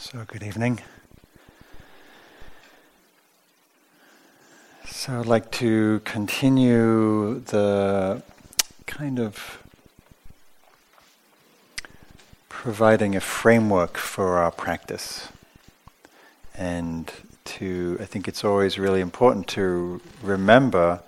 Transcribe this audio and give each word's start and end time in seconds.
So, 0.00 0.24
good 0.26 0.42
evening. 0.42 0.80
So, 4.88 5.20
I'd 5.20 5.26
like 5.26 5.50
to 5.50 6.00
continue 6.06 7.40
the 7.40 8.22
kind 8.86 9.20
of 9.20 9.62
providing 12.48 13.14
a 13.14 13.20
framework 13.20 13.98
for 13.98 14.38
our 14.38 14.50
practice. 14.50 15.28
And 16.56 17.12
to, 17.56 17.98
I 18.00 18.06
think 18.06 18.26
it's 18.26 18.42
always 18.42 18.78
really 18.78 19.02
important 19.02 19.48
to 19.48 20.00
remember 20.22 21.02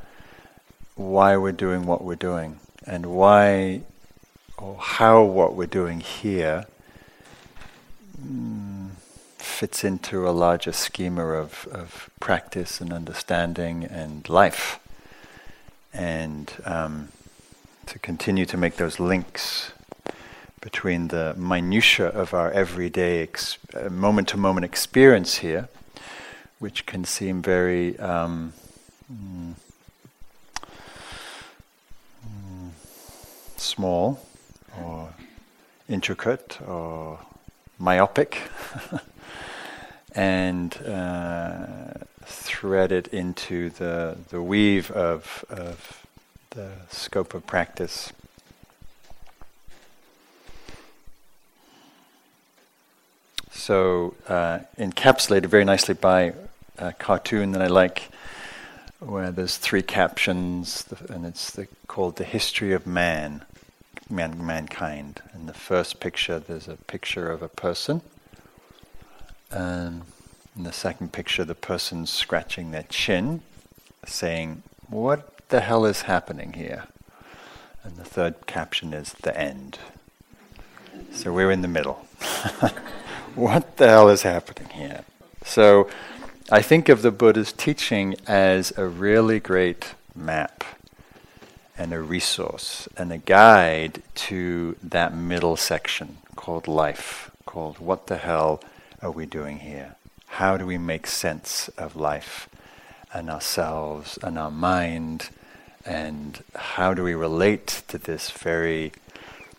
why 0.96 1.38
we're 1.38 1.52
doing 1.52 1.86
what 1.86 2.04
we're 2.04 2.14
doing 2.14 2.60
and 2.86 3.06
why 3.06 3.84
or 4.58 4.76
how 4.76 5.22
what 5.22 5.54
we're 5.56 5.66
doing 5.66 6.00
here 6.00 6.66
fits 9.62 9.84
into 9.84 10.28
a 10.28 10.32
larger 10.32 10.72
schema 10.72 11.24
of, 11.24 11.68
of 11.70 12.10
practice 12.18 12.80
and 12.80 12.92
understanding 12.92 13.84
and 13.84 14.28
life. 14.28 14.80
And 15.94 16.52
um, 16.64 17.10
to 17.86 18.00
continue 18.00 18.44
to 18.44 18.56
make 18.56 18.74
those 18.74 18.98
links 18.98 19.70
between 20.60 21.08
the 21.08 21.34
minutiae 21.38 22.08
of 22.08 22.34
our 22.34 22.50
everyday 22.50 23.28
moment 23.88 24.26
to 24.30 24.36
moment 24.36 24.64
experience 24.64 25.36
here, 25.36 25.68
which 26.58 26.84
can 26.84 27.04
seem 27.04 27.40
very 27.40 27.96
um, 28.00 28.52
mm, 29.08 29.54
mm, 32.26 32.70
small 33.56 34.26
or 34.82 35.14
intricate 35.88 36.60
or 36.66 37.20
myopic 37.78 38.40
and 40.14 40.76
uh, 40.86 41.66
thread 42.24 42.92
it 42.92 43.08
into 43.08 43.70
the, 43.70 44.16
the 44.30 44.42
weave 44.42 44.90
of, 44.90 45.44
of 45.48 46.04
the 46.50 46.72
scope 46.90 47.34
of 47.34 47.46
practice. 47.46 48.12
So, 53.50 54.14
uh, 54.28 54.60
encapsulated 54.78 55.46
very 55.46 55.64
nicely 55.64 55.94
by 55.94 56.34
a 56.78 56.92
cartoon 56.92 57.52
that 57.52 57.62
I 57.62 57.68
like, 57.68 58.10
where 58.98 59.30
there's 59.30 59.56
three 59.56 59.82
captions, 59.82 60.84
and 61.08 61.24
it's 61.24 61.50
the, 61.50 61.68
called 61.86 62.16
The 62.16 62.24
History 62.24 62.72
of 62.72 62.86
Man 62.86 63.44
man, 64.12 64.44
mankind. 64.44 65.22
In 65.34 65.46
the 65.46 65.54
first 65.54 65.98
picture, 65.98 66.38
there's 66.38 66.68
a 66.68 66.76
picture 66.76 67.30
of 67.30 67.42
a 67.42 67.48
person. 67.48 68.02
And 69.52 70.02
in 70.56 70.64
the 70.64 70.72
second 70.72 71.12
picture, 71.12 71.44
the 71.44 71.54
person's 71.54 72.10
scratching 72.10 72.70
their 72.70 72.84
chin, 72.84 73.42
saying, 74.06 74.62
What 74.88 75.48
the 75.48 75.60
hell 75.60 75.84
is 75.84 76.02
happening 76.02 76.54
here? 76.54 76.84
And 77.84 77.96
the 77.96 78.04
third 78.04 78.46
caption 78.46 78.92
is 78.92 79.12
the 79.22 79.36
end. 79.36 79.78
So 81.12 81.32
we're 81.32 81.50
in 81.50 81.62
the 81.62 81.68
middle. 81.68 81.94
what 83.34 83.76
the 83.76 83.88
hell 83.88 84.08
is 84.08 84.22
happening 84.22 84.68
here? 84.70 85.04
So 85.44 85.88
I 86.50 86.62
think 86.62 86.88
of 86.88 87.02
the 87.02 87.10
Buddha's 87.10 87.52
teaching 87.52 88.14
as 88.26 88.72
a 88.76 88.86
really 88.86 89.40
great 89.40 89.94
map 90.14 90.64
and 91.76 91.92
a 91.92 92.00
resource 92.00 92.88
and 92.96 93.12
a 93.12 93.18
guide 93.18 94.02
to 94.14 94.76
that 94.82 95.14
middle 95.14 95.56
section 95.56 96.18
called 96.36 96.68
life, 96.68 97.30
called 97.46 97.78
what 97.78 98.06
the 98.06 98.18
hell 98.18 98.62
are 99.02 99.10
we 99.10 99.26
doing 99.26 99.58
here? 99.58 99.96
How 100.26 100.56
do 100.56 100.64
we 100.64 100.78
make 100.78 101.06
sense 101.06 101.68
of 101.76 101.96
life 101.96 102.48
and 103.12 103.28
ourselves 103.28 104.18
and 104.22 104.38
our 104.38 104.50
mind? 104.50 105.30
And 105.84 106.42
how 106.54 106.94
do 106.94 107.02
we 107.02 107.14
relate 107.14 107.82
to 107.88 107.98
this 107.98 108.30
very 108.30 108.92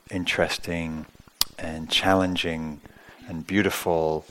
interesting 0.10 1.06
and 1.60 1.90
challenging 1.90 2.80
and 3.28 3.46
beautiful 3.46 4.26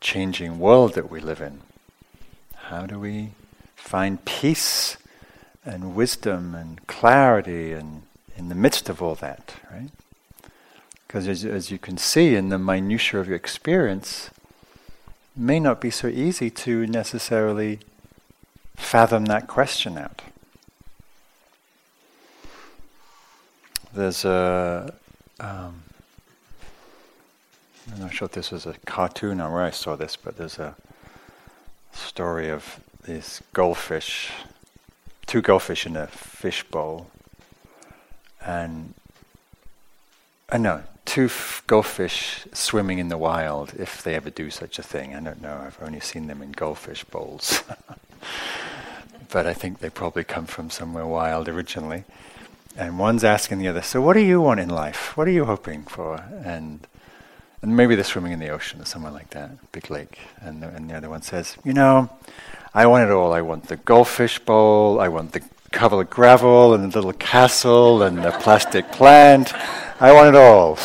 changing 0.00 0.58
world 0.58 0.94
that 0.94 1.10
we 1.10 1.20
live 1.20 1.42
in? 1.42 1.60
How 2.54 2.86
do 2.86 2.98
we 2.98 3.32
find 3.76 4.24
peace 4.24 4.96
and 5.64 5.94
wisdom 5.94 6.54
and 6.54 6.84
clarity 6.86 7.72
and 7.72 8.02
in 8.36 8.48
the 8.48 8.54
midst 8.54 8.88
of 8.88 9.02
all 9.02 9.14
that, 9.16 9.54
right? 9.70 9.90
Because 11.12 11.28
as, 11.28 11.44
as 11.44 11.70
you 11.70 11.76
can 11.76 11.98
see 11.98 12.36
in 12.36 12.48
the 12.48 12.58
minutiae 12.58 13.20
of 13.20 13.26
your 13.26 13.36
experience, 13.36 14.30
may 15.36 15.60
not 15.60 15.78
be 15.78 15.90
so 15.90 16.08
easy 16.08 16.48
to 16.48 16.86
necessarily 16.86 17.80
fathom 18.76 19.26
that 19.26 19.46
question 19.46 19.98
out. 19.98 20.22
There's 23.92 24.24
a, 24.24 24.94
um, 25.38 25.82
I'm 27.92 28.00
not 28.00 28.14
sure 28.14 28.24
if 28.24 28.32
this 28.32 28.50
was 28.50 28.64
a 28.64 28.72
cartoon 28.86 29.38
or 29.38 29.52
where 29.52 29.64
I 29.64 29.70
saw 29.70 29.96
this, 29.96 30.16
but 30.16 30.38
there's 30.38 30.58
a 30.58 30.74
story 31.92 32.48
of 32.48 32.80
these 33.06 33.42
goldfish 33.52 34.32
two 35.26 35.42
goldfish 35.42 35.84
in 35.84 35.94
a 35.94 36.06
fish 36.06 36.64
bowl, 36.64 37.10
and 38.40 38.94
I 40.48 40.54
uh, 40.54 40.58
know 40.58 40.82
two 41.04 41.26
f- 41.26 41.62
goldfish 41.66 42.46
swimming 42.52 42.98
in 42.98 43.08
the 43.08 43.18
wild, 43.18 43.74
if 43.78 44.02
they 44.02 44.14
ever 44.14 44.30
do 44.30 44.50
such 44.50 44.78
a 44.78 44.82
thing. 44.82 45.14
I 45.14 45.20
don't 45.20 45.42
know. 45.42 45.62
I've 45.64 45.78
only 45.82 46.00
seen 46.00 46.26
them 46.26 46.42
in 46.42 46.52
goldfish 46.52 47.04
bowls, 47.04 47.62
but 49.30 49.46
I 49.46 49.54
think 49.54 49.78
they 49.78 49.90
probably 49.90 50.24
come 50.24 50.46
from 50.46 50.70
somewhere 50.70 51.06
wild 51.06 51.48
originally. 51.48 52.04
And 52.76 52.98
one's 52.98 53.24
asking 53.24 53.58
the 53.58 53.68
other, 53.68 53.82
"So, 53.82 54.00
what 54.00 54.14
do 54.14 54.20
you 54.20 54.40
want 54.40 54.60
in 54.60 54.70
life? 54.70 55.16
What 55.16 55.28
are 55.28 55.32
you 55.32 55.44
hoping 55.44 55.84
for?" 55.84 56.24
And 56.44 56.86
and 57.60 57.76
maybe 57.76 57.94
they're 57.94 58.04
swimming 58.04 58.32
in 58.32 58.40
the 58.40 58.48
ocean 58.48 58.80
or 58.80 58.84
somewhere 58.86 59.12
like 59.12 59.30
that, 59.30 59.70
big 59.72 59.90
lake. 59.90 60.18
And 60.40 60.62
the, 60.62 60.68
and 60.68 60.90
the 60.90 60.96
other 60.96 61.10
one 61.10 61.22
says, 61.22 61.56
"You 61.64 61.74
know." 61.74 62.10
I 62.74 62.86
want 62.86 63.04
it 63.04 63.12
all. 63.12 63.34
I 63.34 63.42
want 63.42 63.68
the 63.68 63.76
goldfish 63.76 64.38
bowl, 64.38 64.98
I 64.98 65.08
want 65.08 65.32
the 65.32 65.42
covered 65.72 66.10
gravel 66.10 66.74
and 66.74 66.92
the 66.92 66.98
little 66.98 67.14
castle 67.14 68.02
and 68.02 68.18
the 68.18 68.32
plastic 68.32 68.92
plant. 68.92 69.54
I 70.00 70.12
want 70.12 70.28
it 70.28 70.36
all. 70.38 70.76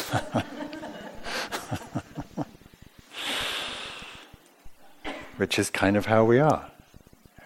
Which 5.37 5.59
is 5.59 5.69
kind 5.69 5.97
of 5.97 6.05
how 6.07 6.23
we 6.23 6.39
are. 6.39 6.71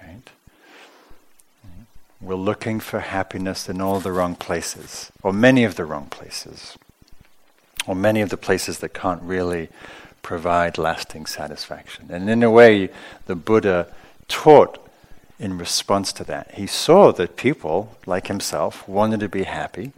Right? 0.01 0.29
We're 2.21 2.35
looking 2.35 2.79
for 2.79 2.99
happiness 2.99 3.67
in 3.67 3.81
all 3.81 3.99
the 3.99 4.13
wrong 4.13 4.35
places, 4.35 5.11
or 5.23 5.33
many 5.33 5.65
of 5.65 5.75
the 5.75 5.83
wrong 5.83 6.05
places, 6.05 6.77
or 7.85 7.95
many 7.95 8.21
of 8.21 8.29
the 8.29 8.37
places 8.37 8.79
that 8.79 8.93
can't 8.93 9.21
really 9.23 9.67
provide 10.21 10.77
lasting 10.77 11.25
satisfaction. 11.25 12.05
And 12.09 12.29
in 12.29 12.43
a 12.43 12.51
way, 12.51 12.89
the 13.25 13.35
Buddha 13.35 13.87
taught 14.27 14.77
in 15.41 15.57
response 15.57 16.13
to 16.13 16.23
that. 16.23 16.51
He 16.53 16.67
saw 16.67 17.11
that 17.13 17.35
people, 17.35 17.97
like 18.05 18.27
himself, 18.27 18.87
wanted 18.87 19.19
to 19.21 19.27
be 19.27 19.43
happy 19.43 19.91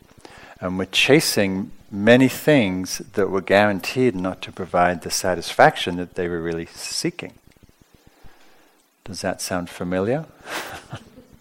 and 0.62 0.78
were 0.78 0.86
chasing 0.86 1.72
many 1.92 2.30
things 2.30 3.00
that 3.00 3.30
were 3.30 3.42
guaranteed 3.42 4.16
not 4.16 4.42
to 4.42 4.52
provide 4.52 5.02
the 5.02 5.12
satisfaction 5.12 5.98
that 5.98 6.16
they 6.16 6.30
were 6.30 6.42
really 6.42 6.66
seeking. 6.66 7.34
Does 9.04 9.20
that 9.22 9.42
sound 9.42 9.70
familiar? 9.70 10.26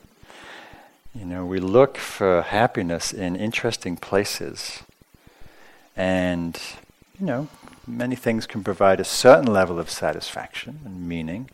you 1.15 1.25
know, 1.25 1.47
we 1.47 1.61
look 1.61 1.97
for 1.97 2.43
happiness 2.43 3.13
in 3.13 3.37
interesting 3.37 3.97
places. 3.97 4.83
And, 5.97 6.61
you 7.21 7.25
know, 7.27 7.49
many 7.87 8.17
things 8.17 8.47
can 8.49 8.65
provide 8.65 8.99
a 8.99 9.05
certain 9.05 9.47
level 9.47 9.79
of 9.79 9.89
satisfaction 9.89 10.81
and 10.85 11.09
meaning 11.09 11.49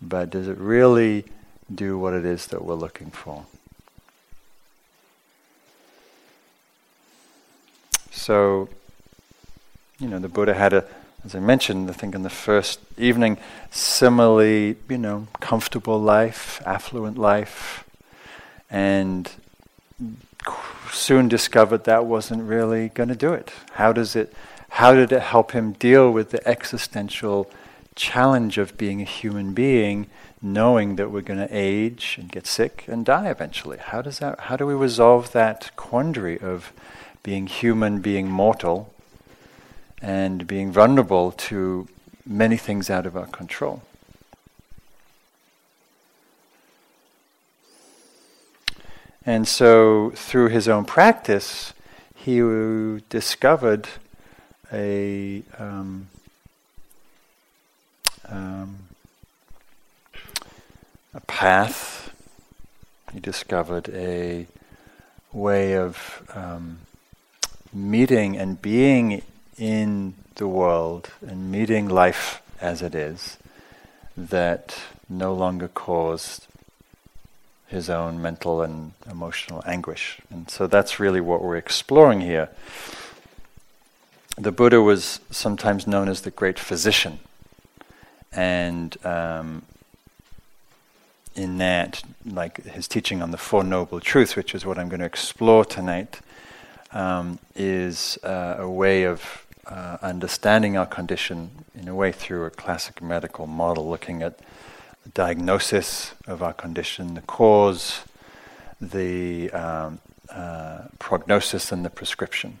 but 0.00 0.30
does 0.30 0.48
it 0.48 0.58
really 0.58 1.24
do 1.74 1.98
what 1.98 2.14
it 2.14 2.24
is 2.24 2.46
that 2.46 2.64
we're 2.64 2.74
looking 2.74 3.10
for? 3.10 3.46
So, 8.10 8.68
you 9.98 10.08
know, 10.08 10.18
the 10.18 10.28
Buddha 10.28 10.54
had 10.54 10.72
a, 10.72 10.84
as 11.24 11.34
I 11.34 11.40
mentioned, 11.40 11.88
I 11.90 11.92
think 11.92 12.14
in 12.14 12.22
the 12.22 12.30
first 12.30 12.80
evening, 12.98 13.38
similarly, 13.70 14.76
you 14.88 14.98
know, 14.98 15.28
comfortable 15.40 16.00
life, 16.00 16.60
affluent 16.66 17.18
life, 17.18 17.84
and 18.70 19.30
soon 20.92 21.28
discovered 21.28 21.84
that 21.84 22.06
wasn't 22.06 22.42
really 22.42 22.88
going 22.90 23.08
to 23.08 23.16
do 23.16 23.32
it. 23.32 23.52
How 23.72 23.92
does 23.92 24.16
it? 24.16 24.32
How 24.70 24.92
did 24.92 25.12
it 25.12 25.22
help 25.22 25.52
him 25.52 25.72
deal 25.72 26.10
with 26.10 26.30
the 26.30 26.46
existential 26.46 27.50
challenge 27.94 28.58
of 28.58 28.76
being 28.76 29.00
a 29.00 29.04
human 29.04 29.54
being, 29.54 30.06
knowing 30.42 30.96
that 30.96 31.10
we're 31.10 31.22
going 31.22 31.40
to 31.40 31.48
age 31.50 32.16
and 32.20 32.30
get 32.30 32.46
sick 32.46 32.84
and 32.86 33.04
die 33.04 33.28
eventually. 33.28 33.78
How 33.78 34.02
does 34.02 34.18
that? 34.18 34.40
How 34.40 34.56
do 34.56 34.66
we 34.66 34.74
resolve 34.74 35.32
that 35.32 35.70
quandary 35.76 36.38
of 36.38 36.72
being 37.22 37.46
human, 37.46 38.00
being 38.00 38.30
mortal, 38.30 38.92
and 40.00 40.46
being 40.46 40.70
vulnerable 40.70 41.32
to 41.32 41.88
many 42.24 42.56
things 42.56 42.90
out 42.90 43.06
of 43.06 43.16
our 43.16 43.26
control. 43.26 43.82
And 49.24 49.48
so, 49.48 50.12
through 50.14 50.50
his 50.50 50.68
own 50.68 50.84
practice, 50.84 51.72
he 52.14 52.38
discovered 53.08 53.88
a 54.72 55.42
um, 55.58 56.08
um, 58.28 58.85
a 61.16 61.20
path. 61.20 62.12
He 63.12 63.20
discovered 63.20 63.88
a 63.88 64.46
way 65.32 65.76
of 65.76 66.30
um, 66.34 66.80
meeting 67.72 68.36
and 68.36 68.60
being 68.60 69.22
in 69.56 70.14
the 70.34 70.46
world 70.46 71.10
and 71.26 71.50
meeting 71.50 71.88
life 71.88 72.42
as 72.60 72.82
it 72.82 72.94
is 72.94 73.38
that 74.16 74.78
no 75.08 75.32
longer 75.32 75.68
caused 75.68 76.46
his 77.66 77.88
own 77.88 78.20
mental 78.20 78.62
and 78.62 78.92
emotional 79.10 79.62
anguish. 79.66 80.20
And 80.30 80.50
so 80.50 80.66
that's 80.66 81.00
really 81.00 81.20
what 81.20 81.42
we're 81.42 81.56
exploring 81.56 82.20
here. 82.20 82.50
The 84.36 84.52
Buddha 84.52 84.82
was 84.82 85.20
sometimes 85.30 85.86
known 85.86 86.08
as 86.08 86.20
the 86.20 86.30
great 86.30 86.58
physician. 86.58 87.18
And 88.32 88.96
um, 89.04 89.62
in 91.36 91.58
that, 91.58 92.02
like 92.24 92.64
his 92.64 92.88
teaching 92.88 93.22
on 93.22 93.30
the 93.30 93.38
Four 93.38 93.62
Noble 93.62 94.00
Truths, 94.00 94.34
which 94.34 94.54
is 94.54 94.64
what 94.64 94.78
I'm 94.78 94.88
going 94.88 95.00
to 95.00 95.06
explore 95.06 95.64
tonight, 95.64 96.20
um, 96.92 97.38
is 97.54 98.18
uh, 98.24 98.56
a 98.58 98.68
way 98.68 99.04
of 99.04 99.46
uh, 99.66 99.98
understanding 100.02 100.76
our 100.76 100.86
condition 100.86 101.50
in 101.74 101.88
a 101.88 101.94
way 101.94 102.10
through 102.10 102.44
a 102.44 102.50
classic 102.50 103.02
medical 103.02 103.46
model, 103.46 103.88
looking 103.88 104.22
at 104.22 104.38
the 105.02 105.10
diagnosis 105.10 106.14
of 106.26 106.42
our 106.42 106.52
condition, 106.52 107.14
the 107.14 107.20
cause, 107.22 108.00
the 108.80 109.50
um, 109.50 109.98
uh, 110.30 110.82
prognosis, 110.98 111.70
and 111.70 111.84
the 111.84 111.90
prescription. 111.90 112.58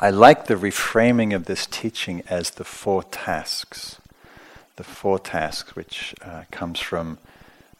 I 0.00 0.10
like 0.10 0.46
the 0.46 0.56
reframing 0.56 1.34
of 1.34 1.44
this 1.44 1.66
teaching 1.66 2.22
as 2.28 2.50
the 2.50 2.64
four 2.64 3.04
tasks. 3.04 4.00
The 4.76 4.84
four 4.84 5.18
tasks, 5.18 5.76
which 5.76 6.14
uh, 6.24 6.44
comes 6.50 6.80
from 6.80 7.18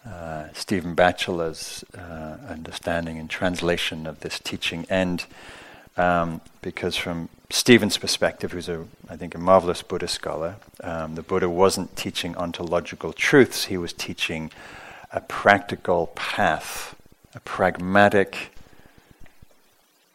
uh, 0.06 0.48
Stephen 0.52 0.94
Batchelor's 0.94 1.84
uh, 1.96 2.36
understanding 2.48 3.18
and 3.18 3.28
translation 3.28 4.06
of 4.06 4.20
this 4.20 4.38
teaching, 4.38 4.86
and 4.88 5.24
um, 5.96 6.40
because 6.60 6.96
from 6.96 7.28
Stephen's 7.50 7.96
perspective, 7.96 8.52
who's 8.52 8.68
a, 8.68 8.84
I 9.08 9.16
think, 9.16 9.34
a 9.34 9.38
marvelous 9.38 9.82
Buddhist 9.82 10.14
scholar, 10.14 10.56
um, 10.82 11.14
the 11.14 11.22
Buddha 11.22 11.48
wasn't 11.48 11.96
teaching 11.96 12.36
ontological 12.36 13.12
truths, 13.12 13.66
he 13.66 13.76
was 13.76 13.92
teaching 13.92 14.50
a 15.12 15.20
practical 15.20 16.08
path, 16.14 16.96
a 17.34 17.40
pragmatic 17.40 18.50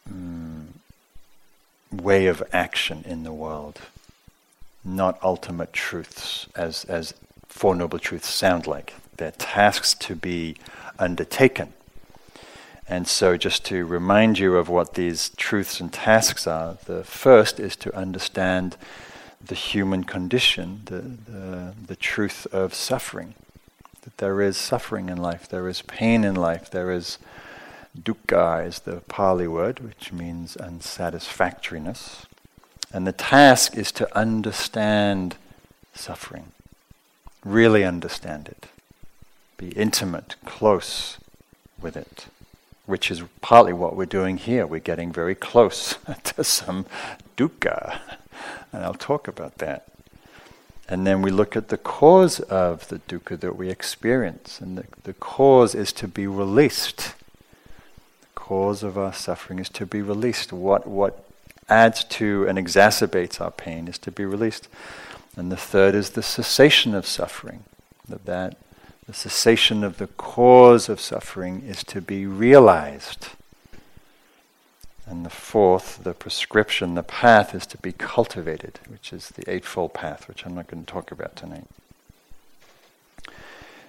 um, 0.08 0.74
way 1.90 2.26
of 2.26 2.42
action 2.52 3.04
in 3.06 3.22
the 3.22 3.32
world, 3.32 3.80
not 4.84 5.18
ultimate 5.22 5.72
truths, 5.72 6.46
as, 6.56 6.84
as 6.84 7.14
Four 7.46 7.74
Noble 7.74 7.98
Truths 7.98 8.28
sound 8.28 8.66
like. 8.66 8.94
They're 9.16 9.32
tasks 9.32 9.94
to 9.94 10.14
be 10.14 10.56
undertaken. 10.98 11.72
And 12.88 13.06
so, 13.06 13.36
just 13.36 13.64
to 13.66 13.86
remind 13.86 14.38
you 14.38 14.56
of 14.56 14.68
what 14.68 14.94
these 14.94 15.30
truths 15.36 15.78
and 15.80 15.92
tasks 15.92 16.46
are, 16.46 16.76
the 16.86 17.04
first 17.04 17.60
is 17.60 17.76
to 17.76 17.94
understand 17.96 18.76
the 19.44 19.54
human 19.54 20.04
condition, 20.04 20.82
the, 20.86 21.00
the, 21.00 21.74
the, 21.86 21.96
truth 21.96 22.46
of 22.52 22.74
suffering. 22.74 23.34
That 24.02 24.16
there 24.18 24.40
is 24.40 24.56
suffering 24.56 25.08
in 25.08 25.18
life, 25.18 25.48
there 25.48 25.68
is 25.68 25.82
pain 25.82 26.24
in 26.24 26.34
life, 26.34 26.70
there 26.70 26.90
is 26.90 27.18
dukkha, 27.96 28.66
is 28.66 28.80
the 28.80 28.96
Pali 29.02 29.46
word, 29.46 29.80
which 29.80 30.12
means 30.12 30.56
unsatisfactoriness. 30.56 32.26
And 32.92 33.06
the 33.06 33.12
task 33.12 33.76
is 33.76 33.92
to 33.92 34.18
understand 34.18 35.36
suffering, 35.94 36.52
really 37.44 37.84
understand 37.84 38.48
it, 38.48 38.66
be 39.56 39.68
intimate, 39.70 40.36
close 40.44 41.18
with 41.80 41.96
it 41.96 42.26
which 42.90 43.08
is 43.08 43.22
partly 43.40 43.72
what 43.72 43.94
we're 43.94 44.04
doing 44.04 44.36
here. 44.36 44.66
We're 44.66 44.80
getting 44.80 45.12
very 45.12 45.36
close 45.36 45.96
to 46.24 46.42
some 46.42 46.86
dukkha, 47.36 48.00
and 48.72 48.82
I'll 48.82 48.94
talk 48.94 49.28
about 49.28 49.58
that. 49.58 49.86
And 50.88 51.06
then 51.06 51.22
we 51.22 51.30
look 51.30 51.54
at 51.54 51.68
the 51.68 51.78
cause 51.78 52.40
of 52.40 52.88
the 52.88 52.98
dukkha 52.98 53.38
that 53.38 53.54
we 53.54 53.70
experience, 53.70 54.60
and 54.60 54.76
the, 54.76 54.84
the 55.04 55.14
cause 55.14 55.76
is 55.76 55.92
to 55.94 56.08
be 56.08 56.26
released. 56.26 57.14
The 58.22 58.26
cause 58.34 58.82
of 58.82 58.98
our 58.98 59.12
suffering 59.12 59.60
is 59.60 59.68
to 59.68 59.86
be 59.86 60.02
released. 60.02 60.52
What, 60.52 60.84
what 60.88 61.29
adds 61.70 62.04
to 62.04 62.46
and 62.46 62.58
exacerbates 62.58 63.40
our 63.40 63.50
pain 63.50 63.88
is 63.88 63.98
to 63.98 64.10
be 64.10 64.24
released. 64.24 64.68
And 65.36 65.50
the 65.50 65.56
third 65.56 65.94
is 65.94 66.10
the 66.10 66.22
cessation 66.22 66.94
of 66.94 67.06
suffering, 67.06 67.64
that 68.08 68.26
that 68.26 68.56
the 69.06 69.14
cessation 69.14 69.82
of 69.82 69.98
the 69.98 70.06
cause 70.06 70.88
of 70.88 71.00
suffering 71.00 71.62
is 71.66 71.82
to 71.84 72.00
be 72.00 72.26
realized. 72.26 73.28
And 75.06 75.24
the 75.24 75.30
fourth, 75.30 76.04
the 76.04 76.14
prescription, 76.14 76.94
the 76.94 77.02
path 77.02 77.54
is 77.54 77.66
to 77.66 77.78
be 77.78 77.92
cultivated, 77.92 78.78
which 78.88 79.12
is 79.12 79.30
the 79.30 79.50
Eightfold 79.50 79.94
Path, 79.94 80.28
which 80.28 80.46
I'm 80.46 80.54
not 80.54 80.68
going 80.68 80.84
to 80.84 80.92
talk 80.92 81.10
about 81.10 81.34
tonight. 81.34 81.66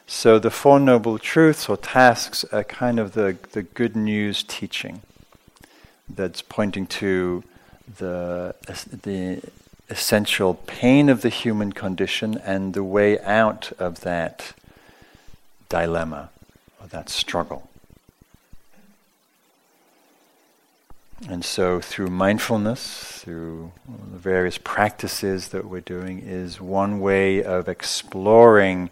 So 0.07 0.39
the 0.39 0.49
Four 0.49 0.79
Noble 0.79 1.19
Truths 1.19 1.69
or 1.69 1.77
tasks 1.77 2.43
are 2.51 2.63
kind 2.63 2.99
of 2.99 3.13
the, 3.13 3.37
the 3.51 3.61
good 3.61 3.95
news 3.95 4.43
teaching 4.43 5.03
that's 6.09 6.41
pointing 6.41 6.87
to 6.87 7.43
the, 7.97 8.55
the 9.03 9.41
essential 9.89 10.53
pain 10.53 11.09
of 11.09 11.21
the 11.21 11.29
human 11.29 11.73
condition 11.73 12.37
and 12.45 12.73
the 12.73 12.83
way 12.83 13.19
out 13.19 13.71
of 13.77 14.01
that 14.01 14.53
dilemma 15.69 16.29
or 16.79 16.87
that 16.87 17.09
struggle. 17.09 17.67
And 21.29 21.45
so, 21.45 21.79
through 21.79 22.07
mindfulness, 22.07 23.21
through 23.23 23.71
the 24.11 24.17
various 24.17 24.57
practices 24.57 25.49
that 25.49 25.65
we're 25.65 25.81
doing, 25.81 26.19
is 26.19 26.59
one 26.59 26.99
way 26.99 27.43
of 27.43 27.69
exploring 27.69 28.89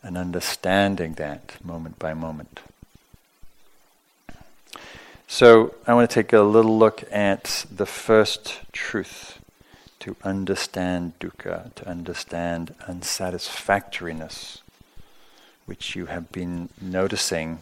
and 0.00 0.16
understanding 0.16 1.14
that 1.14 1.56
moment 1.64 1.98
by 1.98 2.14
moment. 2.14 2.60
So, 5.26 5.74
I 5.86 5.94
want 5.94 6.08
to 6.08 6.14
take 6.14 6.32
a 6.32 6.42
little 6.42 6.78
look 6.78 7.04
at 7.10 7.66
the 7.70 7.86
first 7.86 8.60
truth 8.72 9.40
to 10.00 10.16
understand 10.22 11.18
dukkha, 11.18 11.74
to 11.74 11.88
understand 11.88 12.74
unsatisfactoriness 12.86 14.62
which 15.66 15.96
you 15.96 16.06
have 16.06 16.30
been 16.30 16.68
noticing. 16.80 17.58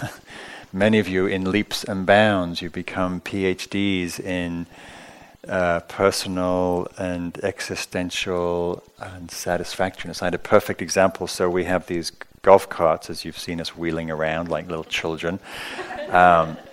Many 0.72 0.98
of 0.98 1.08
you, 1.08 1.26
in 1.26 1.50
leaps 1.50 1.84
and 1.84 2.06
bounds, 2.06 2.62
you 2.62 2.70
become 2.70 3.20
PhDs 3.20 4.20
in 4.20 4.66
uh, 5.48 5.80
personal 5.80 6.86
and 6.98 7.42
existential 7.42 8.82
unsatisfactoriness. 9.00 10.22
I 10.22 10.26
had 10.26 10.34
a 10.34 10.38
perfect 10.38 10.82
example. 10.82 11.26
So 11.26 11.48
we 11.48 11.64
have 11.64 11.86
these 11.86 12.12
golf 12.42 12.68
carts, 12.68 13.10
as 13.10 13.24
you've 13.24 13.38
seen 13.38 13.60
us 13.60 13.76
wheeling 13.76 14.10
around 14.10 14.48
like 14.48 14.68
little 14.68 14.84
children, 14.84 15.40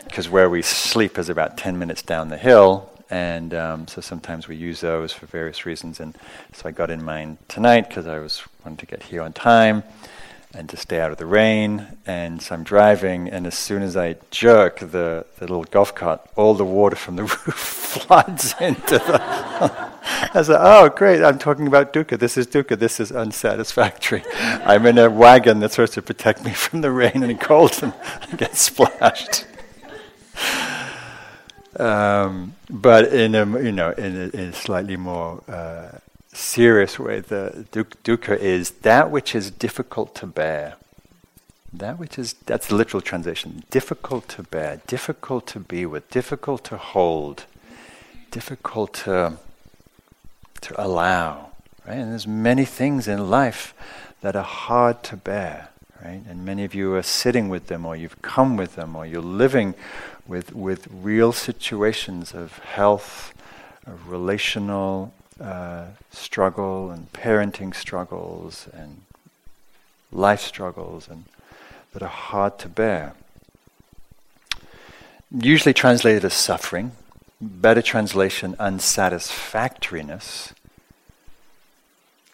because 0.07 0.29
where 0.29 0.49
we 0.49 0.61
sleep 0.61 1.17
is 1.17 1.29
about 1.29 1.57
10 1.57 1.77
minutes 1.77 2.01
down 2.01 2.29
the 2.29 2.37
hill. 2.37 2.89
And 3.09 3.53
um, 3.53 3.87
so 3.87 4.01
sometimes 4.01 4.47
we 4.47 4.55
use 4.55 4.81
those 4.81 5.13
for 5.13 5.27
various 5.27 5.65
reasons. 5.65 5.99
And 5.99 6.15
so 6.53 6.67
I 6.67 6.71
got 6.71 6.89
in 6.89 7.03
mine 7.03 7.37
tonight 7.47 7.87
because 7.87 8.07
I 8.07 8.19
was 8.19 8.43
wanting 8.63 8.77
to 8.77 8.85
get 8.85 9.03
here 9.03 9.21
on 9.21 9.33
time 9.33 9.83
and 10.53 10.69
to 10.69 10.77
stay 10.77 10.99
out 10.99 11.11
of 11.11 11.17
the 11.17 11.25
rain. 11.25 11.85
And 12.05 12.41
so 12.41 12.55
I'm 12.55 12.63
driving, 12.63 13.29
and 13.29 13.45
as 13.45 13.57
soon 13.57 13.83
as 13.83 13.95
I 13.95 14.15
jerk 14.31 14.79
the, 14.79 15.25
the 15.37 15.41
little 15.41 15.65
golf 15.65 15.93
cart, 15.93 16.21
all 16.35 16.53
the 16.53 16.65
water 16.65 16.95
from 16.95 17.15
the 17.15 17.23
roof 17.45 17.55
floods 17.55 18.55
into 18.59 18.97
the. 18.97 19.21
I 20.33 20.41
said, 20.41 20.57
"Oh, 20.59 20.89
great! 20.89 21.21
I'm 21.21 21.37
talking 21.37 21.67
about 21.67 21.93
dukkha. 21.93 22.17
This 22.17 22.37
is 22.37 22.47
dukkha. 22.47 22.79
This 22.79 22.99
is 22.99 23.11
unsatisfactory. 23.11 24.23
I'm 24.35 24.85
in 24.85 24.97
a 24.97 25.09
wagon 25.09 25.59
that's 25.59 25.75
supposed 25.75 25.93
to 25.93 26.01
protect 26.01 26.43
me 26.43 26.53
from 26.53 26.81
the 26.81 26.91
rain 26.91 27.23
and 27.23 27.39
cold, 27.39 27.77
and 27.81 27.93
I 28.31 28.35
get 28.37 28.55
splashed." 28.55 29.45
Um, 31.77 32.55
but 32.69 33.13
in 33.13 33.35
a 33.35 33.45
you 33.61 33.71
know 33.71 33.91
in 33.91 34.15
a, 34.15 34.35
in 34.35 34.49
a 34.49 34.53
slightly 34.53 34.97
more 34.97 35.43
uh, 35.47 35.99
serious 36.33 36.97
way, 36.97 37.19
the 37.19 37.65
dukkha 37.71 38.37
is 38.37 38.71
that 38.81 39.11
which 39.11 39.35
is 39.35 39.51
difficult 39.51 40.15
to 40.15 40.27
bear. 40.27 40.75
That 41.73 41.99
which 41.99 42.17
is, 42.17 42.33
that's 42.45 42.67
the 42.67 42.75
literal 42.75 43.01
translation, 43.01 43.63
difficult 43.69 44.29
to 44.29 44.43
bear, 44.43 44.81
difficult 44.87 45.47
to 45.47 45.59
be 45.59 45.85
with, 45.85 46.09
difficult 46.09 46.63
to 46.65 46.77
hold, 46.77 47.45
difficult 48.31 48.93
to, 49.05 49.37
to 50.61 50.81
allow, 50.81 51.49
right? 51.85 51.97
And 51.97 52.11
there's 52.11 52.25
many 52.25 52.63
things 52.65 53.07
in 53.07 53.29
life 53.29 53.73
that 54.21 54.35
are 54.35 54.43
hard 54.43 55.03
to 55.03 55.17
bear, 55.17 55.69
right? 56.03 56.21
And 56.27 56.45
many 56.45 56.63
of 56.63 56.73
you 56.73 56.95
are 56.95 57.03
sitting 57.03 57.49
with 57.49 57.67
them, 57.67 57.85
or 57.85 57.95
you've 57.95 58.21
come 58.21 58.55
with 58.55 58.75
them, 58.75 58.95
or 58.95 59.05
you're 59.05 59.21
living 59.21 59.75
with 60.27 60.53
with 60.53 60.87
real 60.91 61.31
situations 61.31 62.33
of 62.33 62.59
health, 62.59 63.33
of 63.85 64.09
relational 64.09 65.13
uh, 65.41 65.85
struggle, 66.11 66.91
and 66.91 67.11
parenting 67.13 67.73
struggles, 67.73 68.67
and 68.73 69.01
life 70.11 70.41
struggles, 70.41 71.07
and 71.07 71.25
that 71.93 72.01
are 72.01 72.09
hard 72.09 72.59
to 72.59 72.69
bear. 72.69 73.13
Usually 75.31 75.73
translated 75.73 76.23
as 76.25 76.33
suffering. 76.33 76.91
Better 77.39 77.83
translation, 77.83 78.55
unsatisfactoriness 78.59 80.53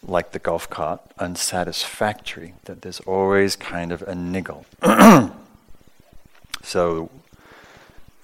like 0.06 0.32
the 0.32 0.38
golf 0.38 0.68
cart, 0.68 1.00
unsatisfactory, 1.18 2.54
that 2.64 2.82
there's 2.82 3.00
always 3.00 3.56
kind 3.56 3.92
of 3.92 4.02
a 4.02 4.14
niggle. 4.14 4.66
so, 6.62 7.10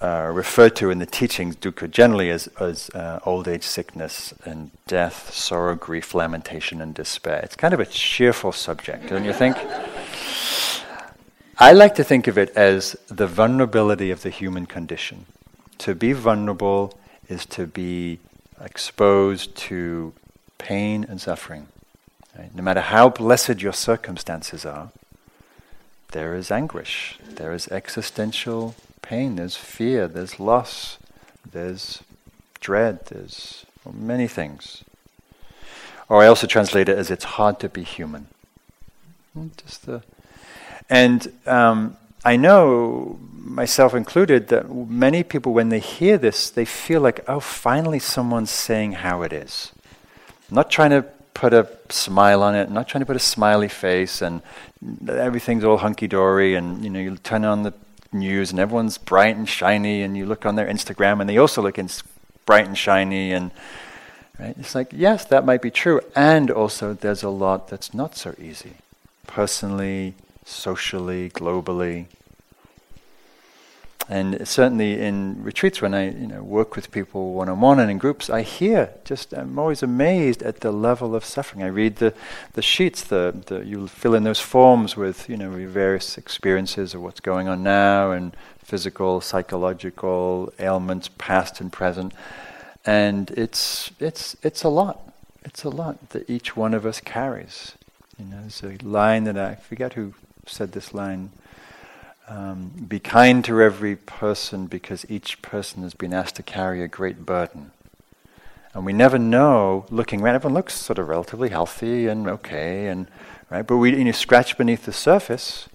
uh, 0.01 0.31
referred 0.33 0.75
to 0.77 0.89
in 0.89 0.99
the 0.99 1.05
teachings, 1.05 1.55
dukkha 1.55 1.89
generally 1.89 2.31
as, 2.31 2.47
as 2.59 2.89
uh, 2.91 3.19
old 3.23 3.47
age, 3.47 3.63
sickness, 3.63 4.33
and 4.45 4.71
death, 4.87 5.31
sorrow, 5.31 5.75
grief, 5.75 6.15
lamentation, 6.15 6.81
and 6.81 6.95
despair. 6.95 7.39
It's 7.43 7.55
kind 7.55 7.73
of 7.73 7.79
a 7.79 7.85
cheerful 7.85 8.51
subject, 8.51 9.09
don't 9.09 9.25
you 9.25 9.33
think? 9.33 9.57
I 11.57 11.73
like 11.73 11.93
to 11.95 12.03
think 12.03 12.27
of 12.27 12.39
it 12.39 12.49
as 12.55 12.95
the 13.07 13.27
vulnerability 13.27 14.09
of 14.09 14.23
the 14.23 14.31
human 14.31 14.65
condition. 14.65 15.27
To 15.79 15.93
be 15.93 16.13
vulnerable 16.13 16.97
is 17.29 17.45
to 17.47 17.67
be 17.67 18.17
exposed 18.59 19.55
to 19.55 20.13
pain 20.57 21.05
and 21.07 21.21
suffering. 21.21 21.67
Right? 22.37 22.53
No 22.55 22.63
matter 22.63 22.81
how 22.81 23.09
blessed 23.09 23.61
your 23.61 23.73
circumstances 23.73 24.65
are, 24.65 24.89
there 26.11 26.33
is 26.35 26.49
anguish, 26.49 27.19
there 27.23 27.53
is 27.53 27.67
existential 27.67 28.73
pain, 29.01 29.35
there's 29.35 29.55
fear, 29.55 30.07
there's 30.07 30.39
loss, 30.39 30.97
there's 31.49 32.03
dread, 32.59 33.05
there's 33.07 33.65
many 33.91 34.27
things. 34.27 34.83
Or 36.09 36.21
I 36.21 36.27
also 36.27 36.47
translate 36.47 36.89
it 36.89 36.97
as 36.97 37.09
it's 37.09 37.23
hard 37.23 37.59
to 37.61 37.69
be 37.69 37.83
human. 37.83 38.27
Just 39.57 39.85
the, 39.85 40.03
and 40.89 41.31
um, 41.45 41.97
I 42.23 42.35
know, 42.35 43.17
myself 43.33 43.93
included, 43.93 44.49
that 44.49 44.69
many 44.69 45.23
people, 45.23 45.53
when 45.53 45.69
they 45.69 45.79
hear 45.79 46.17
this, 46.17 46.49
they 46.49 46.65
feel 46.65 47.01
like, 47.01 47.23
oh, 47.27 47.39
finally 47.39 47.99
someone's 47.99 48.51
saying 48.51 48.93
how 48.93 49.21
it 49.21 49.33
is. 49.33 49.71
Not 50.51 50.69
trying 50.69 50.91
to 50.91 51.03
put 51.33 51.53
a 51.53 51.67
smile 51.89 52.43
on 52.43 52.55
it, 52.55 52.69
not 52.69 52.87
trying 52.87 52.99
to 52.99 53.05
put 53.05 53.15
a 53.15 53.19
smiley 53.19 53.69
face, 53.69 54.21
and 54.21 54.41
everything's 55.07 55.63
all 55.63 55.77
hunky 55.77 56.07
dory, 56.07 56.55
and 56.55 56.83
you 56.83 56.89
know, 56.89 56.99
you 56.99 57.15
turn 57.17 57.45
on 57.45 57.63
the 57.63 57.73
news 58.13 58.51
and 58.51 58.59
everyone's 58.59 58.97
bright 58.97 59.35
and 59.35 59.47
shiny, 59.47 60.01
and 60.01 60.17
you 60.17 60.25
look 60.25 60.45
on 60.45 60.55
their 60.55 60.67
Instagram 60.67 61.21
and 61.21 61.29
they 61.29 61.37
also 61.37 61.61
look 61.61 61.79
bright 62.45 62.65
and 62.65 62.77
shiny, 62.77 63.31
and 63.31 63.51
right? 64.39 64.55
it's 64.57 64.75
like 64.75 64.89
yes, 64.91 65.25
that 65.25 65.45
might 65.45 65.61
be 65.61 65.71
true, 65.71 66.01
and 66.15 66.51
also 66.51 66.93
there's 66.93 67.23
a 67.23 67.29
lot 67.29 67.67
that's 67.67 67.93
not 67.93 68.15
so 68.15 68.35
easy, 68.39 68.73
personally, 69.27 70.15
socially, 70.45 71.29
globally. 71.29 72.07
And 74.09 74.45
certainly 74.47 74.99
in 74.99 75.41
retreats, 75.43 75.81
when 75.81 75.93
I 75.93 76.09
you 76.11 76.27
know 76.27 76.43
work 76.43 76.75
with 76.75 76.91
people 76.91 77.33
one 77.33 77.49
on 77.49 77.61
one 77.61 77.79
and 77.79 77.89
in 77.89 77.97
groups, 77.97 78.29
I 78.29 78.41
hear 78.41 78.93
just 79.05 79.33
I'm 79.33 79.57
always 79.57 79.83
amazed 79.83 80.43
at 80.43 80.59
the 80.59 80.71
level 80.71 81.15
of 81.15 81.23
suffering. 81.23 81.63
I 81.63 81.67
read 81.67 81.97
the, 81.97 82.13
the 82.53 82.61
sheets, 82.61 83.03
the, 83.03 83.33
the 83.45 83.65
you 83.65 83.87
fill 83.87 84.15
in 84.15 84.23
those 84.23 84.39
forms 84.39 84.97
with 84.97 85.29
you 85.29 85.37
know 85.37 85.49
various 85.67 86.17
experiences 86.17 86.93
of 86.93 87.01
what's 87.01 87.19
going 87.19 87.47
on 87.47 87.63
now 87.63 88.11
and 88.11 88.35
physical, 88.59 89.21
psychological 89.21 90.51
ailments, 90.59 91.09
past 91.17 91.61
and 91.61 91.71
present, 91.71 92.13
and 92.85 93.31
it's 93.31 93.91
it's 93.99 94.35
it's 94.43 94.63
a 94.63 94.69
lot. 94.69 94.99
It's 95.43 95.63
a 95.63 95.69
lot 95.69 96.09
that 96.09 96.29
each 96.29 96.55
one 96.55 96.73
of 96.73 96.85
us 96.85 96.99
carries. 96.99 97.73
You 98.17 98.25
know, 98.25 98.41
there's 98.41 98.63
a 98.63 98.77
line 98.85 99.23
that 99.23 99.37
I 99.37 99.55
forget 99.55 99.93
who 99.93 100.13
said 100.45 100.73
this 100.73 100.93
line 100.93 101.31
um, 102.31 102.69
Be 102.87 102.99
kind 102.99 103.43
to 103.45 103.61
every 103.61 103.97
person 103.97 104.67
because 104.67 105.05
each 105.09 105.41
person 105.41 105.83
has 105.83 105.93
been 105.93 106.13
asked 106.13 106.37
to 106.37 106.43
carry 106.43 106.81
a 106.81 106.87
great 106.87 107.25
burden. 107.25 107.71
And 108.73 108.85
we 108.85 108.93
never 108.93 109.19
know, 109.19 109.85
looking 109.89 110.21
around, 110.21 110.35
everyone 110.35 110.53
looks 110.53 110.75
sort 110.75 110.97
of 110.97 111.09
relatively 111.09 111.49
healthy 111.49 112.07
and 112.07 112.29
okay, 112.29 112.87
and 112.87 113.07
right. 113.49 113.67
But 113.67 113.77
we, 113.77 113.97
you 113.97 114.05
know, 114.05 114.13
scratch 114.13 114.57
beneath 114.57 114.85
the 114.85 114.93
surface, 114.93 115.67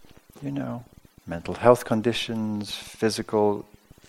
you 0.43 0.51
know, 0.51 0.85
mental 1.27 1.55
health 1.55 1.85
conditions, 1.85 2.75
physical 2.75 3.67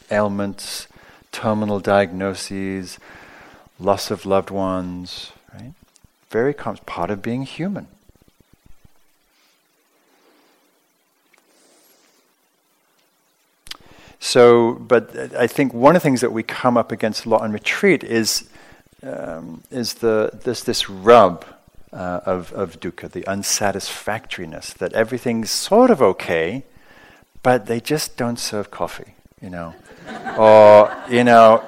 ailments, 0.09 0.87
terminal 1.33 1.81
diagnoses, 1.81 2.97
loss 3.77 4.09
of 4.09 4.25
loved 4.25 4.51
ones, 4.51 5.33
right? 5.53 5.73
Very 6.29 6.53
common, 6.53 6.79
part 6.85 7.11
of 7.11 7.21
being 7.21 7.43
human. 7.43 7.87
So, 14.19 14.73
but 14.73 15.35
I 15.35 15.47
think 15.47 15.73
one 15.73 15.95
of 15.95 16.01
the 16.01 16.03
things 16.07 16.21
that 16.21 16.31
we 16.31 16.43
come 16.43 16.77
up 16.77 16.91
against 16.91 17.25
a 17.25 17.29
lot 17.29 17.41
on 17.41 17.51
retreat 17.51 18.03
is 18.03 18.49
um, 19.03 19.63
is 19.69 19.95
the 19.95 20.31
this 20.43 20.63
this 20.63 20.89
rub 20.89 21.45
uh, 21.93 22.21
of 22.25 22.51
of 22.53 22.79
dukkha, 22.79 23.11
the 23.11 23.23
unsatisfactoriness 23.27 24.73
that 24.73 24.93
everything's 24.93 25.51
sort 25.51 25.91
of 25.91 26.01
okay, 26.01 26.63
but 27.43 27.67
they 27.67 27.79
just 27.79 28.17
don't 28.17 28.39
serve 28.39 28.71
coffee, 28.71 29.13
you 29.41 29.49
know, 29.49 29.73
or 30.37 30.95
you 31.09 31.23
know. 31.23 31.63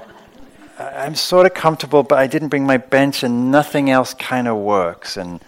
I'm 0.82 1.16
sort 1.16 1.46
of 1.46 1.54
comfortable, 1.54 2.04
but 2.04 2.20
I 2.20 2.28
didn't 2.28 2.48
bring 2.48 2.66
my 2.66 2.78
bench, 2.78 3.22
and 3.22 3.52
nothing 3.52 3.90
else 3.90 4.14
kind 4.14 4.48
of 4.48 4.56
works. 4.56 5.18
And 5.18 5.42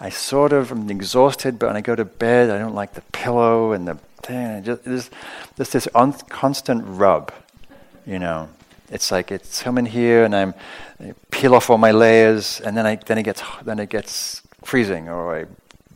I 0.00 0.08
sort 0.08 0.52
of 0.52 0.72
am 0.72 0.90
exhausted, 0.90 1.60
but 1.60 1.68
when 1.68 1.76
I 1.76 1.82
go 1.82 1.94
to 1.94 2.04
bed, 2.04 2.50
I 2.50 2.58
don't 2.58 2.74
like 2.74 2.94
the 2.94 3.02
pillow 3.12 3.70
and 3.70 3.86
the 3.86 3.96
thing. 4.22 4.62
Just, 4.64 4.84
there's, 4.84 5.10
there's 5.56 5.70
this 5.70 5.88
un- 5.94 6.12
constant 6.28 6.82
rub, 6.86 7.32
you 8.06 8.18
know. 8.18 8.48
It's 8.90 9.10
like 9.10 9.32
it's 9.32 9.62
coming 9.62 9.86
here, 9.86 10.24
and 10.24 10.34
I'm 10.34 10.54
I 11.00 11.14
peel 11.30 11.54
off 11.54 11.70
all 11.70 11.78
my 11.78 11.92
layers, 11.92 12.60
and 12.60 12.76
then 12.76 12.86
I 12.86 12.96
then 12.96 13.18
it 13.18 13.22
gets 13.22 13.42
then 13.64 13.78
it 13.78 13.88
gets 13.88 14.42
freezing, 14.62 15.08
or 15.08 15.34
I 15.34 15.46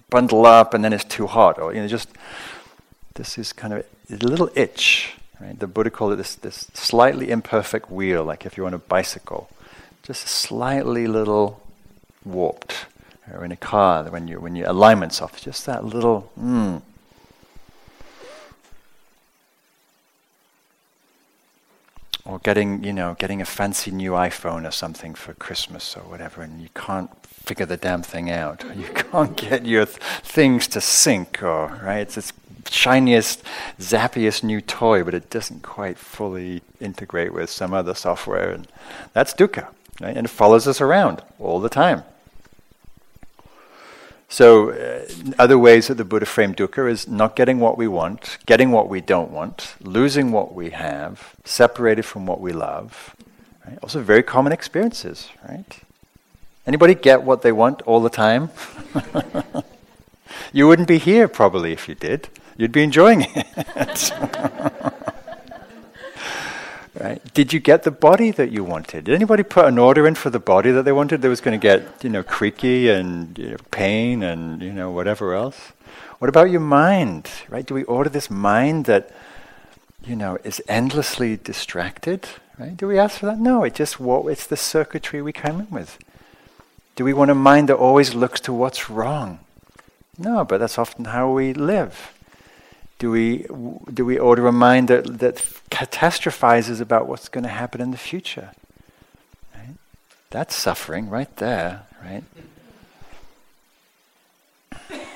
bundle 0.09 0.47
up, 0.47 0.73
and 0.73 0.83
then 0.83 0.93
it's 0.95 1.05
too 1.05 1.27
hot, 1.27 1.59
or 1.59 1.75
you 1.75 1.83
know, 1.83 1.89
just 1.89 2.09
this 3.15 3.37
is 3.37 3.53
kind 3.53 3.75
of 3.75 3.85
a 4.11 4.17
little 4.25 4.49
itch. 4.55 5.13
Right? 5.41 5.59
The 5.59 5.67
Buddha 5.67 5.91
called 5.91 6.15
it 6.15 6.17
this 6.17 6.37
this 6.37 6.71
slightly 6.73 7.31
imperfect 7.31 7.91
wheel, 7.91 8.25
like 8.25 8.47
if 8.47 8.57
you're 8.57 8.67
on 8.67 8.73
a 8.73 8.79
bicycle, 8.79 9.51
just 10.03 10.25
a 10.25 10.29
slightly 10.29 11.07
little 11.07 11.61
warped. 12.25 12.87
Or 13.35 13.45
in 13.45 13.51
a 13.51 13.57
car, 13.57 14.05
when 14.05 14.29
you 14.29 14.41
when 14.41 14.57
your 14.57 14.69
alignment's 14.69 15.21
off, 15.21 15.39
just 15.43 15.67
that 15.67 15.85
little. 15.85 16.31
Mm, 16.41 16.81
or 22.27 22.39
getting 22.41 22.85
you 22.85 22.93
know 22.93 23.17
getting 23.19 23.41
a 23.41 23.45
fancy 23.45 23.91
new 23.91 24.13
iPhone 24.13 24.67
or 24.67 24.71
something 24.71 25.15
for 25.15 25.35
Christmas 25.35 25.97
or 25.97 26.03
whatever, 26.03 26.43
and 26.43 26.61
you 26.61 26.69
can't 26.75 27.11
figure 27.27 27.67
the 27.67 27.77
damn 27.77 28.03
thing 28.03 28.31
out. 28.31 28.65
You 28.77 28.89
can't 28.89 29.37
get 29.37 29.65
your 29.65 29.87
th- 29.87 29.99
things 30.23 30.67
to 30.69 30.81
sync, 30.81 31.43
or 31.43 31.81
right? 31.83 32.01
It's 32.01 32.17
this 32.17 32.33
shiniest, 32.69 33.43
zappiest 33.79 34.43
new 34.43 34.61
toy, 34.61 35.05
but 35.05 35.15
it 35.15 35.31
doesn't 35.31 35.63
quite 35.63 35.99
fully 35.99 36.63
integrate 36.81 37.33
with 37.33 37.49
some 37.51 37.73
other 37.73 37.95
software, 37.95 38.51
and 38.51 38.67
that's 39.13 39.33
dukkha, 39.33 39.69
right? 40.01 40.17
And 40.17 40.27
it 40.27 40.31
follows 40.31 40.67
us 40.67 40.81
around 40.81 41.23
all 41.39 41.61
the 41.61 41.69
time. 41.69 42.03
So, 44.37 44.73
uh, 44.73 45.07
other 45.39 45.59
ways 45.59 45.87
that 45.87 45.95
the 45.95 46.05
Buddha 46.05 46.27
framed 46.27 46.59
dukkha 46.59 46.91
is 46.91 47.09
not 47.09 47.37
getting 47.37 47.59
what 47.59 47.79
we 47.79 47.89
want, 47.89 48.37
getting 48.45 48.71
what 48.71 48.87
we 48.87 49.01
don't 49.01 49.31
want, 49.31 49.77
losing 49.81 50.31
what 50.31 50.55
we 50.55 50.69
have, 50.73 51.35
separated 51.47 52.03
from 52.03 52.27
what 52.27 52.43
we 52.43 52.53
love. 52.53 53.17
Right? 53.67 53.79
Also, 53.83 54.03
very 54.03 54.23
common 54.23 54.53
experiences, 54.53 55.31
right? 55.49 55.81
Anybody 56.67 56.95
get 56.95 57.23
what 57.23 57.41
they 57.41 57.51
want 57.51 57.81
all 57.87 58.03
the 58.03 58.11
time? 58.11 58.51
you 60.53 60.69
wouldn't 60.69 60.89
be 60.89 60.99
here 60.99 61.29
probably 61.29 61.73
if 61.73 61.89
you 61.89 61.95
did. 61.95 62.29
You'd 62.59 62.73
be 62.73 62.83
enjoying 62.83 63.27
it. 63.35 64.13
Right? 66.99 67.21
Did 67.35 67.53
you 67.53 67.61
get 67.61 67.83
the 67.83 67.91
body 67.91 68.31
that 68.31 68.51
you 68.51 68.65
wanted? 68.65 69.05
Did 69.05 69.15
anybody 69.15 69.43
put 69.43 69.67
an 69.67 69.79
order 69.79 70.07
in 70.07 70.15
for 70.15 70.31
the 70.31 70.39
body 70.39 70.71
that 70.71 70.85
they 70.85 70.93
wanted 70.93 71.21
that 71.21 71.29
was 71.29 71.43
going 71.43 71.59
to 71.59 71.63
get, 71.63 72.03
you 72.03 72.09
know, 72.09 72.23
creaky 72.23 72.89
and 72.89 73.37
you 73.39 73.51
know, 73.51 73.57
pain 73.71 74.23
and, 74.23 74.63
you 74.63 74.73
know, 74.73 74.91
whatever 74.91 75.35
else? 75.35 75.73
What 76.19 76.31
about 76.31 76.51
your 76.51 76.61
mind, 76.61 77.31
right? 77.51 77.67
Do 77.67 77.75
we 77.75 77.85
order 77.85 78.09
this 78.09 78.31
mind 78.31 78.87
that, 78.87 79.11
you 80.07 80.17
know, 80.17 80.39
is 80.43 80.63
endlessly 80.69 81.37
distracted, 81.37 82.27
right? 82.59 82.75
Do 82.75 82.87
we 82.87 82.99
ask 82.99 83.19
for 83.19 83.27
that? 83.27 83.39
No, 83.39 83.65
it 83.65 83.75
just, 83.75 84.01
what, 84.01 84.27
it's 84.29 84.47
the 84.47 84.57
circuitry 84.57 85.21
we 85.21 85.33
came 85.33 85.61
in 85.61 85.71
with. 85.71 85.99
Do 86.95 87.05
we 87.05 87.13
want 87.13 87.31
a 87.31 87.35
mind 87.35 87.69
that 87.69 87.77
always 87.77 88.15
looks 88.15 88.41
to 88.41 88.55
what's 88.55 88.89
wrong? 88.89 89.41
No, 90.17 90.47
but 90.47 90.59
that's 90.59 90.79
often 90.79 91.07
how 91.07 91.31
we 91.31 91.53
live. 91.53 92.16
Do 92.99 93.11
we, 93.11 93.47
do 93.93 94.07
we 94.07 94.19
order 94.19 94.47
a 94.47 94.53
mind 94.53 94.89
that, 94.89 95.19
that 95.19 95.37
catastrophizes 95.71 96.81
about 96.81 97.07
what's 97.07 97.29
going 97.29 97.45
to 97.45 97.51
happen 97.51 97.81
in 97.81 97.91
the 97.91 97.99
future? 97.99 98.53
Right? 99.55 99.75
That's 100.31 100.55
suffering 100.55 101.11
right 101.11 101.35
there, 101.37 101.83
right? 102.03 102.25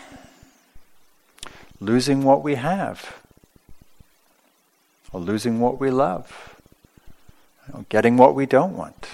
losing 1.81 2.23
what 2.23 2.43
we 2.43 2.57
have, 2.57 3.17
or 5.13 5.21
losing 5.21 5.59
what 5.59 5.81
we 5.81 5.91
love, 5.91 6.57
or 7.73 7.87
getting 7.89 8.19
what 8.19 8.35
we 8.35 8.45
don't 8.45 8.77
want, 8.77 9.09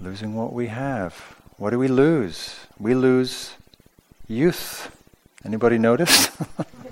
losing 0.00 0.34
what 0.34 0.54
we 0.54 0.68
have. 0.68 1.36
What 1.58 1.70
do 1.70 1.78
we 1.78 1.88
lose? 1.88 2.56
We 2.78 2.94
lose 2.94 3.54
youth. 4.28 4.95
Anybody 5.46 5.78
notice? 5.78 6.28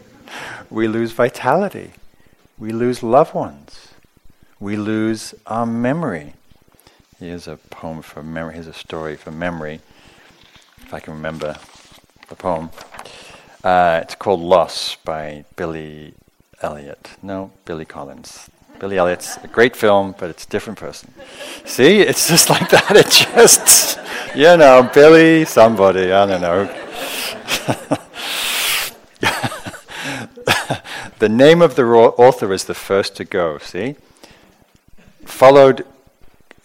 we 0.71 0.87
lose 0.87 1.11
vitality. 1.11 1.91
We 2.57 2.71
lose 2.71 3.03
loved 3.03 3.35
ones. 3.35 3.89
We 4.61 4.77
lose 4.77 5.35
our 5.49 5.67
memory. 5.67 6.35
Here's 7.19 7.49
a 7.49 7.57
poem 7.57 8.01
for 8.01 8.23
memory. 8.23 8.55
Here's 8.55 8.69
a 8.69 8.73
story 8.73 9.17
for 9.17 9.33
memory, 9.33 9.81
if 10.83 10.95
I 10.95 11.01
can 11.01 11.15
remember 11.15 11.57
the 12.29 12.37
poem. 12.37 12.71
Uh, 13.65 13.99
it's 14.05 14.15
called 14.15 14.39
Loss 14.39 14.99
by 15.05 15.45
Billy 15.57 16.15
Elliot. 16.63 17.11
No, 17.25 17.51
Billy 17.65 17.85
Collins. 17.85 18.49
Billy 18.79 18.99
Elliot's 18.99 19.37
a 19.39 19.49
great 19.49 19.75
film, 19.75 20.15
but 20.17 20.31
it's 20.31 20.45
a 20.45 20.49
different 20.49 20.79
person. 20.79 21.13
See, 21.65 22.03
it's 22.03 22.29
just 22.29 22.49
like 22.51 22.71
that. 22.71 22.93
It 22.97 23.11
just, 23.11 23.99
you 24.37 24.57
know, 24.57 24.89
Billy, 24.95 25.45
somebody, 25.45 26.13
I 26.13 26.25
don't 26.25 26.41
know. 26.41 27.99
the 31.25 31.29
name 31.31 31.63
of 31.63 31.75
the 31.75 31.87
author 31.87 32.53
is 32.53 32.65
the 32.65 32.75
first 32.75 33.17
to 33.17 33.25
go, 33.25 33.57
see? 33.57 33.97
Followed 35.25 35.87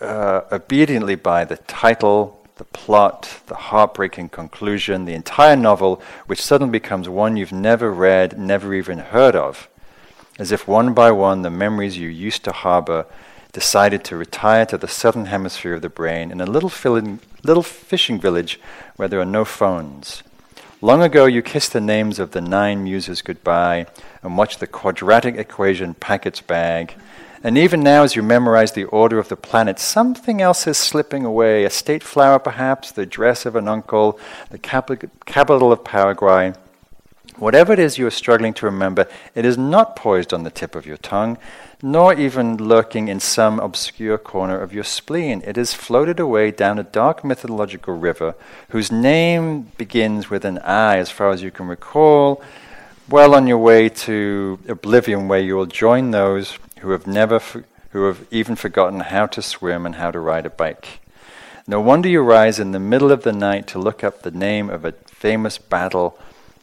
uh, 0.01 0.42
obediently 0.51 1.16
by 1.16 1.46
the 1.46 1.56
title, 1.56 2.46
the 2.58 2.66
plot, 2.66 3.39
the 3.48 3.56
heartbreaking 3.56 4.28
conclusion, 4.28 5.06
the 5.06 5.13
entire 5.13 5.56
novel, 5.56 6.01
which 6.25 6.42
suddenly 6.42 6.74
becomes 6.74 7.08
one 7.08 7.38
you've 7.38 7.54
never 7.54 7.89
read, 7.89 8.38
never 8.38 8.74
even 8.74 9.00
heard 9.00 9.34
of. 9.34 9.70
As 10.38 10.51
if 10.51 10.68
one 10.68 10.94
by 10.94 11.10
one 11.10 11.42
the 11.42 11.50
memories 11.50 11.98
you 11.98 12.10
used 12.10 12.44
to 12.44 12.51
harbor 12.51 13.06
decided 13.54 14.04
to 14.04 14.18
retire 14.18 14.66
to 14.66 14.78
the 14.78 14.89
southern 14.89 15.28
hemisphere 15.28 15.75
of 15.75 15.82
the 15.82 15.88
brain 15.88 16.32
in 16.32 16.42
a 16.42 16.46
little, 16.46 16.72
little 17.44 17.63
fishing 17.63 18.20
village 18.20 18.60
where 18.98 19.08
there 19.08 19.22
are 19.22 19.25
no 19.39 19.46
phones. 19.46 20.22
Long 20.81 21.01
ago, 21.01 21.25
you 21.25 21.41
kissed 21.41 21.74
the 21.74 21.81
names 21.81 22.19
of 22.19 22.31
the 22.31 22.41
nine 22.41 22.83
muses 22.83 23.21
goodbye 23.21 23.88
and 24.24 24.38
watched 24.38 24.59
the 24.59 24.67
quadratic 24.67 25.36
equation 25.36 25.93
pack 25.93 26.25
its 26.25 26.41
bag 26.41 26.95
and 27.41 27.57
even 27.57 27.81
now, 27.81 28.03
as 28.03 28.17
you 28.17 28.24
memorize 28.24 28.74
the 28.74 28.83
order 28.86 29.17
of 29.17 29.29
the 29.29 29.38
planets, 29.38 29.81
something 29.81 30.41
else 30.41 30.67
is 30.67 30.77
slipping 30.77 31.24
away 31.24 31.63
a 31.63 31.69
state 31.69 32.03
flower, 32.03 32.38
perhaps, 32.38 32.91
the 32.91 33.05
dress 33.05 33.45
of 33.45 33.55
an 33.55 33.69
uncle, 33.69 34.19
the 34.50 34.57
capital 34.57 35.71
of 35.71 35.83
Paraguay. 35.86 36.53
Whatever 37.39 37.72
it 37.72 37.79
is 37.79 37.98
you 37.98 38.05
are 38.05 38.12
struggling 38.12 38.53
to 38.55 38.65
remember, 38.65 39.08
it 39.34 39.46
is 39.46 39.58
not 39.58 39.96
poised 39.96 40.34
on 40.34 40.43
the 40.43 40.51
tip 40.51 40.75
of 40.75 40.86
your 40.86 40.98
tongue, 40.98 41.38
nor 41.81 42.13
even 42.13 42.58
lurking 42.58 43.08
in 43.08 43.22
some 43.22 43.62
obscure 43.62 44.17
corner 44.17 44.60
of 44.60 44.74
your 44.74 44.84
spleen. 44.84 45.41
It 45.46 45.58
is 45.58 45.74
floated 45.74 46.19
away 46.19 46.51
down 46.51 46.79
a 46.79 46.84
dark 46.84 47.24
mythological 47.24 47.96
river 47.96 48.36
whose 48.69 48.91
name 48.91 49.72
begins 49.77 50.29
with 50.29 50.44
an 50.44 50.57
I, 50.59 50.98
as 50.98 51.09
far 51.09 51.29
as 51.29 51.42
you 51.42 51.50
can 51.50 51.68
recall, 51.68 52.44
well 53.07 53.33
on 53.33 53.48
your 53.48 53.57
way 53.57 53.87
to 53.87 54.59
oblivion, 54.68 55.29
where 55.29 55.40
you 55.40 55.55
will 55.55 55.66
join 55.66 56.11
those 56.11 56.59
who 56.81 56.92
have 56.92 57.07
never, 57.07 57.40
who 57.92 58.03
have 58.07 58.27
even 58.31 58.57
forgotten 58.57 59.00
how 59.00 59.27
to 59.27 59.42
swim 59.42 59.85
and 59.85 59.96
how 59.96 60.11
to 60.11 60.20
ride 60.20 60.46
a 60.46 60.50
bike. 60.50 61.00
No 61.66 61.79
wonder 61.79 62.09
you 62.09 62.20
rise 62.20 62.59
in 62.59 62.74
the 62.74 62.79
middle 62.79 63.14
of 63.14 63.24
the 63.24 63.31
night 63.31 63.66
to 63.68 63.79
look 63.79 64.03
up 64.03 64.24
the 64.24 64.31
name 64.31 64.70
of 64.70 64.83
a 64.83 64.92
famous 64.92 65.57
battle 65.57 66.20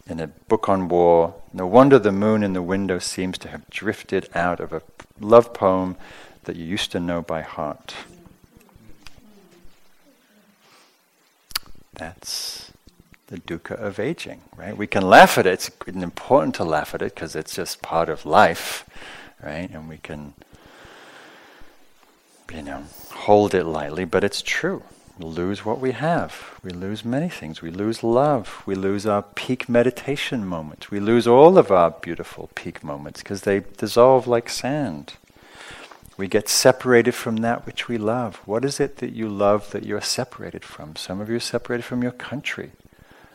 in 0.07 0.21
a 0.21 0.27
book 0.27 0.69
on 0.69 0.89
war. 0.89 1.35
No 1.53 1.67
wonder 1.67 1.99
the 1.99 2.13
moon 2.13 2.43
in 2.43 2.53
the 2.53 2.63
window 2.63 2.99
seems 2.99 3.39
to 3.39 3.49
have 3.49 3.69
drifted 3.71 4.29
out 4.35 4.61
of 4.61 4.73
a 4.73 4.83
love 5.21 5.53
poem 5.53 5.97
that 6.45 6.57
you 6.57 6.65
used 6.65 6.93
to 6.93 7.01
know 7.01 7.23
by 7.23 7.43
heart. 7.43 7.95
That's 11.95 12.73
the 13.27 13.39
dukkha 13.39 13.73
of 13.73 13.99
aging, 13.99 14.43
right? 14.57 14.77
We 14.77 14.87
can 14.87 15.09
laugh 15.09 15.39
at 15.39 15.47
it. 15.47 15.53
It's 15.55 15.71
important 15.89 16.55
to 16.57 16.65
laugh 16.65 16.95
at 16.95 17.03
it 17.03 17.15
because 17.15 17.35
it's 17.35 17.55
just 17.55 17.83
part 17.83 18.09
of 18.09 18.25
life 18.25 18.85
right? 19.43 19.71
And 19.71 19.89
we 19.89 19.99
can, 19.99 20.35
you 22.53 22.63
know, 22.63 22.85
hold 23.13 23.55
it 23.55 23.65
lightly, 23.65 24.05
but 24.05 24.25
it's 24.25 24.43
true. 24.43 24.83
Lose 25.19 25.65
what 25.65 25.81
we 25.81 25.93
have. 25.93 26.59
We 26.63 26.71
lose 26.71 27.05
many 27.05 27.31
things. 27.31 27.63
We 27.63 27.71
lose 27.71 28.03
love. 28.03 28.63
We 28.67 28.75
lose 28.75 29.07
our 29.07 29.23
peak 29.23 29.67
meditation 29.67 30.47
moments. 30.47 30.91
We 30.91 31.01
lose 31.01 31.27
all 31.27 31.57
of 31.57 31.71
our 31.71 31.91
beautiful 31.91 32.51
peak 32.55 32.85
moments 32.85 33.23
because 33.23 33.43
they 33.43 33.61
dissolve 33.61 34.27
like 34.27 34.51
sand. 34.51 35.15
We 36.19 36.29
get 36.29 36.49
separated 36.49 37.13
from 37.15 37.37
that 37.39 37.65
which 37.65 37.89
we 37.89 37.97
love. 37.97 38.37
What 38.45 38.65
is 38.65 38.79
it 38.79 38.99
that 38.99 39.13
you 39.13 39.29
love 39.29 39.71
that 39.71 39.85
you're 39.85 40.03
separated 40.03 40.65
from? 40.65 40.97
Some 40.97 41.21
of 41.21 41.31
you 41.31 41.37
are 41.37 41.41
separated 41.41 41.85
from 41.85 42.03
your 42.03 42.13
country. 42.13 42.73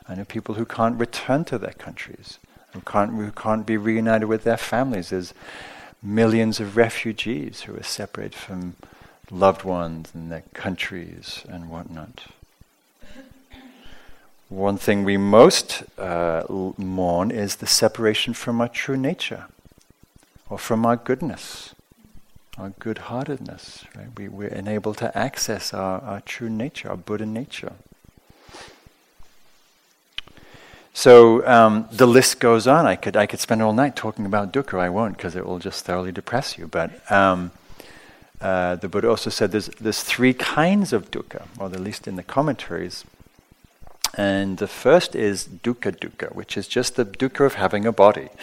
I 0.07 0.15
know 0.15 0.25
people 0.25 0.55
who 0.55 0.65
can't 0.65 0.99
return 0.99 1.45
to 1.45 1.57
their 1.57 1.73
countries, 1.73 2.37
who 2.73 2.81
can't, 2.81 3.11
who 3.11 3.31
can't 3.31 3.65
be 3.65 3.77
reunited 3.77 4.27
with 4.27 4.43
their 4.43 4.57
families. 4.57 5.09
There's 5.09 5.33
millions 6.01 6.59
of 6.59 6.75
refugees 6.77 7.61
who 7.61 7.75
are 7.75 7.83
separated 7.83 8.35
from 8.35 8.75
loved 9.31 9.63
ones 9.63 10.11
and 10.13 10.31
their 10.31 10.43
countries 10.53 11.43
and 11.47 11.69
whatnot. 11.69 12.25
One 14.49 14.77
thing 14.77 15.05
we 15.05 15.15
most 15.15 15.83
uh, 15.97 16.43
mourn 16.77 17.31
is 17.31 17.55
the 17.55 17.67
separation 17.67 18.33
from 18.33 18.59
our 18.59 18.67
true 18.67 18.97
nature 18.97 19.45
or 20.49 20.59
from 20.59 20.85
our 20.85 20.97
goodness, 20.97 21.73
our 22.57 22.71
good 22.79 22.97
heartedness. 22.97 23.85
Right? 23.95 24.07
We, 24.17 24.27
we're 24.27 24.49
unable 24.49 24.93
to 24.95 25.17
access 25.17 25.73
our, 25.73 26.01
our 26.01 26.19
true 26.19 26.49
nature, 26.49 26.89
our 26.89 26.97
Buddha 26.97 27.25
nature. 27.25 27.71
So 30.93 31.47
um, 31.47 31.87
the 31.89 32.05
list 32.05 32.41
goes 32.41 32.67
on. 32.67 32.85
I 32.85 32.97
could 32.97 33.15
I 33.15 33.25
could 33.25 33.39
spend 33.39 33.61
all 33.61 33.71
night 33.71 33.95
talking 33.95 34.25
about 34.25 34.51
dukkha. 34.51 34.77
I 34.77 34.89
won't 34.89 35.15
because 35.15 35.37
it 35.37 35.45
will 35.45 35.59
just 35.59 35.85
thoroughly 35.85 36.11
depress 36.11 36.57
you. 36.57 36.67
But 36.67 37.09
um, 37.09 37.51
uh, 38.41 38.75
the 38.75 38.89
Buddha 38.89 39.09
also 39.09 39.29
said 39.29 39.51
there's 39.51 39.67
there's 39.79 40.03
three 40.03 40.33
kinds 40.33 40.93
of 40.93 41.11
dukkha, 41.11 41.47
or 41.59 41.67
at 41.67 41.79
least 41.79 42.07
in 42.07 42.15
the 42.15 42.23
commentaries. 42.23 43.05
And 44.17 44.57
the 44.57 44.67
first 44.67 45.15
is 45.15 45.47
dukkha 45.47 45.97
dukkha, 45.97 46.35
which 46.35 46.57
is 46.57 46.67
just 46.67 46.95
the 46.95 47.05
dukkha 47.05 47.45
of 47.45 47.53
having 47.55 47.85
a 47.85 47.91
body. 47.91 48.29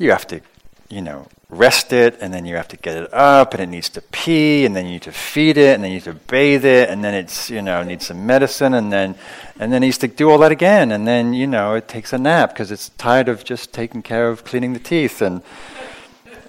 You 0.00 0.12
have 0.12 0.28
to, 0.28 0.40
you 0.88 1.02
know, 1.02 1.26
rest 1.50 1.92
it, 1.92 2.16
and 2.20 2.32
then 2.32 2.44
you 2.44 2.54
have 2.54 2.68
to 2.68 2.76
get 2.76 2.96
it 2.96 3.12
up, 3.12 3.52
and 3.52 3.60
it 3.60 3.68
needs 3.68 3.88
to 3.88 4.00
pee, 4.00 4.64
and 4.64 4.76
then 4.76 4.84
you 4.86 4.92
need 4.92 5.02
to 5.02 5.12
feed 5.12 5.56
it, 5.56 5.74
and 5.74 5.82
then 5.82 5.90
you 5.90 5.96
need 5.96 6.04
to 6.04 6.12
bathe 6.14 6.64
it, 6.64 6.88
and 6.88 7.02
then 7.02 7.14
it's 7.14 7.50
you 7.50 7.60
know 7.60 7.82
needs 7.82 8.06
some 8.06 8.24
medicine, 8.24 8.74
and 8.74 8.92
then 8.92 9.16
and 9.58 9.72
then 9.72 9.82
it 9.82 9.86
needs 9.86 9.98
to 9.98 10.06
do 10.06 10.30
all 10.30 10.38
that 10.38 10.52
again, 10.52 10.92
and 10.92 11.04
then 11.04 11.32
you 11.34 11.48
know 11.48 11.74
it 11.74 11.88
takes 11.88 12.12
a 12.12 12.18
nap 12.18 12.50
because 12.50 12.70
it's 12.70 12.90
tired 12.90 13.28
of 13.28 13.42
just 13.42 13.72
taking 13.72 14.02
care 14.02 14.28
of 14.28 14.44
cleaning 14.44 14.72
the 14.72 14.78
teeth, 14.78 15.20
and 15.20 15.42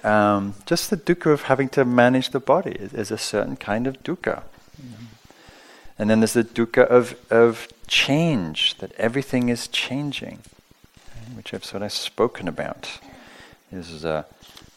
um, 0.04 0.54
just 0.66 0.90
the 0.90 0.96
dukkha 0.96 1.32
of 1.32 1.42
having 1.42 1.68
to 1.70 1.84
manage 1.84 2.30
the 2.30 2.40
body 2.40 2.72
is, 2.72 2.92
is 2.92 3.10
a 3.10 3.18
certain 3.18 3.56
kind 3.56 3.86
of 3.86 4.02
dukkha. 4.02 4.42
And 5.98 6.08
then 6.08 6.20
there's 6.20 6.32
the 6.32 6.44
dukkha 6.44 6.86
of 6.86 7.14
of 7.30 7.68
change, 7.86 8.78
that 8.78 8.92
everything 8.92 9.50
is 9.50 9.68
changing, 9.68 10.38
which 11.34 11.52
I've 11.52 11.64
sort 11.64 11.82
of 11.82 11.92
spoken 11.92 12.48
about. 12.48 13.00
This 13.70 13.90
is 13.90 14.04
a 14.04 14.24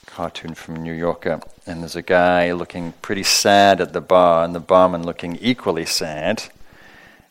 cartoon 0.06 0.54
from 0.54 0.84
New 0.84 0.92
Yorker, 0.92 1.40
and 1.66 1.82
there's 1.82 1.96
a 1.96 2.02
guy 2.02 2.52
looking 2.52 2.94
pretty 3.02 3.24
sad 3.24 3.80
at 3.80 3.94
the 3.94 4.02
bar, 4.02 4.44
and 4.44 4.54
the 4.54 4.60
barman 4.60 5.06
looking 5.06 5.38
equally 5.38 5.86
sad, 5.86 6.44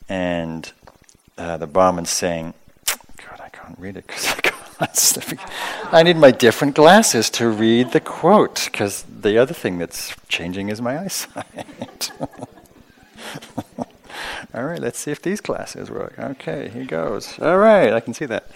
and 0.09 0.73
uh, 1.37 1.59
the 1.59 1.67
barman 1.67 2.07
saying, 2.07 2.55
"God, 3.19 3.43
I 3.45 3.51
can't 3.51 3.79
read 3.79 3.99
it 3.99 4.07
because 4.07 4.27
I 4.33 4.41
can't." 4.41 4.62
I 5.93 6.03
need 6.03 6.17
my 6.17 6.31
different 6.31 6.75
glasses 6.75 7.31
to 7.31 7.49
read 7.49 7.93
the 7.93 8.01
quote 8.01 8.69
because 8.71 9.05
the 9.05 9.39
other 9.39 9.55
thing 9.55 9.79
that's 9.79 10.15
changing 10.29 10.69
is 10.69 10.81
my 10.81 10.99
eyesight. 11.05 12.11
All 14.55 14.65
right, 14.65 14.81
let's 14.81 14.99
see 14.99 15.11
if 15.11 15.23
these 15.23 15.41
glasses 15.41 15.91
work. 15.91 16.19
Okay, 16.19 16.69
here 16.69 16.85
goes. 16.85 17.39
All 17.39 17.59
right, 17.59 17.93
I 17.93 18.01
can 18.01 18.13
see 18.13 18.27
that. 18.27 18.47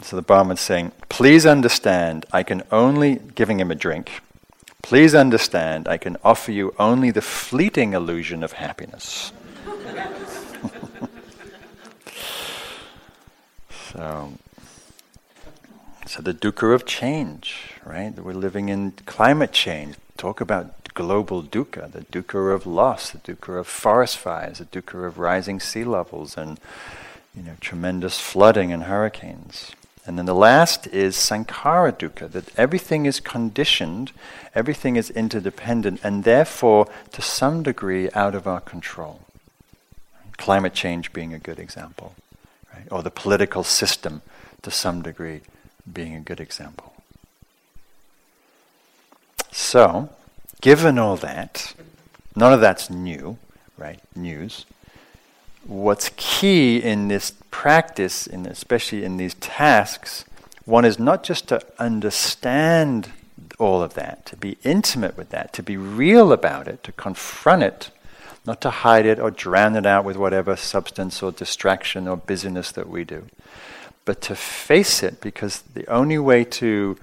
So 0.00 0.16
the 0.16 0.22
barman's 0.22 0.60
saying, 0.60 0.92
Please 1.08 1.44
understand, 1.44 2.24
I 2.32 2.42
can 2.42 2.62
only, 2.72 3.16
giving 3.34 3.60
him 3.60 3.70
a 3.70 3.74
drink, 3.74 4.22
please 4.82 5.14
understand 5.14 5.86
I 5.88 5.96
can 5.96 6.16
offer 6.24 6.52
you 6.52 6.74
only 6.78 7.10
the 7.10 7.22
fleeting 7.22 7.92
illusion 7.92 8.42
of 8.42 8.52
happiness. 8.52 9.32
so, 13.92 14.32
so 16.12 16.20
the 16.20 16.34
dukkha 16.34 16.74
of 16.74 16.84
change, 16.84 17.70
right? 17.86 18.14
We're 18.14 18.34
living 18.34 18.68
in 18.68 18.92
climate 19.06 19.50
change. 19.50 19.96
Talk 20.18 20.42
about 20.42 20.92
global 20.92 21.42
dukkha, 21.42 21.90
the 21.90 22.02
dukkha 22.02 22.54
of 22.54 22.66
loss, 22.66 23.12
the 23.12 23.18
dukkha 23.18 23.60
of 23.60 23.66
forest 23.66 24.18
fires, 24.18 24.58
the 24.58 24.66
dukkha 24.66 25.06
of 25.06 25.18
rising 25.18 25.58
sea 25.58 25.84
levels 25.84 26.36
and 26.36 26.60
you 27.34 27.42
know 27.42 27.54
tremendous 27.60 28.20
flooding 28.20 28.74
and 28.74 28.82
hurricanes. 28.82 29.72
And 30.04 30.18
then 30.18 30.26
the 30.26 30.34
last 30.34 30.86
is 30.88 31.16
sankhara 31.16 31.92
dukkha, 31.92 32.30
that 32.32 32.58
everything 32.58 33.06
is 33.06 33.18
conditioned, 33.18 34.12
everything 34.54 34.96
is 34.96 35.08
interdependent, 35.08 36.00
and 36.04 36.24
therefore, 36.24 36.88
to 37.12 37.22
some 37.22 37.62
degree, 37.62 38.10
out 38.12 38.34
of 38.34 38.46
our 38.46 38.60
control. 38.60 39.20
Climate 40.36 40.74
change 40.74 41.14
being 41.14 41.32
a 41.32 41.38
good 41.38 41.58
example, 41.58 42.14
right? 42.74 42.86
or 42.90 43.02
the 43.02 43.10
political 43.10 43.64
system, 43.64 44.20
to 44.60 44.70
some 44.70 45.00
degree, 45.00 45.40
being 45.90 46.14
a 46.14 46.20
good 46.20 46.40
example. 46.40 46.92
So, 49.50 50.08
given 50.60 50.98
all 50.98 51.16
that, 51.16 51.74
none 52.34 52.52
of 52.52 52.60
that's 52.60 52.88
new, 52.90 53.38
right? 53.76 54.00
News 54.16 54.64
what's 55.64 56.10
key 56.16 56.78
in 56.78 57.08
this 57.08 57.32
practice, 57.50 58.26
in 58.26 58.46
especially 58.46 59.04
in 59.04 59.16
these 59.16 59.34
tasks, 59.34 60.24
one 60.64 60.84
is 60.84 60.98
not 60.98 61.22
just 61.22 61.48
to 61.48 61.64
understand 61.78 63.12
all 63.58 63.82
of 63.82 63.94
that, 63.94 64.26
to 64.26 64.36
be 64.36 64.58
intimate 64.64 65.16
with 65.16 65.30
that, 65.30 65.52
to 65.52 65.62
be 65.62 65.76
real 65.76 66.32
about 66.32 66.68
it, 66.68 66.82
to 66.84 66.92
confront 66.92 67.62
it, 67.62 67.90
not 68.44 68.60
to 68.60 68.70
hide 68.70 69.06
it 69.06 69.18
or 69.18 69.30
drown 69.30 69.76
it 69.76 69.86
out 69.86 70.04
with 70.04 70.16
whatever 70.16 70.56
substance 70.56 71.22
or 71.22 71.30
distraction 71.30 72.08
or 72.08 72.16
busyness 72.16 72.72
that 72.72 72.88
we 72.88 73.04
do, 73.04 73.26
but 74.04 74.20
to 74.22 74.34
face 74.34 75.02
it 75.02 75.20
because 75.20 75.62
the 75.74 75.86
only 75.86 76.18
way 76.18 76.44
to 76.44 76.96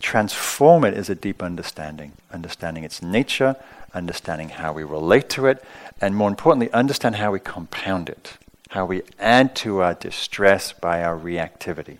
transform 0.00 0.84
it 0.84 0.94
is 0.94 1.08
a 1.08 1.14
deep 1.14 1.42
understanding, 1.42 2.12
understanding 2.32 2.84
its 2.84 3.00
nature, 3.02 3.56
understanding 3.94 4.50
how 4.50 4.72
we 4.72 4.82
relate 4.82 5.28
to 5.30 5.46
it, 5.46 5.62
and 6.00 6.16
more 6.16 6.28
importantly, 6.28 6.70
understand 6.72 7.16
how 7.16 7.30
we 7.30 7.38
compound 7.38 8.08
it, 8.08 8.36
how 8.70 8.84
we 8.84 9.02
add 9.20 9.54
to 9.54 9.80
our 9.80 9.94
distress 9.94 10.72
by 10.72 11.02
our 11.02 11.16
reactivity. 11.16 11.98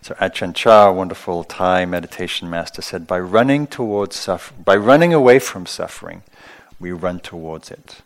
So 0.00 0.14
Ajahn 0.14 0.54
Chah, 0.54 0.90
wonderful 0.90 1.44
Thai 1.44 1.84
meditation 1.84 2.48
master, 2.48 2.80
said, 2.80 3.06
by 3.06 3.18
running 3.18 3.66
towards 3.66 4.16
suffer- 4.16 4.54
by 4.54 4.76
running 4.76 5.12
away 5.12 5.38
from 5.38 5.66
suffering, 5.66 6.22
we 6.80 6.92
run 6.92 7.20
towards 7.20 7.70
it. 7.70 8.00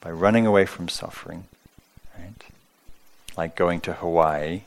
By 0.00 0.10
running 0.10 0.46
away 0.46 0.66
from 0.66 0.88
suffering? 0.88 1.44
Like 3.36 3.56
going 3.56 3.80
to 3.82 3.94
Hawaii, 3.94 4.62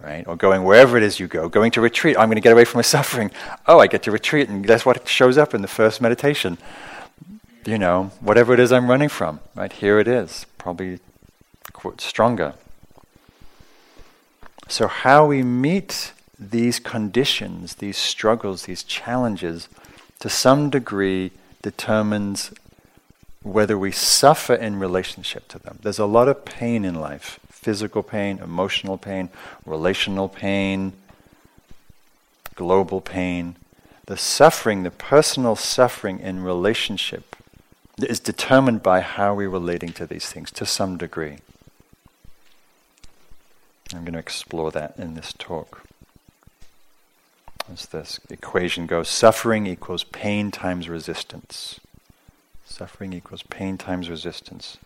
right? 0.00 0.26
Or 0.26 0.36
going 0.36 0.64
wherever 0.64 0.96
it 0.96 1.02
is 1.02 1.18
you 1.18 1.26
go, 1.26 1.48
going 1.48 1.70
to 1.72 1.80
retreat. 1.80 2.16
I'm 2.18 2.28
going 2.28 2.36
to 2.36 2.42
get 2.42 2.52
away 2.52 2.64
from 2.64 2.78
my 2.78 2.82
suffering. 2.96 3.30
Oh, 3.66 3.78
I 3.78 3.86
get 3.86 4.02
to 4.04 4.10
retreat, 4.10 4.48
and 4.48 4.64
that's 4.64 4.84
what 4.84 5.06
shows 5.08 5.38
up 5.38 5.54
in 5.54 5.62
the 5.62 5.68
first 5.68 6.00
meditation. 6.00 6.58
You 7.64 7.78
know, 7.78 8.10
whatever 8.20 8.52
it 8.52 8.60
is 8.60 8.72
I'm 8.72 8.90
running 8.90 9.08
from, 9.08 9.40
right? 9.54 9.72
Here 9.72 10.00
it 10.00 10.08
is, 10.08 10.46
probably 10.58 10.98
quote, 11.72 12.00
stronger. 12.00 12.54
So, 14.68 14.88
how 14.88 15.26
we 15.26 15.42
meet 15.42 16.12
these 16.38 16.80
conditions, 16.80 17.76
these 17.76 17.98
struggles, 17.98 18.64
these 18.64 18.82
challenges, 18.82 19.68
to 20.20 20.28
some 20.28 20.70
degree 20.70 21.30
determines 21.62 22.52
whether 23.42 23.76
we 23.76 23.90
suffer 23.90 24.54
in 24.54 24.78
relationship 24.78 25.48
to 25.48 25.58
them. 25.58 25.78
There's 25.82 25.98
a 25.98 26.06
lot 26.06 26.28
of 26.28 26.44
pain 26.44 26.84
in 26.84 26.94
life 26.94 27.40
physical 27.62 28.02
pain, 28.02 28.38
emotional 28.38 28.98
pain, 28.98 29.30
relational 29.64 30.28
pain, 30.28 30.92
global 32.56 33.00
pain. 33.00 33.56
The 34.06 34.16
suffering, 34.16 34.82
the 34.82 34.90
personal 34.90 35.54
suffering 35.54 36.18
in 36.18 36.42
relationship, 36.42 37.36
is 37.98 38.18
determined 38.18 38.82
by 38.82 39.00
how 39.00 39.34
we're 39.34 39.48
relating 39.48 39.92
to 39.92 40.06
these 40.06 40.26
things 40.26 40.50
to 40.52 40.66
some 40.66 40.98
degree. 40.98 41.38
I'm 43.94 44.02
going 44.02 44.14
to 44.14 44.18
explore 44.18 44.72
that 44.72 44.94
in 44.98 45.14
this 45.14 45.32
talk. 45.38 45.84
As 47.72 47.86
this 47.86 48.18
equation 48.28 48.86
goes, 48.86 49.08
suffering 49.08 49.68
equals 49.68 50.02
pain 50.02 50.50
times 50.50 50.88
resistance. 50.88 51.78
Suffering 52.64 53.12
equals 53.12 53.44
pain 53.44 53.78
times 53.78 54.10
resistance. 54.10 54.78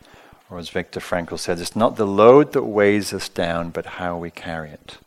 Or 0.49 0.59
as 0.59 0.69
Viktor 0.69 1.01
Frankl 1.01 1.39
says, 1.39 1.61
it's 1.61 1.75
not 1.75 1.97
the 1.97 2.07
load 2.07 2.53
that 2.53 2.63
weighs 2.63 3.13
us 3.13 3.29
down, 3.29 3.71
but 3.71 3.87
how 3.87 4.17
we 4.17 4.31
carry 4.31 4.71
it. 4.71 4.99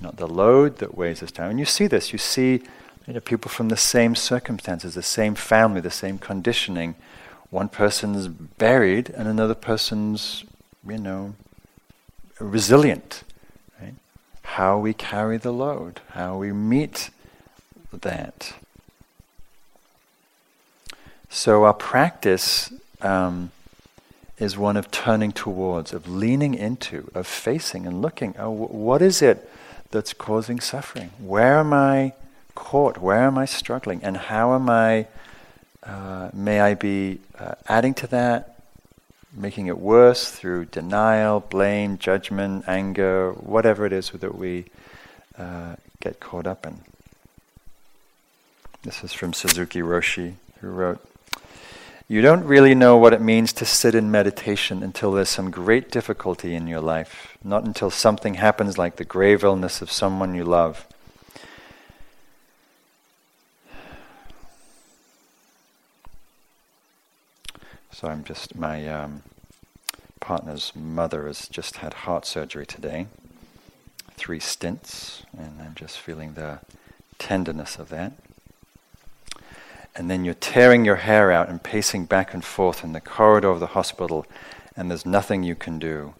Not 0.00 0.16
the 0.16 0.26
load 0.26 0.78
that 0.78 0.96
weighs 0.96 1.22
us 1.22 1.30
down. 1.30 1.50
And 1.50 1.58
you 1.58 1.66
see 1.66 1.86
this. 1.86 2.12
You 2.12 2.18
see 2.18 2.62
you 3.06 3.14
know, 3.14 3.20
people 3.20 3.50
from 3.50 3.68
the 3.68 3.76
same 3.76 4.14
circumstances, 4.14 4.94
the 4.94 5.02
same 5.02 5.34
family, 5.34 5.80
the 5.80 5.90
same 5.90 6.18
conditioning. 6.18 6.94
One 7.50 7.68
person's 7.68 8.28
buried 8.28 9.10
and 9.10 9.28
another 9.28 9.54
person's, 9.54 10.44
you 10.88 10.98
know, 10.98 11.34
resilient. 12.38 13.24
Right? 13.80 13.94
How 14.42 14.78
we 14.78 14.94
carry 14.94 15.36
the 15.36 15.52
load, 15.52 16.00
how 16.10 16.38
we 16.38 16.52
meet 16.52 17.10
that. 17.92 18.54
So 21.28 21.64
our 21.64 21.74
practice 21.74 22.72
um, 23.00 23.50
is 24.42 24.58
one 24.58 24.76
of 24.76 24.90
turning 24.90 25.30
towards, 25.30 25.92
of 25.92 26.08
leaning 26.08 26.54
into, 26.54 27.08
of 27.14 27.26
facing 27.26 27.86
and 27.86 28.02
looking. 28.02 28.34
Oh, 28.38 28.50
what 28.50 29.00
is 29.00 29.22
it 29.22 29.48
that's 29.92 30.12
causing 30.12 30.58
suffering? 30.58 31.10
Where 31.18 31.58
am 31.58 31.72
I 31.72 32.14
caught? 32.54 32.98
Where 32.98 33.22
am 33.22 33.38
I 33.38 33.44
struggling? 33.44 34.02
And 34.02 34.16
how 34.16 34.54
am 34.54 34.68
I, 34.68 35.06
uh, 35.84 36.30
may 36.34 36.60
I 36.60 36.74
be 36.74 37.20
uh, 37.38 37.54
adding 37.68 37.94
to 37.94 38.06
that, 38.08 38.60
making 39.32 39.68
it 39.68 39.78
worse 39.78 40.30
through 40.30 40.66
denial, 40.66 41.40
blame, 41.40 41.96
judgment, 41.96 42.64
anger, 42.66 43.32
whatever 43.32 43.86
it 43.86 43.92
is 43.92 44.10
that 44.10 44.34
we 44.34 44.64
uh, 45.38 45.76
get 46.00 46.18
caught 46.18 46.48
up 46.48 46.66
in? 46.66 46.80
This 48.82 49.04
is 49.04 49.12
from 49.12 49.32
Suzuki 49.32 49.80
Roshi, 49.80 50.34
who 50.60 50.68
wrote, 50.68 51.00
you 52.12 52.20
don't 52.20 52.44
really 52.44 52.74
know 52.74 52.98
what 52.98 53.14
it 53.14 53.22
means 53.22 53.54
to 53.54 53.64
sit 53.64 53.94
in 53.94 54.10
meditation 54.10 54.82
until 54.82 55.12
there's 55.12 55.30
some 55.30 55.50
great 55.50 55.90
difficulty 55.90 56.54
in 56.54 56.66
your 56.66 56.82
life, 56.82 57.38
not 57.42 57.64
until 57.64 57.88
something 57.88 58.34
happens 58.34 58.76
like 58.76 58.96
the 58.96 59.04
grave 59.06 59.42
illness 59.42 59.80
of 59.80 59.90
someone 59.90 60.34
you 60.34 60.44
love. 60.44 60.86
So 67.90 68.08
I'm 68.08 68.24
just, 68.24 68.54
my 68.54 68.86
um, 68.88 69.22
partner's 70.20 70.76
mother 70.76 71.26
has 71.26 71.48
just 71.48 71.76
had 71.76 71.94
heart 71.94 72.26
surgery 72.26 72.66
today, 72.66 73.06
three 74.18 74.38
stints, 74.38 75.22
and 75.34 75.62
I'm 75.62 75.74
just 75.74 75.98
feeling 75.98 76.34
the 76.34 76.58
tenderness 77.18 77.78
of 77.78 77.88
that 77.88 78.12
and 79.94 80.10
then 80.10 80.24
you're 80.24 80.34
tearing 80.34 80.84
your 80.84 80.96
hair 80.96 81.30
out 81.30 81.48
and 81.48 81.62
pacing 81.62 82.06
back 82.06 82.32
and 82.32 82.44
forth 82.44 82.82
in 82.82 82.92
the 82.92 83.00
corridor 83.00 83.50
of 83.50 83.60
the 83.60 83.68
hospital, 83.68 84.26
and 84.76 84.90
there's 84.90 85.04
nothing 85.04 85.42
you 85.42 85.54
can 85.54 85.78
do. 85.78 86.14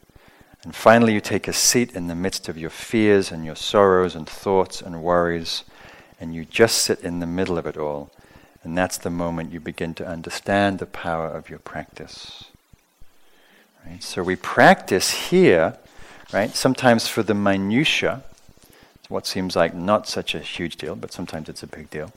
And 0.63 0.75
finally, 0.75 1.15
you 1.15 1.21
take 1.21 1.49
a 1.49 1.53
seat 1.53 1.97
in 1.97 2.07
the 2.07 2.15
midst 2.15 2.49
of 2.49 2.59
your 2.59 2.71
fears 2.71 3.33
and 3.33 3.45
your 3.45 3.57
sorrows 3.57 4.15
and 4.15 4.29
thoughts 4.29 4.83
and 4.83 5.03
worries, 5.03 5.65
and 6.21 6.35
you 6.35 6.45
just 6.45 6.79
sit 6.79 7.01
in 7.01 7.21
the 7.21 7.27
middle 7.27 7.59
of 7.59 7.67
it 7.67 7.77
all. 7.77 8.11
And 8.63 8.79
that's 8.79 8.99
the 8.99 9.11
moment 9.11 9.53
you 9.53 9.59
begin 9.59 9.95
to 9.95 10.07
understand 10.07 10.79
the 10.79 10.87
power 10.87 11.27
of 11.27 11.51
your 11.51 11.59
practice. 11.59 12.45
Right? 13.85 14.03
So 14.03 14.23
we 14.23 14.37
practice 14.37 15.11
here, 15.11 15.79
right? 16.33 16.55
Sometimes 16.55 17.09
for 17.09 17.25
the 17.25 17.35
minutia, 17.35 18.23
what 19.09 19.27
seems 19.27 19.57
like 19.57 19.75
not 19.75 20.07
such 20.07 20.35
a 20.37 20.39
huge 20.39 20.77
deal, 20.77 20.95
but 20.95 21.13
sometimes 21.13 21.49
it's 21.49 21.65
a 21.65 21.67
big 21.67 21.91
deal 21.91 22.13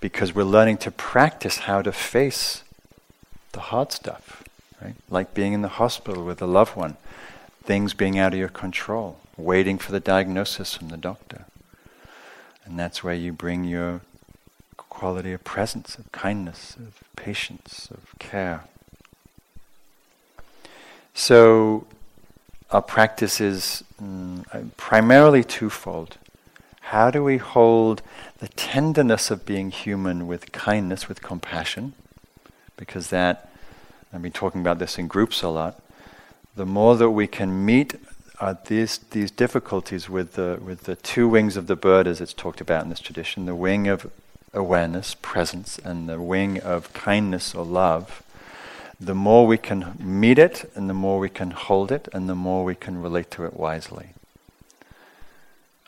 because 0.00 0.34
we're 0.34 0.44
learning 0.44 0.78
to 0.78 0.90
practice 0.90 1.58
how 1.58 1.82
to 1.82 1.92
face 1.92 2.62
the 3.52 3.60
hard 3.60 3.92
stuff, 3.92 4.44
right? 4.82 4.94
Like 5.10 5.34
being 5.34 5.52
in 5.52 5.62
the 5.62 5.68
hospital 5.68 6.24
with 6.24 6.40
a 6.40 6.46
loved 6.46 6.76
one, 6.76 6.96
things 7.64 7.94
being 7.94 8.18
out 8.18 8.32
of 8.32 8.38
your 8.38 8.48
control, 8.48 9.18
waiting 9.36 9.78
for 9.78 9.92
the 9.92 10.00
diagnosis 10.00 10.74
from 10.74 10.88
the 10.88 10.96
doctor. 10.96 11.46
And 12.64 12.78
that's 12.78 13.02
where 13.02 13.14
you 13.14 13.32
bring 13.32 13.64
your 13.64 14.02
quality 14.76 15.32
of 15.32 15.42
presence, 15.44 15.96
of 15.96 16.10
kindness, 16.12 16.76
of 16.76 17.00
patience, 17.16 17.88
of 17.90 18.18
care. 18.18 18.64
So, 21.14 21.86
our 22.70 22.82
practice 22.82 23.40
is 23.40 23.82
mm, 24.00 24.44
primarily 24.76 25.42
twofold 25.42 26.18
How 26.88 27.10
do 27.10 27.22
we 27.22 27.36
hold 27.36 28.00
the 28.38 28.48
tenderness 28.48 29.30
of 29.30 29.44
being 29.44 29.70
human 29.70 30.26
with 30.26 30.52
kindness, 30.52 31.06
with 31.06 31.20
compassion? 31.20 31.92
Because 32.78 33.10
that, 33.10 33.52
I've 34.10 34.22
been 34.22 34.32
talking 34.32 34.62
about 34.62 34.78
this 34.78 34.96
in 34.96 35.06
groups 35.06 35.42
a 35.42 35.50
lot. 35.50 35.82
The 36.56 36.64
more 36.64 36.96
that 36.96 37.10
we 37.10 37.26
can 37.26 37.66
meet 37.66 37.96
uh, 38.40 38.54
these 38.68 38.96
these 39.10 39.30
difficulties 39.30 40.08
with 40.08 40.32
the 40.32 40.58
with 40.64 40.84
the 40.84 40.96
two 40.96 41.28
wings 41.28 41.58
of 41.58 41.66
the 41.66 41.76
bird, 41.76 42.06
as 42.06 42.22
it's 42.22 42.32
talked 42.32 42.62
about 42.62 42.84
in 42.84 42.88
this 42.88 43.00
tradition, 43.00 43.44
the 43.44 43.54
wing 43.54 43.86
of 43.86 44.10
awareness, 44.54 45.14
presence, 45.20 45.78
and 45.84 46.08
the 46.08 46.18
wing 46.18 46.58
of 46.58 46.90
kindness 46.94 47.54
or 47.54 47.66
love, 47.66 48.22
the 48.98 49.14
more 49.14 49.46
we 49.46 49.58
can 49.58 49.94
meet 50.00 50.38
it, 50.38 50.70
and 50.74 50.88
the 50.88 50.94
more 50.94 51.18
we 51.18 51.28
can 51.28 51.50
hold 51.50 51.92
it, 51.92 52.08
and 52.14 52.30
the 52.30 52.34
more 52.34 52.64
we 52.64 52.74
can 52.74 53.02
relate 53.02 53.30
to 53.32 53.44
it 53.44 53.52
wisely. 53.52 54.14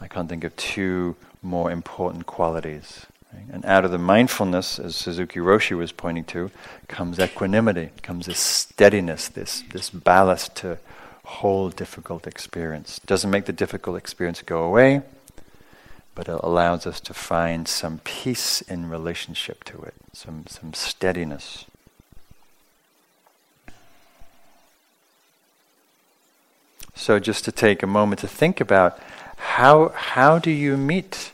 I 0.01 0.09
can't 0.09 0.29
think 0.29 0.45
of 0.45 0.57
two 0.57 1.17
more 1.43 1.71
important 1.71 2.27
qualities. 2.27 3.07
Right? 3.33 3.45
And 3.53 3.65
out 3.65 3.85
of 3.85 3.91
the 3.91 3.99
mindfulness, 3.99 4.79
as 4.79 4.97
Suzuki 4.97 5.41
Roshi 5.41 5.77
was 5.77 5.93
pointing 5.93 6.25
to, 6.25 6.51
comes 6.89 7.19
equanimity, 7.19 7.91
comes 8.03 8.27
this 8.27 8.39
steadiness, 8.39 9.29
this, 9.29 9.63
this 9.73 9.91
ballast 9.91 10.57
to 10.57 10.79
hold 11.25 11.77
difficult 11.77 12.27
experience. 12.27 12.99
Doesn't 13.07 13.31
make 13.31 13.45
the 13.45 13.53
difficult 13.53 13.97
experience 13.97 14.43
go 14.43 14.65
away, 14.65 15.03
but 16.15 16.29
it 16.29 16.41
allows 16.43 16.87
us 16.87 16.99
to 17.01 17.15
find 17.15 17.69
some 17.69 18.01
peace 18.03 18.63
in 18.63 18.89
relationship 18.89 19.65
to 19.65 19.81
it, 19.83 19.95
some, 20.13 20.45
some 20.49 20.75
steadiness. 20.75 21.67
So, 26.95 27.19
just 27.19 27.45
to 27.47 27.53
take 27.53 27.83
a 27.83 27.87
moment 27.87 28.21
to 28.21 28.29
think 28.29 28.61
about 28.61 28.99
how, 29.41 29.89
how 29.95 30.39
do 30.39 30.51
you 30.51 30.77
meet 30.77 31.33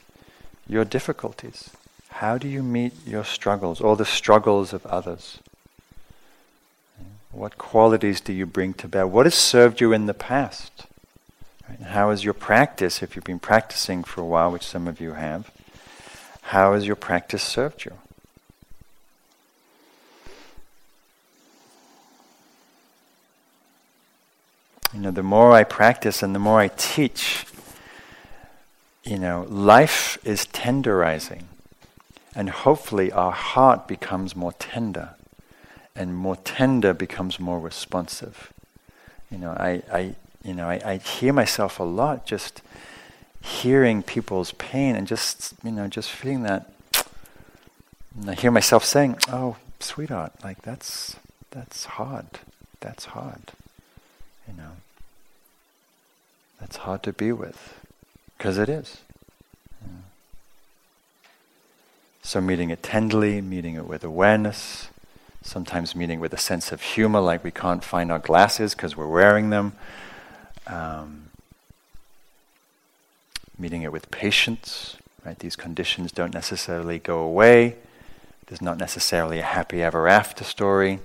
your 0.68 0.84
difficulties? 0.84 1.70
How 2.08 2.38
do 2.38 2.48
you 2.48 2.62
meet 2.62 2.92
your 3.04 3.24
struggles 3.24 3.80
or 3.80 3.96
the 3.96 4.04
struggles 4.04 4.72
of 4.72 4.86
others? 4.86 5.38
What 7.32 7.58
qualities 7.58 8.20
do 8.20 8.32
you 8.32 8.46
bring 8.46 8.74
to 8.74 8.88
bear? 8.88 9.06
What 9.06 9.26
has 9.26 9.34
served 9.34 9.80
you 9.80 9.92
in 9.92 10.06
the 10.06 10.14
past? 10.14 10.86
How 11.84 12.10
is 12.10 12.24
your 12.24 12.32
practice, 12.32 13.02
if 13.02 13.16
you've 13.16 13.24
been 13.24 13.40
practicing 13.40 14.04
for 14.04 14.20
a 14.20 14.24
while, 14.24 14.52
which 14.52 14.64
some 14.64 14.86
of 14.86 15.00
you 15.00 15.12
have, 15.12 15.50
how 16.42 16.74
has 16.74 16.86
your 16.86 16.96
practice 16.96 17.42
served 17.42 17.84
you? 17.84 17.92
You 24.94 25.00
know, 25.00 25.10
the 25.10 25.24
more 25.24 25.52
I 25.52 25.64
practice 25.64 26.22
and 26.22 26.34
the 26.34 26.38
more 26.38 26.60
I 26.60 26.68
teach, 26.68 27.44
you 29.06 29.18
know, 29.18 29.46
life 29.48 30.18
is 30.24 30.46
tenderizing. 30.46 31.44
And 32.34 32.50
hopefully 32.50 33.10
our 33.12 33.32
heart 33.32 33.88
becomes 33.88 34.36
more 34.36 34.52
tender. 34.52 35.10
And 35.94 36.14
more 36.14 36.36
tender 36.36 36.92
becomes 36.92 37.40
more 37.40 37.58
responsive. 37.58 38.52
You 39.30 39.38
know, 39.38 39.50
I, 39.50 39.82
I 39.90 40.14
you 40.42 40.52
know, 40.52 40.68
I, 40.68 40.80
I 40.84 40.96
hear 40.98 41.32
myself 41.32 41.80
a 41.80 41.84
lot 41.84 42.26
just 42.26 42.60
hearing 43.40 44.02
people's 44.02 44.52
pain 44.52 44.94
and 44.96 45.06
just, 45.06 45.54
you 45.64 45.72
know, 45.72 45.88
just 45.88 46.10
feeling 46.10 46.42
that. 46.42 46.70
And 48.20 48.30
I 48.30 48.34
hear 48.34 48.50
myself 48.50 48.84
saying, 48.84 49.16
"Oh, 49.28 49.56
sweetheart, 49.80 50.32
like 50.42 50.62
that's 50.62 51.16
that's 51.50 51.84
hard. 51.84 52.26
That's 52.80 53.06
hard." 53.06 53.52
You 54.48 54.54
know. 54.56 54.72
That's 56.60 56.76
hard 56.76 57.02
to 57.04 57.12
be 57.12 57.32
with. 57.32 57.85
Because 58.36 58.58
it 58.58 58.68
is. 58.68 58.98
So, 62.22 62.40
meeting 62.40 62.70
it 62.70 62.82
tenderly, 62.82 63.40
meeting 63.40 63.76
it 63.76 63.86
with 63.86 64.02
awareness, 64.02 64.88
sometimes 65.42 65.94
meeting 65.94 66.18
with 66.18 66.32
a 66.32 66.38
sense 66.38 66.72
of 66.72 66.82
humor, 66.82 67.20
like 67.20 67.44
we 67.44 67.52
can't 67.52 67.84
find 67.84 68.10
our 68.10 68.18
glasses 68.18 68.74
because 68.74 68.96
we're 68.96 69.06
wearing 69.06 69.50
them. 69.50 69.74
Um, 70.66 71.26
meeting 73.56 73.82
it 73.82 73.92
with 73.92 74.10
patience, 74.10 74.96
right? 75.24 75.38
These 75.38 75.56
conditions 75.56 76.10
don't 76.10 76.34
necessarily 76.34 76.98
go 76.98 77.20
away. 77.20 77.76
There's 78.46 78.60
not 78.60 78.78
necessarily 78.78 79.38
a 79.38 79.44
happy 79.44 79.82
ever 79.82 80.08
after 80.08 80.44
story. 80.44 80.98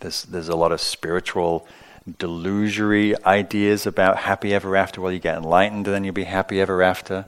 There's, 0.00 0.24
there's 0.24 0.48
a 0.48 0.56
lot 0.56 0.72
of 0.72 0.80
spiritual 0.80 1.66
delusory 2.08 3.14
ideas 3.24 3.86
about 3.86 4.18
happy 4.18 4.54
ever 4.54 4.76
after. 4.76 5.00
Well, 5.00 5.12
you 5.12 5.18
get 5.18 5.36
enlightened, 5.36 5.86
and 5.86 5.94
then 5.94 6.04
you'll 6.04 6.14
be 6.14 6.24
happy 6.24 6.60
ever 6.60 6.82
after. 6.82 7.26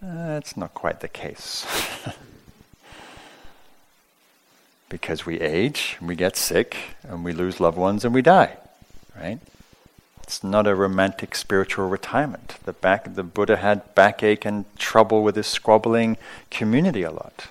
That's 0.00 0.52
uh, 0.56 0.60
not 0.60 0.74
quite 0.74 1.00
the 1.00 1.08
case. 1.08 1.66
because 4.88 5.26
we 5.26 5.40
age, 5.40 5.96
and 6.00 6.08
we 6.08 6.16
get 6.16 6.36
sick, 6.36 6.76
and 7.02 7.24
we 7.24 7.32
lose 7.32 7.60
loved 7.60 7.78
ones, 7.78 8.04
and 8.04 8.14
we 8.14 8.22
die, 8.22 8.56
right? 9.18 9.38
It's 10.22 10.44
not 10.44 10.66
a 10.66 10.74
romantic 10.74 11.34
spiritual 11.34 11.88
retirement. 11.88 12.56
The 12.64 12.72
back, 12.72 13.14
the 13.14 13.22
Buddha 13.22 13.56
had 13.56 13.94
backache 13.94 14.44
and 14.44 14.64
trouble 14.78 15.22
with 15.22 15.36
his 15.36 15.48
squabbling 15.48 16.16
community 16.50 17.02
a 17.02 17.10
lot? 17.10 17.48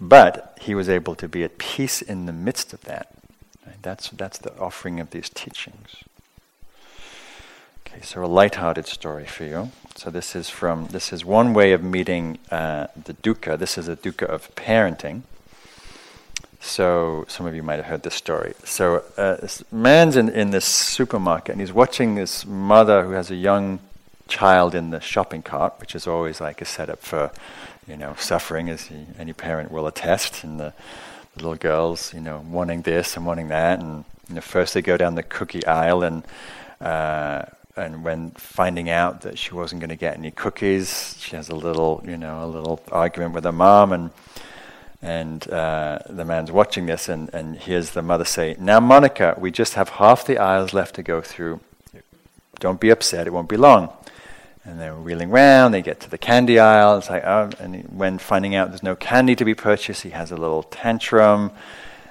But 0.00 0.56
he 0.62 0.74
was 0.74 0.88
able 0.88 1.14
to 1.16 1.28
be 1.28 1.44
at 1.44 1.58
peace 1.58 2.00
in 2.00 2.24
the 2.24 2.32
midst 2.32 2.72
of 2.72 2.80
that. 2.82 3.12
That's, 3.82 4.10
that's 4.10 4.38
the 4.38 4.56
offering 4.58 5.00
of 5.00 5.10
these 5.10 5.28
teachings. 5.28 6.04
Okay, 7.86 8.02
so 8.02 8.24
a 8.24 8.26
light-hearted 8.26 8.86
story 8.86 9.26
for 9.26 9.44
you. 9.44 9.70
So 9.96 10.10
this 10.10 10.36
is 10.36 10.48
from 10.48 10.86
this 10.88 11.12
is 11.12 11.24
one 11.24 11.54
way 11.54 11.72
of 11.72 11.82
meeting 11.82 12.38
uh, 12.50 12.86
the 12.94 13.14
dukkha. 13.14 13.58
This 13.58 13.76
is 13.76 13.88
a 13.88 13.96
dukkha 13.96 14.26
of 14.26 14.54
parenting. 14.54 15.22
So 16.60 17.24
some 17.26 17.46
of 17.46 17.54
you 17.54 17.62
might 17.62 17.76
have 17.76 17.86
heard 17.86 18.02
this 18.02 18.14
story. 18.14 18.54
So 18.64 19.02
uh, 19.16 19.36
this 19.36 19.64
man's 19.72 20.16
in, 20.16 20.28
in 20.28 20.50
this 20.50 20.66
supermarket 20.66 21.52
and 21.52 21.60
he's 21.60 21.72
watching 21.72 22.14
this 22.14 22.46
mother 22.46 23.04
who 23.04 23.12
has 23.12 23.30
a 23.30 23.34
young 23.34 23.80
child 24.28 24.74
in 24.74 24.90
the 24.90 25.00
shopping 25.00 25.42
cart, 25.42 25.74
which 25.80 25.94
is 25.94 26.06
always 26.06 26.40
like 26.40 26.60
a 26.62 26.64
setup 26.64 27.00
for, 27.00 27.32
you 27.88 27.96
know, 27.96 28.14
suffering, 28.18 28.68
as 28.68 28.82
he, 28.82 29.06
any 29.18 29.32
parent 29.32 29.72
will 29.72 29.86
attest. 29.86 30.44
And 30.44 30.60
the 30.60 30.72
little 31.40 31.56
girls, 31.56 32.12
you 32.14 32.20
know, 32.20 32.44
wanting 32.48 32.82
this 32.82 33.16
and 33.16 33.26
wanting 33.26 33.48
that, 33.48 33.80
and 33.80 34.04
you 34.28 34.36
know, 34.36 34.40
first 34.40 34.74
they 34.74 34.82
go 34.82 34.96
down 34.96 35.14
the 35.14 35.22
cookie 35.22 35.64
aisle, 35.66 36.02
and 36.02 36.24
uh, 36.80 37.42
and 37.76 38.04
when 38.04 38.30
finding 38.32 38.90
out 38.90 39.22
that 39.22 39.38
she 39.38 39.54
wasn't 39.54 39.80
going 39.80 39.90
to 39.90 39.96
get 39.96 40.16
any 40.16 40.30
cookies, 40.30 41.16
she 41.18 41.36
has 41.36 41.48
a 41.48 41.54
little, 41.54 42.02
you 42.06 42.16
know, 42.16 42.44
a 42.44 42.46
little 42.46 42.80
argument 42.92 43.34
with 43.34 43.44
her 43.44 43.52
mom, 43.52 43.92
and 43.92 44.10
and 45.02 45.50
uh, 45.50 45.98
the 46.08 46.24
man's 46.24 46.52
watching 46.52 46.86
this, 46.86 47.08
and 47.08 47.32
and 47.32 47.56
hears 47.56 47.90
the 47.90 48.02
mother 48.02 48.24
say, 48.24 48.56
"Now, 48.58 48.80
Monica, 48.80 49.36
we 49.38 49.50
just 49.50 49.74
have 49.74 49.88
half 49.88 50.26
the 50.26 50.38
aisles 50.38 50.72
left 50.72 50.94
to 50.96 51.02
go 51.02 51.20
through. 51.20 51.60
Don't 52.58 52.80
be 52.80 52.90
upset; 52.90 53.26
it 53.26 53.32
won't 53.32 53.48
be 53.48 53.56
long." 53.56 53.92
And 54.70 54.78
they're 54.78 54.94
wheeling 54.94 55.32
around, 55.32 55.72
they 55.72 55.82
get 55.82 55.98
to 55.98 56.08
the 56.08 56.16
candy 56.16 56.60
aisle. 56.60 56.96
It's 56.96 57.10
like, 57.10 57.24
oh, 57.24 57.50
and 57.58 57.82
when 57.86 58.18
finding 58.18 58.54
out 58.54 58.68
there's 58.68 58.84
no 58.84 58.94
candy 58.94 59.34
to 59.34 59.44
be 59.44 59.52
purchased, 59.52 60.02
he 60.02 60.10
has 60.10 60.30
a 60.30 60.36
little 60.36 60.62
tantrum. 60.62 61.50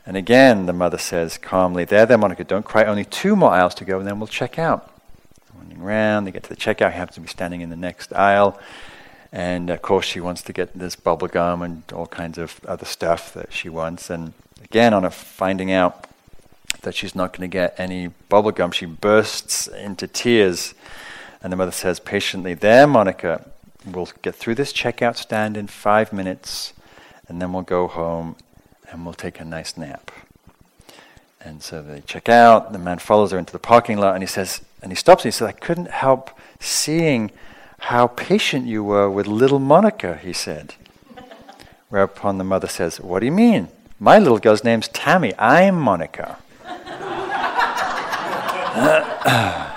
And 0.06 0.18
again, 0.18 0.66
the 0.66 0.74
mother 0.74 0.98
says 0.98 1.38
calmly, 1.38 1.86
There, 1.86 2.06
there, 2.06 2.18
Monica, 2.18 2.44
don't 2.44 2.66
cry, 2.66 2.84
only 2.84 3.06
two 3.06 3.38
more 3.38 3.52
aisles 3.52 3.76
to 3.76 3.86
go, 3.86 3.98
and 4.00 4.06
then 4.06 4.20
we'll 4.20 4.28
check 4.28 4.60
out. 4.60 4.92
Running 5.58 5.82
around, 5.82 6.26
they 6.26 6.32
get 6.32 6.44
to 6.44 6.50
the 6.50 6.58
checkout, 6.58 6.92
he 6.92 6.98
happens 6.98 7.16
to 7.16 7.22
be 7.22 7.30
standing 7.30 7.62
in 7.62 7.70
the 7.70 7.78
next 7.78 8.12
aisle. 8.12 8.60
And 9.32 9.70
of 9.70 9.82
course, 9.82 10.06
she 10.06 10.20
wants 10.20 10.42
to 10.42 10.52
get 10.52 10.78
this 10.78 10.98
bubble 10.98 11.30
gum 11.30 11.62
and 11.62 11.84
all 11.94 12.08
kinds 12.08 12.38
of 12.38 12.60
other 12.66 12.86
stuff 12.86 13.34
that 13.36 13.54
she 13.54 13.70
wants. 13.70 14.10
And 14.10 14.34
again, 14.62 14.94
on 14.94 15.10
finding 15.12 15.72
out 15.72 16.08
that 16.82 16.94
she's 16.94 17.16
not 17.16 17.32
going 17.32 17.50
to 17.50 17.54
get 17.54 17.80
any 17.80 18.08
bubble 18.28 18.52
gum, 18.52 18.72
she 18.72 18.86
bursts 18.86 19.68
into 19.68 20.08
tears 20.08 20.74
and 21.42 21.52
the 21.54 21.58
mother 21.58 21.72
says 21.72 22.00
patiently, 22.00 22.54
There, 22.54 22.88
Monica, 22.88 23.46
we'll 23.86 24.10
get 24.22 24.36
through 24.36 24.56
this 24.56 24.74
checkout 24.74 25.16
stand 25.16 25.56
in 25.56 25.68
five 25.68 26.12
minutes, 26.12 26.74
and 27.28 27.42
then 27.42 27.54
we'll 27.54 27.64
go 27.64 27.88
home 27.88 28.36
and 28.92 29.06
we'll 29.06 29.14
take 29.14 29.40
a 29.40 29.46
nice 29.46 29.78
nap. 29.78 30.12
And 31.42 31.64
so 31.64 31.82
they 31.82 32.02
check 32.02 32.28
out, 32.28 32.74
the 32.74 32.80
man 32.80 33.00
follows 33.00 33.32
her 33.32 33.38
into 33.38 33.54
the 33.54 33.60
parking 33.60 33.98
lot, 33.98 34.14
and 34.14 34.22
he 34.24 34.28
says, 34.28 34.62
and 34.82 34.92
he 34.92 34.96
stops 34.96 35.24
and 35.24 35.34
he 35.34 35.38
says, 35.38 35.48
I 35.48 35.52
couldn't 35.54 35.90
help 35.90 36.32
seeing 36.60 37.32
how 37.80 38.08
patient 38.08 38.66
you 38.66 38.84
were 38.84 39.10
with 39.10 39.26
little 39.26 39.60
Monica, 39.60 40.18
he 40.18 40.34
said. 40.34 40.76
Whereupon 41.88 42.38
the 42.38 42.44
mother 42.44 42.68
says, 42.68 43.00
What 43.00 43.20
do 43.20 43.26
you 43.26 43.32
mean? 43.32 43.70
My 44.00 44.20
little 44.20 44.38
girl's 44.38 44.64
name's 44.64 44.90
Tammy. 44.90 45.34
I'm 45.40 45.80
Monica. 45.80 46.38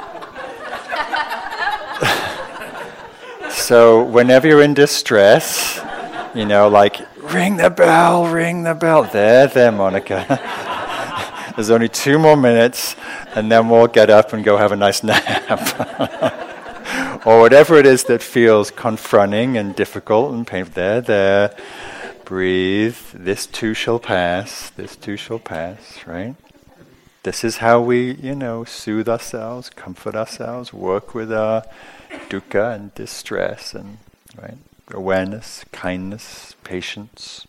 So 3.72 4.02
whenever 4.02 4.46
you're 4.46 4.60
in 4.60 4.74
distress, 4.74 5.80
you 6.34 6.44
know, 6.44 6.68
like, 6.68 7.00
ring 7.32 7.56
the 7.56 7.70
bell, 7.70 8.26
ring 8.26 8.64
the 8.64 8.74
bell. 8.74 9.04
There, 9.04 9.46
there, 9.46 9.72
Monica. 9.72 10.26
There's 11.56 11.70
only 11.70 11.88
two 11.88 12.18
more 12.18 12.36
minutes, 12.36 12.96
and 13.34 13.50
then 13.50 13.70
we'll 13.70 13.86
get 13.86 14.10
up 14.10 14.34
and 14.34 14.44
go 14.44 14.58
have 14.58 14.72
a 14.72 14.76
nice 14.76 15.02
nap. 15.02 15.58
or 17.26 17.40
whatever 17.40 17.76
it 17.76 17.86
is 17.86 18.04
that 18.04 18.20
feels 18.20 18.70
confronting 18.70 19.56
and 19.56 19.74
difficult 19.74 20.34
and 20.34 20.46
painful. 20.46 20.74
There, 20.74 21.00
there. 21.00 21.56
Breathe. 22.26 22.98
This 23.14 23.46
too 23.46 23.72
shall 23.72 23.98
pass. 23.98 24.68
This 24.68 24.96
too 24.96 25.16
shall 25.16 25.38
pass, 25.38 26.06
right? 26.06 26.36
This 27.22 27.42
is 27.42 27.56
how 27.56 27.80
we, 27.80 28.16
you 28.16 28.34
know, 28.34 28.64
soothe 28.64 29.08
ourselves, 29.08 29.70
comfort 29.70 30.14
ourselves, 30.14 30.74
work 30.74 31.14
with 31.14 31.32
our 31.32 31.62
dukkha 32.28 32.74
and 32.74 32.94
distress 32.94 33.74
and, 33.74 33.98
right? 34.40 34.58
Awareness, 34.90 35.64
kindness, 35.72 36.54
patience. 36.64 37.46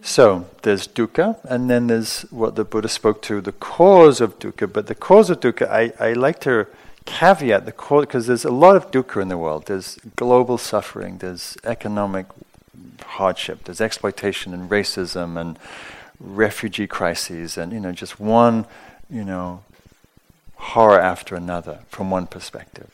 So 0.00 0.46
there's 0.62 0.88
dukkha, 0.88 1.38
and 1.44 1.70
then 1.70 1.86
there's 1.86 2.22
what 2.30 2.56
the 2.56 2.64
Buddha 2.64 2.88
spoke 2.88 3.22
to, 3.22 3.40
the 3.40 3.52
cause 3.52 4.20
of 4.20 4.38
dukkha. 4.40 4.72
But 4.72 4.88
the 4.88 4.96
cause 4.96 5.30
of 5.30 5.38
dukkha, 5.38 5.68
I, 5.68 5.92
I 6.00 6.12
like 6.14 6.40
to 6.40 6.66
caveat 7.04 7.66
the 7.66 7.72
cause, 7.72 8.06
because 8.06 8.26
there's 8.26 8.44
a 8.44 8.50
lot 8.50 8.74
of 8.74 8.90
dukkha 8.90 9.22
in 9.22 9.28
the 9.28 9.38
world. 9.38 9.66
There's 9.66 9.98
global 10.16 10.58
suffering, 10.58 11.18
there's 11.18 11.56
economic 11.62 12.26
hardship, 13.02 13.64
there's 13.64 13.80
exploitation 13.80 14.52
and 14.52 14.68
racism 14.68 15.40
and 15.40 15.56
refugee 16.18 16.88
crises, 16.88 17.56
and 17.56 17.72
you 17.72 17.78
know, 17.78 17.92
just 17.92 18.18
one, 18.18 18.66
you 19.08 19.24
know, 19.24 19.62
horror 20.62 21.00
after 21.00 21.34
another 21.34 21.80
from 21.88 22.10
one 22.10 22.26
perspective. 22.26 22.90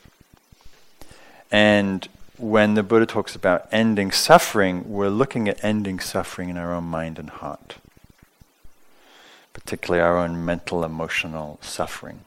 And 1.51 2.07
when 2.37 2.73
the 2.73 2.83
Buddha 2.83 3.05
talks 3.05 3.35
about 3.35 3.67
ending 3.71 4.11
suffering, 4.11 4.89
we're 4.89 5.09
looking 5.09 5.47
at 5.47 5.63
ending 5.63 5.99
suffering 5.99 6.49
in 6.49 6.57
our 6.57 6.73
own 6.73 6.85
mind 6.85 7.19
and 7.19 7.29
heart, 7.29 7.75
particularly 9.53 10.01
our 10.01 10.17
own 10.17 10.43
mental, 10.43 10.83
emotional 10.83 11.59
suffering. 11.61 12.21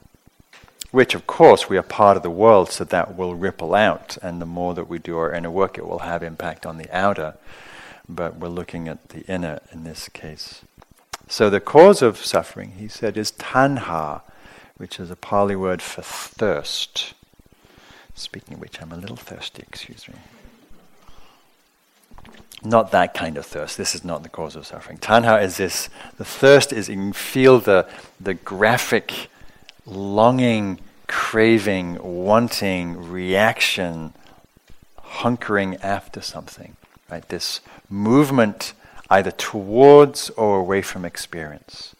Which, 0.91 1.15
of 1.15 1.25
course, 1.25 1.69
we 1.69 1.77
are 1.77 1.83
part 1.83 2.17
of 2.17 2.23
the 2.23 2.29
world, 2.29 2.69
so 2.69 2.83
that 2.83 3.17
will 3.17 3.33
ripple 3.33 3.73
out, 3.73 4.17
and 4.21 4.39
the 4.39 4.45
more 4.45 4.75
that 4.75 4.87
we 4.87 4.99
do 4.99 5.17
our 5.17 5.33
inner 5.33 5.49
work, 5.49 5.77
it 5.77 5.87
will 5.87 5.99
have 5.99 6.21
impact 6.21 6.67
on 6.67 6.77
the 6.77 6.95
outer. 6.95 7.33
But 8.07 8.35
we're 8.35 8.49
looking 8.49 8.87
at 8.87 9.09
the 9.09 9.21
inner 9.21 9.59
in 9.71 9.83
this 9.83 10.07
case. 10.09 10.61
So, 11.27 11.49
the 11.49 11.59
cause 11.59 12.03
of 12.03 12.17
suffering, 12.17 12.73
he 12.77 12.87
said, 12.87 13.17
is 13.17 13.31
tanha, 13.31 14.21
which 14.77 14.99
is 14.99 15.11
a 15.11 15.15
Pali 15.15 15.55
word 15.55 15.81
for 15.81 16.01
thirst. 16.01 17.13
Speaking 18.15 18.55
of 18.55 18.61
which, 18.61 18.81
I'm 18.81 18.91
a 18.91 18.97
little 18.97 19.15
thirsty, 19.15 19.63
excuse 19.67 20.07
me. 20.07 20.15
Not 22.63 22.91
that 22.91 23.13
kind 23.13 23.37
of 23.37 23.45
thirst. 23.45 23.77
This 23.77 23.93
is 23.93 24.05
not 24.05 24.23
the 24.23 24.29
cause 24.29 24.55
of 24.55 24.65
suffering. 24.65 24.97
Tanha 24.97 25.41
is 25.43 25.57
this 25.57 25.89
the 26.17 26.25
thirst 26.25 26.71
is 26.71 26.87
you 26.87 26.95
can 26.95 27.13
feel 27.13 27.59
the, 27.59 27.87
the 28.19 28.33
graphic 28.33 29.29
longing, 29.85 30.79
craving, 31.07 31.97
wanting, 32.01 33.11
reaction, 33.11 34.13
hunkering 34.97 35.77
after 35.83 36.21
something. 36.21 36.77
Right? 37.11 37.27
This 37.27 37.59
movement 37.89 38.73
either 39.09 39.31
towards 39.31 40.29
or 40.31 40.59
away 40.59 40.81
from 40.81 41.03
experience. 41.03 41.92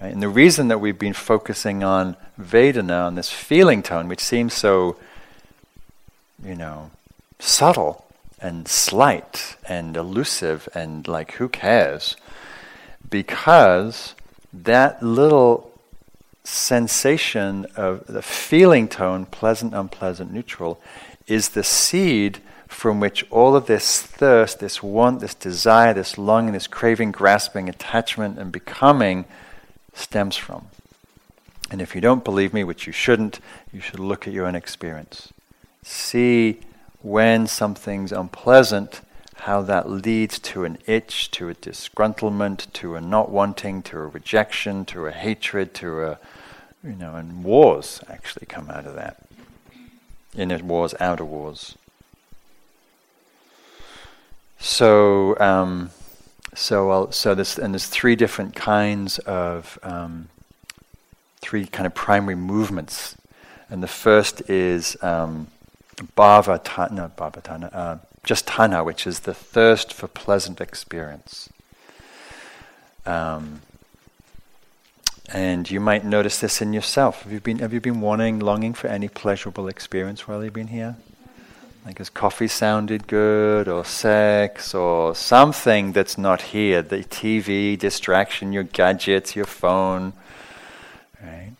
Right? 0.00 0.12
And 0.12 0.22
the 0.22 0.28
reason 0.28 0.68
that 0.68 0.80
we've 0.80 0.98
been 0.98 1.12
focusing 1.12 1.82
on 1.82 2.16
Vedana, 2.40 3.06
on 3.06 3.14
this 3.14 3.30
feeling 3.30 3.82
tone, 3.82 4.08
which 4.08 4.20
seems 4.20 4.54
so 4.54 4.96
you 6.44 6.54
know, 6.54 6.90
subtle 7.38 8.04
and 8.40 8.68
slight 8.68 9.56
and 9.68 9.96
elusive 9.96 10.68
and 10.74 11.06
like 11.08 11.32
who 11.32 11.48
cares? 11.48 12.16
Because 13.08 14.14
that 14.52 15.02
little 15.02 15.70
sensation 16.44 17.66
of 17.76 18.06
the 18.06 18.22
feeling 18.22 18.88
tone, 18.88 19.26
pleasant, 19.26 19.74
unpleasant, 19.74 20.32
neutral, 20.32 20.80
is 21.26 21.50
the 21.50 21.64
seed 21.64 22.38
from 22.68 23.00
which 23.00 23.24
all 23.30 23.56
of 23.56 23.66
this 23.66 24.02
thirst, 24.02 24.60
this 24.60 24.82
want, 24.82 25.20
this 25.20 25.34
desire, 25.34 25.94
this 25.94 26.16
longing, 26.16 26.52
this 26.52 26.66
craving, 26.66 27.10
grasping, 27.10 27.68
attachment, 27.68 28.38
and 28.38 28.52
becoming 28.52 29.24
stems 29.98 30.36
from. 30.36 30.66
And 31.70 31.82
if 31.82 31.94
you 31.94 32.00
don't 32.00 32.24
believe 32.24 32.54
me, 32.54 32.64
which 32.64 32.86
you 32.86 32.92
shouldn't, 32.92 33.40
you 33.72 33.80
should 33.80 34.00
look 34.00 34.26
at 34.26 34.32
your 34.32 34.46
own 34.46 34.54
experience 34.54 35.32
see 35.88 36.60
when 37.00 37.46
something's 37.46 38.12
unpleasant, 38.12 39.00
how 39.42 39.62
that 39.62 39.88
leads 39.88 40.38
to 40.38 40.64
an 40.64 40.78
itch, 40.86 41.30
to 41.30 41.48
a 41.48 41.54
disgruntlement, 41.54 42.70
to 42.72 42.96
a 42.96 43.00
not 43.00 43.30
wanting, 43.30 43.82
to 43.82 43.96
a 43.98 44.06
rejection, 44.06 44.84
to 44.84 45.06
a 45.06 45.12
hatred, 45.12 45.72
to 45.74 46.02
a, 46.02 46.18
you 46.82 46.92
know, 46.92 47.14
and 47.14 47.44
wars 47.44 48.00
actually 48.08 48.46
come 48.46 48.68
out 48.68 48.84
of 48.84 48.94
that. 48.94 49.16
Inner 50.36 50.58
wars, 50.58 50.94
outer 51.00 51.24
wars. 51.24 51.76
So, 54.58 55.38
um, 55.38 55.90
so, 56.58 56.90
I'll, 56.90 57.12
so 57.12 57.34
this, 57.34 57.58
and 57.58 57.72
there's 57.72 57.86
three 57.86 58.16
different 58.16 58.54
kinds 58.54 59.18
of, 59.20 59.78
um, 59.82 60.28
three 61.40 61.66
kind 61.66 61.86
of 61.86 61.94
primary 61.94 62.34
movements. 62.34 63.16
And 63.70 63.82
the 63.82 63.88
first 63.88 64.48
is 64.50 64.96
um, 65.02 65.48
bhavatanha, 66.16 67.12
bhavatanha, 67.12 67.74
uh, 67.74 67.96
just 68.24 68.46
tanha, 68.46 68.84
which 68.84 69.06
is 69.06 69.20
the 69.20 69.34
thirst 69.34 69.92
for 69.92 70.08
pleasant 70.08 70.60
experience. 70.60 71.48
Um, 73.06 73.62
and 75.32 75.70
you 75.70 75.80
might 75.80 76.04
notice 76.04 76.40
this 76.40 76.60
in 76.60 76.72
yourself. 76.72 77.22
Have 77.22 77.32
you 77.32 77.40
been 77.40 77.58
Have 77.58 77.72
you 77.72 77.80
been 77.80 78.00
wanting, 78.00 78.38
longing 78.38 78.74
for 78.74 78.88
any 78.88 79.08
pleasurable 79.08 79.68
experience 79.68 80.26
while 80.26 80.42
you've 80.42 80.54
been 80.54 80.68
here? 80.68 80.96
Has 81.96 82.10
coffee 82.10 82.48
sounded 82.48 83.06
good, 83.06 83.66
or 83.66 83.84
sex, 83.84 84.74
or 84.74 85.14
something 85.14 85.92
that's 85.92 86.18
not 86.18 86.42
here? 86.42 86.82
The 86.82 86.98
TV, 86.98 87.78
distraction, 87.78 88.52
your 88.52 88.64
gadgets, 88.64 89.34
your 89.34 89.46
phone, 89.46 90.12
right? 91.22 91.54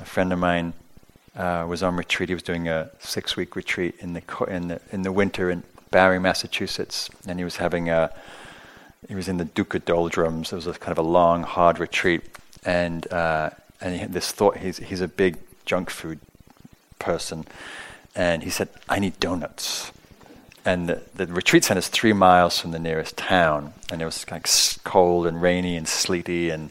A 0.00 0.04
friend 0.04 0.32
of 0.32 0.38
mine 0.40 0.72
uh, 1.36 1.64
was 1.68 1.82
on 1.82 1.96
retreat. 1.96 2.28
He 2.28 2.34
was 2.34 2.42
doing 2.42 2.68
a 2.68 2.90
six-week 2.98 3.54
retreat 3.54 3.94
in 4.00 4.14
the 4.14 4.22
in 4.48 4.68
the 4.68 4.80
in 4.90 5.02
the 5.02 5.12
winter 5.12 5.50
in 5.50 5.62
Barre, 5.90 6.18
Massachusetts, 6.18 7.08
and 7.26 7.38
he 7.38 7.44
was 7.44 7.56
having 7.56 7.88
a 7.88 8.10
he 9.08 9.14
was 9.14 9.28
in 9.28 9.36
the 9.36 9.44
Dukkha 9.44 9.84
doldrums. 9.84 10.52
It 10.52 10.56
was 10.56 10.66
a 10.66 10.72
kind 10.72 10.92
of 10.92 10.98
a 10.98 11.08
long, 11.08 11.42
hard 11.44 11.78
retreat, 11.78 12.22
and 12.64 13.10
uh, 13.12 13.50
and 13.80 13.94
he 13.94 14.00
had 14.00 14.12
this 14.12 14.32
thought. 14.32 14.56
He's 14.58 14.78
he's 14.78 15.00
a 15.00 15.08
big 15.08 15.38
junk 15.64 15.90
food 15.90 16.18
person, 16.98 17.44
and 18.14 18.42
he 18.42 18.50
said, 18.50 18.68
"I 18.88 18.98
need 18.98 19.18
donuts." 19.20 19.92
And 20.64 20.88
the, 20.88 21.02
the 21.14 21.26
retreat 21.26 21.64
center 21.64 21.80
is 21.80 21.88
three 21.88 22.12
miles 22.12 22.60
from 22.60 22.70
the 22.70 22.78
nearest 22.78 23.16
town, 23.16 23.74
and 23.90 24.00
it 24.00 24.04
was 24.04 24.24
like 24.30 24.46
cold 24.84 25.26
and 25.26 25.42
rainy 25.42 25.76
and 25.76 25.88
sleety, 25.88 26.50
and 26.50 26.70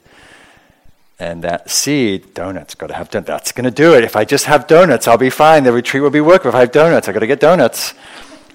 and 1.22 1.44
that 1.44 1.70
seed, 1.70 2.34
donuts, 2.34 2.74
got 2.74 2.88
to 2.88 2.96
have 2.96 3.12
donuts. 3.12 3.28
That's 3.28 3.52
going 3.52 3.66
to 3.66 3.72
do 3.72 3.94
it. 3.94 4.04
If 4.04 4.16
I 4.16 4.26
just 4.26 4.46
have 4.46 4.66
donuts, 4.66 5.08
I'll 5.08 5.20
be 5.20 5.30
fine. 5.30 5.64
The 5.64 5.72
retreat 5.72 6.02
will 6.02 6.10
be 6.10 6.20
working. 6.20 6.50
If 6.50 6.56
I 6.56 6.62
have 6.62 6.72
donuts, 6.72 7.08
I 7.08 7.12
got 7.12 7.20
to 7.20 7.28
get 7.28 7.40
donuts. 7.40 7.94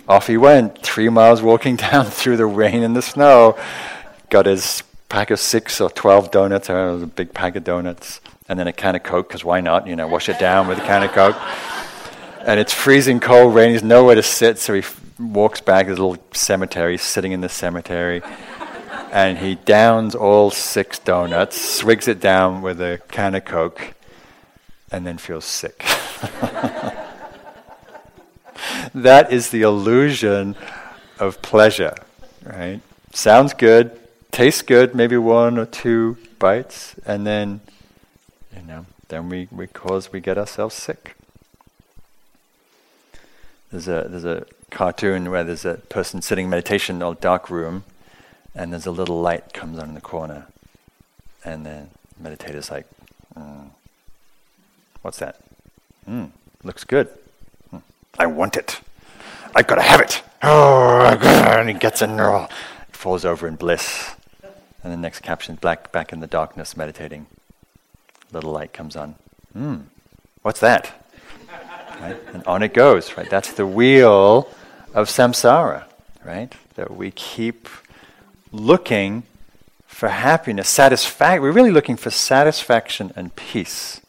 Off 0.08 0.26
he 0.26 0.36
went, 0.36 0.82
three 0.82 1.08
miles 1.08 1.42
walking 1.42 1.76
down 1.90 2.06
through 2.06 2.38
the 2.38 2.46
rain 2.46 2.82
and 2.82 2.96
the 2.96 3.02
snow. 3.02 3.56
Got 4.30 4.46
his 4.46 4.82
pack 5.08 5.30
of 5.30 5.38
six 5.38 5.80
or 5.80 5.90
twelve 5.90 6.32
donuts. 6.32 6.68
I 6.68 6.86
was 6.86 7.02
a 7.02 7.06
big 7.06 7.32
pack 7.32 7.54
of 7.54 7.62
donuts, 7.62 8.20
and 8.48 8.58
then 8.58 8.66
a 8.66 8.72
can 8.72 8.96
of 8.96 9.04
Coke 9.04 9.28
because 9.28 9.44
why 9.44 9.60
not? 9.60 9.86
You 9.86 9.94
know, 9.94 10.08
wash 10.08 10.28
it 10.28 10.38
down 10.40 10.66
with 10.66 10.78
a 10.78 10.82
can 10.82 11.04
of 11.04 11.12
Coke. 11.12 11.36
And 12.46 12.58
it's 12.58 12.72
freezing 12.72 13.20
cold, 13.20 13.54
rain. 13.54 13.72
He's 13.72 13.82
nowhere 13.82 14.14
to 14.14 14.22
sit, 14.22 14.58
so 14.58 14.72
he 14.72 14.78
f- 14.78 15.00
walks 15.18 15.60
back. 15.60 15.86
to 15.86 15.92
a 15.92 15.94
little 15.94 16.16
cemetery, 16.32 16.96
sitting 16.96 17.32
in 17.32 17.42
the 17.42 17.48
cemetery 17.48 18.22
and 19.12 19.38
he 19.38 19.54
downs 19.54 20.14
all 20.14 20.50
six 20.50 20.98
donuts, 20.98 21.60
swigs 21.60 22.06
it 22.06 22.20
down 22.20 22.62
with 22.62 22.80
a 22.80 23.00
can 23.08 23.34
of 23.34 23.44
Coke, 23.44 23.94
and 24.92 25.06
then 25.06 25.18
feels 25.18 25.44
sick. 25.44 25.78
that 28.94 29.32
is 29.32 29.50
the 29.50 29.62
illusion 29.62 30.54
of 31.18 31.42
pleasure, 31.42 31.96
right? 32.44 32.80
Sounds 33.12 33.54
good, 33.54 33.98
tastes 34.30 34.62
good, 34.62 34.94
maybe 34.94 35.16
one 35.16 35.58
or 35.58 35.66
two 35.66 36.16
bites, 36.38 36.94
and 37.04 37.26
then, 37.26 37.60
you 38.54 38.62
know, 38.62 38.86
then 39.08 39.28
we, 39.28 39.48
we 39.50 39.66
cause 39.66 40.12
we 40.12 40.20
get 40.20 40.38
ourselves 40.38 40.76
sick. 40.76 41.15
There's 43.70 43.88
a 43.88 44.06
there's 44.08 44.24
a 44.24 44.46
cartoon 44.70 45.30
where 45.30 45.44
there's 45.44 45.64
a 45.64 45.74
person 45.74 46.22
sitting 46.22 46.44
in 46.44 46.50
meditation 46.50 46.96
in 46.96 47.02
a 47.02 47.14
dark 47.14 47.50
room, 47.50 47.84
and 48.54 48.72
there's 48.72 48.86
a 48.86 48.90
little 48.90 49.20
light 49.20 49.52
comes 49.52 49.78
on 49.78 49.88
in 49.88 49.94
the 49.94 50.00
corner, 50.00 50.46
and 51.44 51.66
then 51.66 51.90
meditator's 52.18 52.70
like, 52.70 52.86
mm, 53.36 53.70
"What's 55.02 55.18
that? 55.18 55.40
Mm, 56.08 56.30
looks 56.62 56.84
good. 56.84 57.08
Mm, 57.72 57.82
I 58.18 58.26
want 58.26 58.56
it. 58.56 58.80
I've 59.54 59.66
got 59.66 59.76
to 59.76 59.82
have 59.82 60.00
it." 60.00 60.22
Oh, 60.42 61.00
and 61.22 61.68
he 61.68 61.74
gets 61.74 62.02
in 62.02 62.16
there, 62.16 62.30
all, 62.30 62.50
falls 62.92 63.24
over 63.24 63.48
in 63.48 63.56
bliss. 63.56 64.14
And 64.84 64.92
the 64.92 64.96
next 64.96 65.20
caption, 65.20 65.56
black 65.56 65.90
back 65.90 66.12
in 66.12 66.20
the 66.20 66.28
darkness, 66.28 66.76
meditating. 66.76 67.26
Little 68.30 68.52
light 68.52 68.72
comes 68.72 68.94
on. 68.94 69.16
Hmm, 69.52 69.76
What's 70.42 70.60
that? 70.60 71.05
Right? 72.00 72.16
And 72.32 72.44
on 72.44 72.62
it 72.62 72.74
goes, 72.74 73.16
right? 73.16 73.28
That's 73.28 73.52
the 73.52 73.66
wheel 73.66 74.48
of 74.94 75.08
samsara, 75.08 75.84
right? 76.24 76.52
That 76.74 76.94
we 76.94 77.10
keep 77.10 77.68
looking 78.52 79.24
for 79.86 80.08
happiness, 80.08 80.68
satisfaction. 80.68 81.42
We're 81.42 81.52
really 81.52 81.70
looking 81.70 81.96
for 81.96 82.10
satisfaction 82.10 83.12
and 83.16 83.34
peace. 83.34 84.00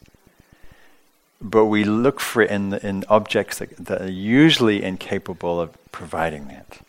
But 1.40 1.66
we 1.66 1.84
look 1.84 2.20
for 2.20 2.42
it 2.42 2.50
in, 2.50 2.74
in 2.74 3.04
objects 3.08 3.58
that, 3.58 3.76
that 3.76 4.02
are 4.02 4.10
usually 4.10 4.82
incapable 4.82 5.60
of 5.60 5.76
providing 5.92 6.48
that, 6.48 6.80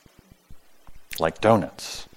like 1.19 1.39
donuts. 1.39 2.07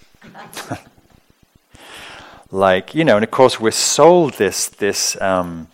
like, 2.51 2.95
you 2.95 3.05
know, 3.05 3.17
and 3.17 3.25
of 3.25 3.31
course 3.31 3.61
we're 3.61 3.71
sold 3.71 4.35
this, 4.35 4.69
this, 4.69 5.21
um, 5.21 5.69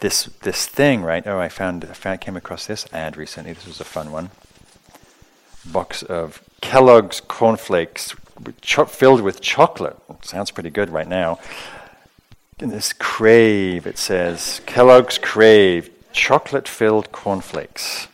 this, 0.00 0.24
this 0.42 0.66
thing, 0.66 1.02
right? 1.02 1.26
Oh, 1.26 1.38
I 1.38 1.48
found, 1.48 1.84
I 1.84 1.92
found, 1.92 2.20
came 2.20 2.36
across 2.36 2.66
this 2.66 2.86
ad 2.92 3.16
recently. 3.16 3.52
This 3.52 3.66
was 3.66 3.80
a 3.80 3.84
fun 3.84 4.10
one. 4.10 4.30
Box 5.64 6.02
of 6.02 6.42
Kellogg's 6.60 7.20
cornflakes 7.20 8.14
cho- 8.60 8.86
filled 8.86 9.20
with 9.20 9.40
chocolate. 9.40 9.96
Sounds 10.22 10.50
pretty 10.50 10.70
good 10.70 10.90
right 10.90 11.08
now. 11.08 11.38
In 12.60 12.70
this 12.70 12.92
crave, 12.92 13.86
it 13.86 13.98
says 13.98 14.60
Kellogg's 14.66 15.18
Crave 15.18 15.90
chocolate 16.12 16.66
filled 16.66 17.12
cornflakes. 17.12 18.08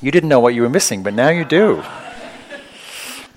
You 0.00 0.10
didn't 0.10 0.28
know 0.28 0.40
what 0.40 0.54
you 0.54 0.62
were 0.62 0.68
missing, 0.68 1.02
but 1.02 1.14
now 1.14 1.28
you 1.28 1.44
do. 1.44 1.82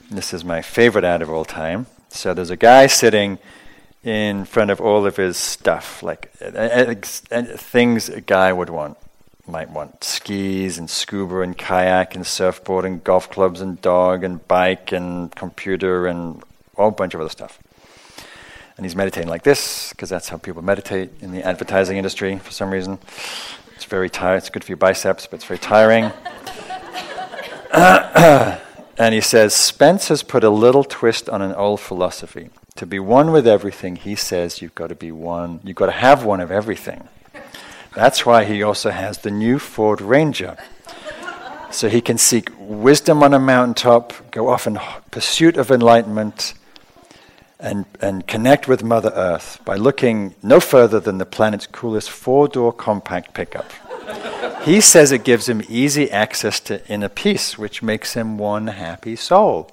this 0.09 0.33
is 0.33 0.43
my 0.45 0.61
favorite 0.61 1.03
ad 1.03 1.21
of 1.21 1.29
all 1.29 1.45
time. 1.45 1.87
So 2.09 2.33
there's 2.33 2.49
a 2.49 2.57
guy 2.57 2.87
sitting 2.87 3.39
in 4.03 4.45
front 4.45 4.71
of 4.71 4.79
all 4.79 5.05
of 5.05 5.17
his 5.17 5.37
stuff, 5.37 6.01
like 6.01 6.31
uh, 6.41 6.45
uh, 6.45 6.95
uh, 7.31 7.41
things 7.43 8.09
a 8.09 8.21
guy 8.21 8.53
would 8.53 8.69
want 8.69 8.97
might 9.47 9.69
want 9.71 10.03
skis 10.03 10.77
and 10.77 10.89
scuba 10.89 11.41
and 11.41 11.57
kayak 11.57 12.15
and 12.15 12.25
surfboard 12.25 12.85
and 12.85 13.03
golf 13.03 13.29
clubs 13.31 13.61
and 13.61 13.81
dog 13.81 14.23
and 14.23 14.47
bike 14.47 14.91
and 14.91 15.35
computer 15.35 16.05
and 16.05 16.43
a 16.77 16.81
whole 16.81 16.91
bunch 16.91 17.15
of 17.15 17.19
other 17.19 17.29
stuff. 17.29 17.59
And 18.77 18.85
he's 18.85 18.95
meditating 18.95 19.27
like 19.27 19.43
this 19.43 19.89
because 19.89 20.07
that's 20.09 20.29
how 20.29 20.37
people 20.37 20.61
meditate 20.61 21.09
in 21.19 21.31
the 21.31 21.43
advertising 21.43 21.97
industry 21.97 22.37
for 22.37 22.51
some 22.51 22.69
reason. 22.69 22.99
It's 23.75 23.85
very 23.85 24.09
tiring. 24.09 24.37
It's 24.37 24.49
good 24.49 24.63
for 24.63 24.71
your 24.71 24.77
biceps, 24.77 25.25
but 25.25 25.37
it's 25.37 25.45
very 25.45 25.57
tiring. 25.57 26.11
and 28.99 29.13
he 29.13 29.21
says 29.21 29.53
Spence 29.53 30.09
has 30.09 30.23
put 30.23 30.43
a 30.43 30.49
little 30.49 30.83
twist 30.83 31.27
on 31.27 31.41
an 31.41 31.53
old 31.55 31.79
philosophy. 31.79 32.49
To 32.79 32.85
be 32.85 32.97
one 32.97 33.33
with 33.33 33.45
everything, 33.45 33.97
he 33.97 34.15
says 34.15 34.61
you've 34.61 34.73
got 34.73 34.87
to 34.87 34.95
be 34.95 35.11
one. 35.11 35.59
You've 35.65 35.75
got 35.75 35.87
to 35.87 35.91
have 35.91 36.23
one 36.23 36.39
of 36.39 36.49
everything. 36.49 37.09
That's 37.93 38.25
why 38.25 38.45
he 38.45 38.63
also 38.63 38.89
has 38.89 39.17
the 39.17 39.31
new 39.31 39.59
Ford 39.59 39.99
Ranger. 39.99 40.55
So 41.71 41.89
he 41.89 41.99
can 41.99 42.17
seek 42.17 42.49
wisdom 42.57 43.21
on 43.21 43.33
a 43.33 43.39
mountaintop, 43.39 44.31
go 44.31 44.47
off 44.47 44.65
in 44.65 44.79
pursuit 45.11 45.57
of 45.57 45.71
enlightenment, 45.71 46.53
and, 47.59 47.83
and 47.99 48.25
connect 48.25 48.69
with 48.69 48.81
Mother 48.81 49.11
Earth 49.13 49.59
by 49.65 49.75
looking 49.75 50.35
no 50.41 50.61
further 50.61 51.01
than 51.01 51.17
the 51.17 51.25
planet's 51.25 51.67
coolest 51.67 52.09
four 52.09 52.47
door 52.47 52.71
compact 52.71 53.33
pickup. 53.33 53.69
he 54.63 54.79
says 54.79 55.11
it 55.11 55.25
gives 55.25 55.49
him 55.49 55.61
easy 55.67 56.09
access 56.09 56.61
to 56.61 56.87
inner 56.87 57.09
peace, 57.09 57.57
which 57.57 57.83
makes 57.83 58.13
him 58.13 58.37
one 58.37 58.67
happy 58.67 59.17
soul. 59.17 59.69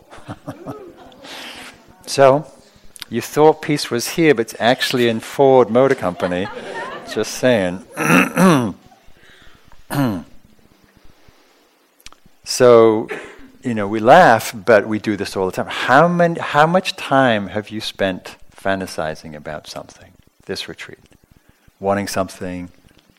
so, 2.07 2.51
you 3.09 3.21
thought 3.21 3.63
peace 3.63 3.91
was 3.91 4.09
here, 4.09 4.35
but 4.35 4.43
it's 4.43 4.57
actually 4.59 5.09
in 5.09 5.21
Ford 5.21 5.71
Motor 5.71 5.95
Company. 5.95 6.49
Just 7.13 7.35
saying. 7.35 7.85
so, 12.45 13.09
you 13.63 13.75
know, 13.75 13.87
we 13.87 14.01
laugh, 14.01 14.53
but 14.55 14.89
we 14.89 14.99
do 14.99 15.17
this 15.17 15.37
all 15.37 15.47
the 15.47 15.53
time. 15.53 15.69
How, 15.69 16.09
many, 16.09 16.41
how 16.41 16.67
much 16.67 16.97
time 16.97 17.47
have 17.49 17.69
you 17.71 17.81
spent 17.81 18.37
fantasizing 18.51 19.37
about 19.37 19.69
something 19.69 20.13
this 20.47 20.69
retreat? 20.69 20.99
Wanting 21.79 22.09
something, 22.09 22.71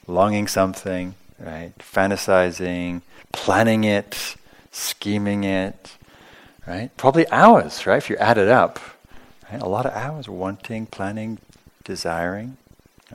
longing 0.06 0.48
something, 0.48 1.16
right? 1.40 1.72
Fantasizing, 1.78 3.04
planning 3.32 3.86
it, 3.86 4.36
scheming 4.72 5.46
it, 5.46 5.96
right? 6.66 6.90
Probably 6.98 7.30
hours, 7.30 7.86
right? 7.86 7.98
If 7.98 8.10
you 8.10 8.18
add 8.18 8.38
it 8.38 8.50
up, 8.50 8.80
right? 9.52 9.62
A 9.62 9.68
lot 9.68 9.86
of 9.86 9.94
hours 9.94 10.28
wanting, 10.30 10.86
planning, 10.86 11.40
desiring. 11.84 12.58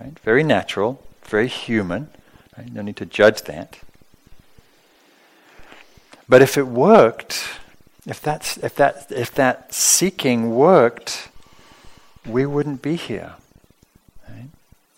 Right? 0.00 0.18
Very 0.20 0.42
natural, 0.42 1.02
very 1.24 1.48
human. 1.48 2.08
Right? 2.56 2.72
No 2.72 2.82
need 2.82 2.96
to 2.96 3.06
judge 3.06 3.42
that. 3.42 3.78
But 6.28 6.42
if 6.42 6.56
it 6.56 6.66
worked, 6.66 7.46
if, 8.06 8.20
that's, 8.20 8.56
if, 8.58 8.74
that, 8.76 9.06
if 9.10 9.34
that 9.34 9.74
seeking 9.74 10.54
worked, 10.54 11.28
we 12.26 12.46
wouldn't 12.46 12.82
be 12.82 12.96
here. 12.96 13.34
Right? 14.28 14.48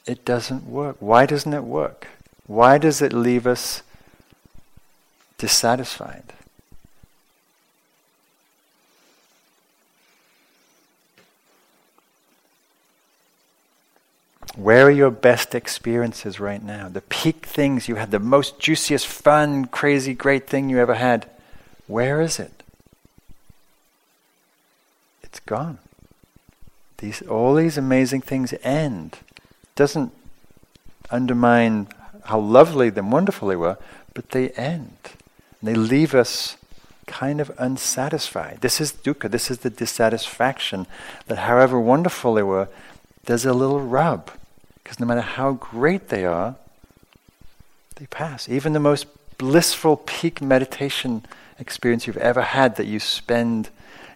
It 0.07 0.25
doesn't 0.25 0.67
work. 0.67 0.97
Why 1.01 1.27
doesn't 1.27 1.53
it 1.53 1.65
work? 1.65 2.07
Why 2.47 2.79
does 2.79 3.01
it 3.03 3.13
leave 3.13 3.47
us 3.47 3.83
dissatisfied? 5.39 6.33
Where 14.57 14.87
are 14.87 14.91
your 14.91 15.11
best 15.11 15.55
experiences 15.55 16.39
right 16.39 16.63
now? 16.63 16.89
The 16.89 17.01
peak 17.01 17.45
things 17.45 17.89
you 17.89 17.97
had, 17.97 18.13
the 18.13 18.21
most 18.21 18.61
juiciest, 18.61 19.07
fun, 19.07 19.65
crazy, 19.67 20.15
great 20.15 20.49
thing 20.49 20.71
you 20.71 20.79
ever 20.79 20.95
had. 20.95 21.27
Where 21.87 22.21
is 22.21 22.39
it? 22.39 22.63
It's 25.23 25.41
gone. 25.41 25.79
These, 26.99 27.23
all 27.23 27.55
these 27.55 27.77
amazing 27.77 28.21
things 28.21 28.55
end. 28.63 29.19
Doesn't 29.75 30.13
undermine 31.11 31.89
how 32.27 32.39
lovely 32.39 32.89
and 32.89 33.11
wonderful 33.11 33.49
they 33.49 33.57
were, 33.57 33.77
but 34.15 34.31
they 34.31 34.51
end. 34.51 34.97
And 35.61 35.69
they 35.69 35.75
leave 35.75 36.15
us 36.15 36.57
kind 37.07 37.41
of 37.41 37.51
unsatisfied. 37.59 38.59
This 38.61 38.81
is 38.81 38.93
dukkha, 38.93 39.31
this 39.31 39.51
is 39.51 39.59
the 39.59 39.71
dissatisfaction 39.71 40.87
that 41.27 41.39
however 41.39 41.79
wonderful 41.81 42.35
they 42.35 42.43
were, 42.43 42.69
there's 43.25 43.45
a 43.45 43.53
little 43.53 43.81
rub. 43.81 44.31
Because 44.85 45.01
no 45.01 45.07
matter 45.07 45.23
how 45.23 45.53
great 45.53 46.11
they 46.11 46.25
are, 46.25 46.55
they 47.97 48.07
pass. 48.07 48.49
Even 48.49 48.75
the 48.75 48.81
most 48.81 49.07
blissful 49.39 49.97
peak 49.97 50.41
meditation 50.41 51.25
experience 51.59 52.07
you've 52.07 52.17
ever 52.19 52.43
had 52.43 52.77
that 52.77 52.87
you 52.87 53.01
spend, 53.01 53.71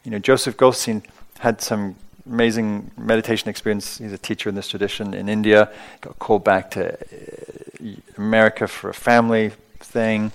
you 0.04 0.10
know, 0.10 0.18
Joseph 0.18 0.56
Goldstein 0.56 1.02
had 1.38 1.60
some 1.60 1.96
amazing 2.26 2.90
meditation 2.98 3.48
experience. 3.48 3.98
He's 3.98 4.12
a 4.12 4.18
teacher 4.18 4.48
in 4.48 4.54
this 4.54 4.68
tradition 4.68 5.14
in 5.14 5.28
India. 5.28 5.70
Got 6.00 6.18
called 6.18 6.44
back 6.44 6.70
to 6.72 6.94
uh, 6.94 7.86
America 8.16 8.68
for 8.68 8.90
a 8.90 8.94
family 8.94 9.52
thing. 9.80 10.32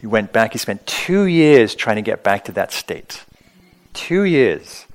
He 0.00 0.06
went 0.06 0.32
back. 0.32 0.52
He 0.52 0.58
spent 0.58 0.86
two 0.86 1.24
years 1.24 1.74
trying 1.74 1.96
to 1.96 2.02
get 2.02 2.22
back 2.22 2.44
to 2.44 2.52
that 2.52 2.72
state. 2.72 3.24
Two 3.94 4.24
years. 4.24 4.86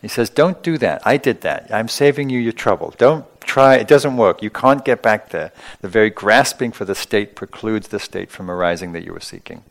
He 0.00 0.08
says, 0.08 0.30
"Don't 0.30 0.62
do 0.62 0.78
that. 0.78 1.02
I 1.06 1.16
did 1.16 1.40
that. 1.40 1.72
I'm 1.72 1.88
saving 1.88 2.28
you 2.28 2.38
your 2.38 2.52
trouble. 2.52 2.94
Don't 2.98 3.24
try, 3.44 3.76
it 3.76 3.88
doesn't 3.88 4.16
work. 4.16 4.42
You 4.42 4.50
can't 4.50 4.84
get 4.84 5.02
back 5.02 5.30
there. 5.30 5.52
The 5.80 5.88
very 5.88 6.10
grasping 6.10 6.72
for 6.72 6.84
the 6.84 6.94
state 6.94 7.34
precludes 7.34 7.88
the 7.88 7.98
state 7.98 8.30
from 8.30 8.50
arising 8.50 8.92
that 8.92 9.04
you 9.04 9.12
were 9.12 9.20
seeking. 9.20 9.62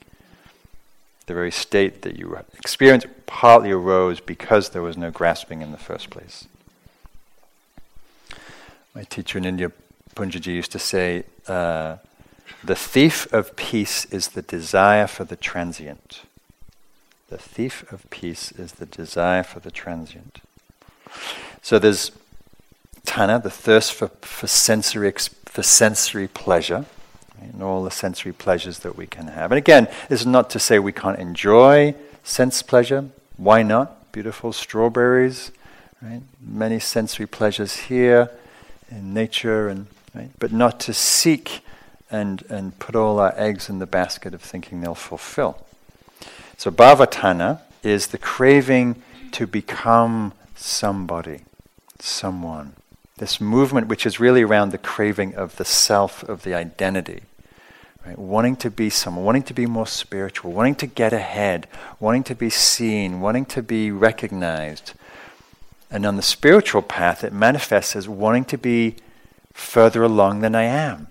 The 1.25 1.33
very 1.33 1.51
state 1.51 2.01
that 2.01 2.17
you 2.17 2.37
experienced 2.57 3.07
partly 3.25 3.71
arose 3.71 4.19
because 4.19 4.69
there 4.69 4.81
was 4.81 4.97
no 4.97 5.09
grasping 5.09 5.61
in 5.61 5.71
the 5.71 5.77
first 5.77 6.09
place. 6.09 6.47
My 8.93 9.03
teacher 9.03 9.37
in 9.37 9.45
India, 9.45 9.71
Punjaji, 10.15 10.53
used 10.53 10.71
to 10.73 10.79
say, 10.79 11.23
uh, 11.47 11.97
the 12.63 12.75
thief 12.75 13.31
of 13.33 13.55
peace 13.55 14.05
is 14.05 14.29
the 14.29 14.41
desire 14.41 15.07
for 15.07 15.23
the 15.23 15.35
transient. 15.35 16.21
The 17.29 17.37
thief 17.37 17.91
of 17.91 18.09
peace 18.09 18.51
is 18.51 18.73
the 18.73 18.85
desire 18.85 19.43
for 19.43 19.59
the 19.59 19.71
transient. 19.71 20.39
So 21.61 21.79
there's 21.79 22.11
tanha, 23.13 23.41
the 23.41 23.49
thirst 23.49 23.93
for, 23.93 24.07
for, 24.21 24.47
sensory, 24.47 25.13
for 25.45 25.61
sensory 25.61 26.27
pleasure, 26.27 26.85
and 27.39 27.61
all 27.61 27.83
the 27.83 27.91
sensory 27.91 28.33
pleasures 28.33 28.79
that 28.79 28.95
we 28.95 29.05
can 29.05 29.27
have. 29.27 29.51
And 29.51 29.57
again, 29.57 29.87
this 30.09 30.21
is 30.21 30.27
not 30.27 30.49
to 30.51 30.59
say 30.59 30.79
we 30.79 30.91
can't 30.91 31.19
enjoy 31.19 31.93
sense 32.23 32.63
pleasure. 32.63 33.09
Why 33.37 33.61
not? 33.61 34.11
Beautiful 34.11 34.51
strawberries, 34.51 35.51
right? 36.01 36.21
Many 36.41 36.79
sensory 36.79 37.27
pleasures 37.27 37.75
here 37.87 38.31
in 38.89 39.13
nature, 39.13 39.67
and 39.67 39.87
right? 40.15 40.31
but 40.39 40.51
not 40.51 40.79
to 40.81 40.93
seek 40.93 41.61
and, 42.09 42.43
and 42.49 42.77
put 42.79 42.95
all 42.95 43.19
our 43.19 43.33
eggs 43.37 43.69
in 43.69 43.77
the 43.77 43.85
basket 43.85 44.33
of 44.33 44.41
thinking 44.41 44.81
they'll 44.81 44.95
fulfill. 44.95 45.63
So 46.57 46.71
bhavatanha 46.71 47.61
is 47.83 48.07
the 48.07 48.17
craving 48.17 49.03
to 49.33 49.45
become 49.45 50.33
somebody, 50.55 51.41
someone 51.99 52.73
This 53.17 53.39
movement, 53.39 53.87
which 53.87 54.05
is 54.05 54.19
really 54.19 54.41
around 54.41 54.71
the 54.71 54.77
craving 54.77 55.35
of 55.35 55.57
the 55.57 55.65
self, 55.65 56.23
of 56.23 56.43
the 56.43 56.53
identity. 56.53 57.21
Right? 58.05 58.17
Wanting 58.17 58.55
to 58.57 58.71
be 58.71 58.89
someone, 58.89 59.23
wanting 59.23 59.43
to 59.43 59.53
be 59.53 59.65
more 59.65 59.87
spiritual, 59.87 60.51
wanting 60.51 60.75
to 60.75 60.87
get 60.87 61.13
ahead, 61.13 61.67
wanting 61.99 62.23
to 62.25 62.35
be 62.35 62.49
seen, 62.49 63.21
wanting 63.21 63.45
to 63.45 63.61
be 63.61 63.91
recognized. 63.91 64.93
And 65.89 66.05
on 66.05 66.15
the 66.15 66.23
spiritual 66.23 66.81
path, 66.81 67.23
it 67.23 67.31
manifests 67.31 67.95
as 67.95 68.09
wanting 68.09 68.45
to 68.45 68.57
be 68.57 68.95
further 69.53 70.03
along 70.03 70.41
than 70.41 70.55
I 70.55 70.63
am. 70.63 71.07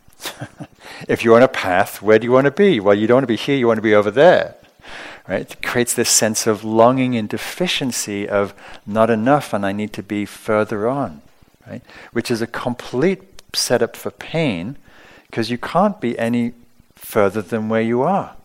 if 1.08 1.24
you're 1.24 1.36
on 1.36 1.42
a 1.42 1.48
path, 1.48 2.02
where 2.02 2.18
do 2.18 2.26
you 2.26 2.32
want 2.32 2.46
to 2.46 2.50
be? 2.50 2.80
Well, 2.80 2.94
you 2.94 3.06
don't 3.06 3.16
want 3.16 3.24
to 3.24 3.28
be 3.28 3.36
here, 3.36 3.56
you 3.56 3.68
want 3.68 3.78
to 3.78 3.82
be 3.82 3.94
over 3.94 4.10
there. 4.10 4.56
Right? 5.28 5.50
It 5.50 5.62
creates 5.62 5.94
this 5.94 6.10
sense 6.10 6.48
of 6.48 6.64
longing 6.64 7.16
and 7.16 7.28
deficiency 7.28 8.28
of 8.28 8.54
not 8.84 9.08
enough 9.08 9.54
and 9.54 9.64
I 9.64 9.72
need 9.72 9.92
to 9.94 10.02
be 10.02 10.26
further 10.26 10.88
on. 10.88 11.22
Right? 11.66 11.82
Which 12.12 12.30
is 12.30 12.42
a 12.42 12.46
complete 12.46 13.22
setup 13.54 13.96
for 13.96 14.10
pain 14.10 14.76
because 15.26 15.50
you 15.50 15.58
can't 15.58 16.00
be 16.00 16.18
any 16.18 16.52
further 16.94 17.42
than 17.42 17.68
where 17.68 17.82
you 17.82 18.02
are. 18.02 18.36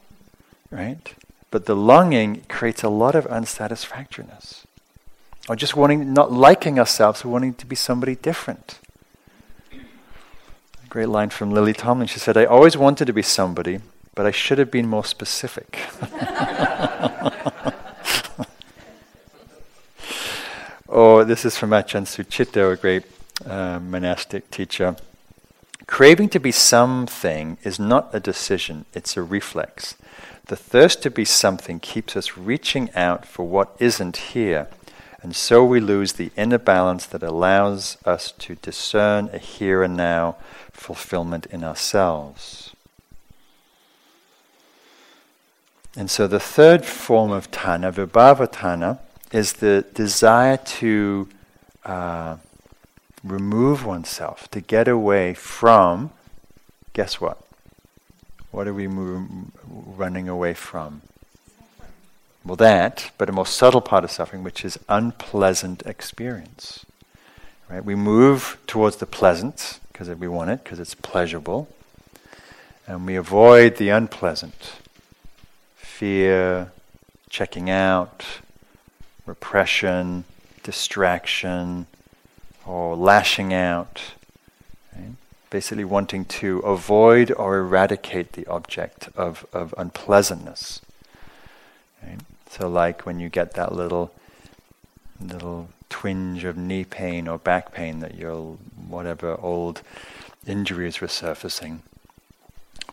Right? 0.72 1.14
But 1.52 1.66
the 1.66 1.76
longing 1.76 2.44
creates 2.50 2.84
a 2.84 2.90
lot 2.90 3.16
of 3.16 3.26
unsatisfactoriness. 3.28 4.66
Or 5.50 5.56
just 5.56 5.76
wanting, 5.76 6.14
not 6.14 6.32
liking 6.32 6.78
ourselves, 6.78 7.24
wanting 7.24 7.54
to 7.56 7.66
be 7.66 7.76
somebody 7.76 8.16
different. 8.16 8.80
A 9.72 10.88
great 10.90 11.08
line 11.08 11.30
from 11.30 11.52
Lily 11.52 11.74
Tomlin. 11.74 12.08
She 12.08 12.20
said, 12.20 12.36
I 12.36 12.46
always 12.46 12.76
wanted 12.76 13.06
to 13.06 13.14
be 13.14 13.22
somebody, 13.22 13.80
but 14.14 14.26
I 14.26 14.32
should 14.32 14.58
have 14.58 14.72
been 14.72 14.88
more 14.88 15.06
specific. 15.06 15.80
or 20.98 21.24
this 21.24 21.46
is 21.46 21.56
from 21.56 21.70
Ajahn 21.70 22.08
Sucitto, 22.08 22.74
a 22.74 22.76
great 22.76 23.04
uh, 23.46 23.80
monastic 23.80 24.50
teacher. 24.50 24.96
Craving 25.86 26.28
to 26.30 26.40
be 26.40 26.52
something 26.52 27.60
is 27.62 27.78
not 27.78 28.10
a 28.14 28.20
decision, 28.20 28.86
it's 28.96 29.16
a 29.16 29.22
reflex. 29.22 29.94
The 30.48 30.56
thirst 30.56 31.04
to 31.04 31.12
be 31.12 31.24
something 31.24 31.80
keeps 31.80 32.16
us 32.16 32.36
reaching 32.36 32.90
out 32.96 33.28
for 33.28 33.48
what 33.48 33.76
isn't 33.78 34.18
here, 34.34 34.70
and 35.22 35.36
so 35.36 35.64
we 35.64 35.80
lose 35.80 36.14
the 36.14 36.32
inner 36.36 36.58
balance 36.58 37.06
that 37.06 37.22
allows 37.22 38.00
us 38.04 38.32
to 38.40 38.56
discern 38.56 39.30
a 39.32 39.38
here 39.38 39.84
and 39.84 39.96
now 39.96 40.38
fulfillment 40.72 41.46
in 41.46 41.64
ourselves. 41.64 42.72
And 45.96 46.10
so 46.10 46.26
the 46.26 46.40
third 46.40 46.86
form 46.86 47.30
of 47.30 47.52
tanha, 47.52 47.94
vibhava 47.94 48.52
tanha, 48.52 48.98
is 49.32 49.54
the 49.54 49.86
desire 49.94 50.58
to 50.58 51.28
uh, 51.86 52.38
remove 53.24 53.86
oneself, 53.86 54.50
to 54.52 54.62
get 54.62 54.88
away 54.88 55.34
from, 55.34 56.12
guess 56.94 57.20
what? 57.20 57.42
What 58.52 58.68
are 58.68 58.74
we 58.74 58.88
running 58.88 60.30
away 60.30 60.54
from? 60.54 61.02
Well, 62.46 62.56
that, 62.56 63.12
but 63.18 63.30
a 63.30 63.34
more 63.34 63.46
subtle 63.46 63.82
part 63.82 64.04
of 64.06 64.12
suffering, 64.12 64.44
which 64.44 64.64
is 64.64 64.80
unpleasant 64.88 65.84
experience. 65.86 66.86
Right? 67.70 67.84
We 67.84 67.96
move 67.96 68.58
towards 68.68 68.98
the 68.98 69.06
pleasant 69.06 69.80
because 69.92 70.10
we 70.10 70.28
want 70.28 70.52
it, 70.52 70.64
because 70.64 70.80
it's 70.80 70.96
pleasurable, 70.96 71.68
and 72.88 73.06
we 73.06 73.16
avoid 73.16 73.76
the 73.78 73.90
unpleasant 73.90 74.74
fear, 75.76 76.72
checking 77.30 77.70
out, 77.70 78.24
repression, 79.28 80.24
distraction, 80.64 81.86
or 82.66 82.96
lashing 82.96 83.54
out. 83.54 84.02
Right? 84.96 85.12
Basically, 85.52 85.84
wanting 85.84 86.26
to 86.26 86.60
avoid 86.60 87.32
or 87.32 87.58
eradicate 87.58 88.34
the 88.34 88.48
object 88.48 89.10
of, 89.16 89.46
of 89.54 89.76
unpleasantness. 89.78 90.82
Right? 92.02 92.20
So, 92.50 92.68
like 92.68 93.06
when 93.06 93.20
you 93.20 93.30
get 93.30 93.54
that 93.54 93.74
little 93.74 94.12
little 95.20 95.70
twinge 95.90 96.44
of 96.44 96.58
knee 96.58 96.84
pain 96.84 97.28
or 97.28 97.38
back 97.38 97.74
pain 97.74 98.00
that 98.00 98.16
your 98.16 98.58
whatever 98.88 99.36
old 99.42 99.82
injury 100.46 100.88
is 100.88 100.98
resurfacing. 100.98 101.80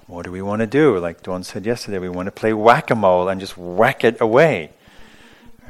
What 0.06 0.24
do 0.24 0.32
we 0.32 0.42
want 0.42 0.60
to 0.60 0.66
do? 0.66 0.98
Like 0.98 1.22
Dawn 1.22 1.44
said 1.44 1.64
yesterday, 1.64 1.98
we 1.98 2.08
want 2.08 2.26
to 2.26 2.32
play 2.32 2.52
whack 2.52 2.90
a 2.90 2.94
mole 2.94 3.28
and 3.28 3.40
just 3.40 3.56
whack 3.56 4.04
it 4.04 4.20
away. 4.20 4.70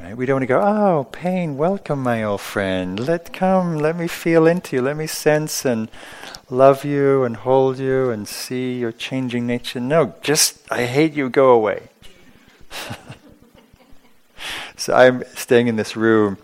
Right? 0.03 0.17
We 0.17 0.27
don't 0.27 0.37
want 0.37 0.43
to 0.43 0.47
go, 0.47 0.61
oh, 0.61 1.05
pain, 1.05 1.57
welcome, 1.57 2.03
my 2.03 2.23
old 2.23 2.41
friend. 2.41 2.99
Let 2.99 3.33
come, 3.33 3.79
let 3.79 3.97
me 3.97 4.09
feel 4.09 4.47
into 4.47 4.77
you, 4.77 4.83
let 4.83 4.97
me 4.97 5.07
sense 5.07 5.65
and 5.65 5.91
love 6.51 6.85
you 6.85 7.25
and 7.25 7.37
hold 7.37 7.79
you 7.79 8.11
and 8.11 8.27
see 8.27 8.79
your 8.79 8.93
changing 8.93 9.47
nature. 9.47 9.81
No, 9.81 10.15
just, 10.21 10.61
I 10.71 10.87
hate 10.87 11.15
you, 11.15 11.29
go 11.29 11.51
away. 11.51 11.89
so 14.77 14.95
I'm 14.95 15.25
staying 15.35 15.69
in 15.69 15.77
this 15.77 15.97
room, 15.97 16.39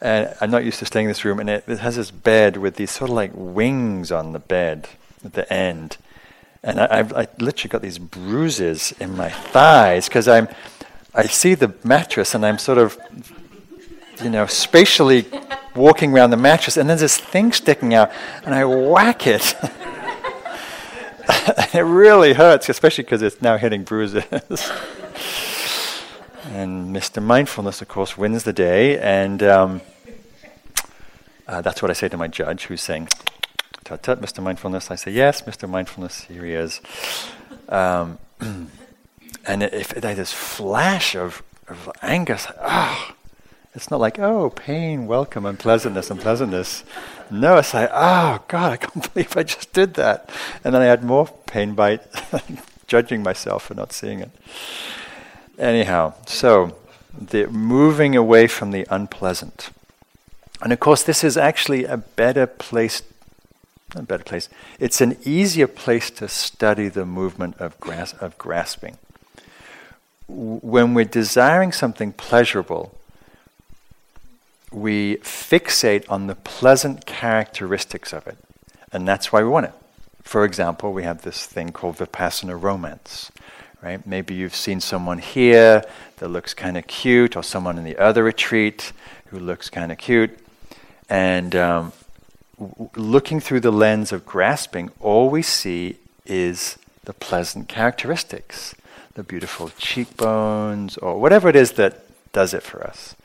and 0.00 0.34
I'm 0.40 0.50
not 0.50 0.64
used 0.64 0.78
to 0.78 0.86
staying 0.86 1.04
in 1.04 1.10
this 1.10 1.24
room, 1.24 1.40
and 1.40 1.50
it, 1.50 1.64
it 1.68 1.80
has 1.80 1.96
this 1.96 2.10
bed 2.10 2.56
with 2.56 2.76
these 2.76 2.90
sort 2.90 3.10
of 3.10 3.16
like 3.16 3.32
wings 3.34 4.10
on 4.10 4.32
the 4.32 4.38
bed 4.38 4.88
at 5.24 5.34
the 5.34 5.52
end. 5.52 5.98
And 6.62 6.80
I, 6.80 6.88
I've 6.90 7.12
I 7.12 7.28
literally 7.38 7.70
got 7.70 7.82
these 7.82 7.98
bruises 7.98 8.92
in 8.98 9.16
my 9.16 9.30
thighs 9.30 10.08
because 10.08 10.26
I'm 10.26 10.48
I 11.14 11.26
see 11.26 11.54
the 11.54 11.74
mattress 11.84 12.34
and 12.34 12.44
I'm 12.44 12.58
sort 12.58 12.78
of, 12.78 12.98
you 14.22 14.30
know, 14.30 14.46
spatially 14.46 15.26
walking 15.78 16.12
around 16.12 16.30
the 16.30 16.36
mattress, 16.36 16.76
and 16.76 16.90
then 16.90 16.98
this 16.98 17.16
thing 17.16 17.52
sticking 17.52 17.94
out, 17.94 18.10
and 18.44 18.54
I 18.54 18.64
whack 18.64 19.26
it. 19.26 19.54
it 21.74 21.80
really 21.80 22.34
hurts, 22.34 22.68
especially 22.68 23.04
because 23.04 23.22
it's 23.22 23.40
now 23.40 23.56
hitting 23.56 23.84
bruises. 23.84 24.24
and 26.44 26.94
Mr. 26.94 27.22
Mindfulness, 27.22 27.80
of 27.80 27.88
course, 27.88 28.18
wins 28.18 28.44
the 28.44 28.52
day, 28.52 28.98
and 28.98 29.42
um, 29.42 29.80
uh, 31.46 31.62
that's 31.62 31.80
what 31.80 31.90
I 31.90 31.94
say 31.94 32.08
to 32.08 32.16
my 32.16 32.28
judge, 32.28 32.66
who's 32.66 32.82
saying, 32.82 33.08
"Tut 33.84 34.02
tut, 34.02 34.20
Mr. 34.20 34.42
Mindfulness." 34.42 34.90
I 34.90 34.96
say, 34.96 35.12
"Yes, 35.12 35.42
Mr. 35.42 35.68
Mindfulness, 35.68 36.22
here 36.22 36.44
he 36.44 36.52
is." 36.52 36.80
Um, 37.68 38.18
and 39.46 39.62
if 39.62 39.88
there's 39.90 40.16
this 40.16 40.32
flash 40.32 41.14
of, 41.14 41.42
of 41.68 41.90
anger, 42.02 42.34
it's, 42.34 42.46
like, 42.46 42.56
oh, 42.58 42.64
ah, 42.66 43.14
it's 43.74 43.90
not 43.90 44.00
like, 44.00 44.18
oh, 44.18 44.50
pain, 44.50 45.06
welcome, 45.06 45.46
unpleasantness, 45.46 46.10
unpleasantness. 46.10 46.84
No, 47.30 47.58
it's 47.58 47.74
like, 47.74 47.90
oh, 47.92 48.42
God, 48.48 48.72
I 48.72 48.76
can't 48.76 49.12
believe 49.14 49.36
I 49.36 49.42
just 49.42 49.72
did 49.72 49.94
that. 49.94 50.30
And 50.64 50.74
then 50.74 50.82
I 50.82 50.86
had 50.86 51.02
more 51.02 51.28
pain 51.46 51.74
by 51.74 52.00
judging 52.86 53.22
myself 53.22 53.64
for 53.64 53.74
not 53.74 53.92
seeing 53.92 54.20
it. 54.20 54.30
Anyhow, 55.58 56.14
so 56.26 56.76
the 57.18 57.46
moving 57.48 58.14
away 58.16 58.46
from 58.46 58.70
the 58.70 58.86
unpleasant. 58.90 59.70
And 60.60 60.72
of 60.72 60.80
course, 60.80 61.02
this 61.02 61.22
is 61.22 61.36
actually 61.36 61.84
a 61.84 61.96
better 61.96 62.46
place, 62.46 63.02
a 63.94 64.02
better 64.02 64.24
place. 64.24 64.48
It's 64.78 65.00
an 65.00 65.16
easier 65.24 65.66
place 65.66 66.10
to 66.10 66.28
study 66.28 66.88
the 66.88 67.06
movement 67.06 67.56
of, 67.58 67.78
gras- 67.80 68.14
of 68.20 68.36
grasping 68.38 68.98
when 70.28 70.94
we're 70.94 71.04
desiring 71.04 71.72
something 71.72 72.12
pleasurable, 72.12 72.94
we 74.70 75.16
fixate 75.16 76.04
on 76.10 76.26
the 76.26 76.34
pleasant 76.34 77.06
characteristics 77.06 78.12
of 78.12 78.26
it. 78.26 78.36
And 78.92 79.08
that's 79.08 79.32
why 79.32 79.42
we 79.42 79.48
want 79.48 79.66
it. 79.66 79.72
For 80.22 80.44
example, 80.44 80.92
we 80.92 81.04
have 81.04 81.22
this 81.22 81.46
thing 81.46 81.72
called 81.72 81.96
Vipassana 81.96 82.60
romance. 82.60 83.32
Right? 83.82 84.04
Maybe 84.06 84.34
you've 84.34 84.56
seen 84.56 84.80
someone 84.80 85.18
here 85.18 85.84
that 86.16 86.28
looks 86.28 86.52
kind 86.52 86.76
of 86.76 86.86
cute, 86.86 87.36
or 87.36 87.42
someone 87.42 87.78
in 87.78 87.84
the 87.84 87.96
other 87.96 88.24
retreat 88.24 88.92
who 89.26 89.38
looks 89.38 89.70
kind 89.70 89.92
of 89.92 89.98
cute. 89.98 90.36
And 91.08 91.54
um, 91.54 91.92
w- 92.58 92.90
looking 92.96 93.40
through 93.40 93.60
the 93.60 93.70
lens 93.70 94.12
of 94.12 94.26
grasping, 94.26 94.90
all 95.00 95.30
we 95.30 95.42
see 95.42 95.96
is 96.26 96.76
the 97.04 97.12
pleasant 97.12 97.68
characteristics 97.68 98.74
the 99.18 99.24
beautiful 99.24 99.72
cheekbones, 99.78 100.96
or 100.98 101.18
whatever 101.18 101.48
it 101.48 101.56
is 101.56 101.72
that 101.72 102.04
does 102.32 102.54
it 102.54 102.62
for 102.62 102.86
us. 102.86 103.16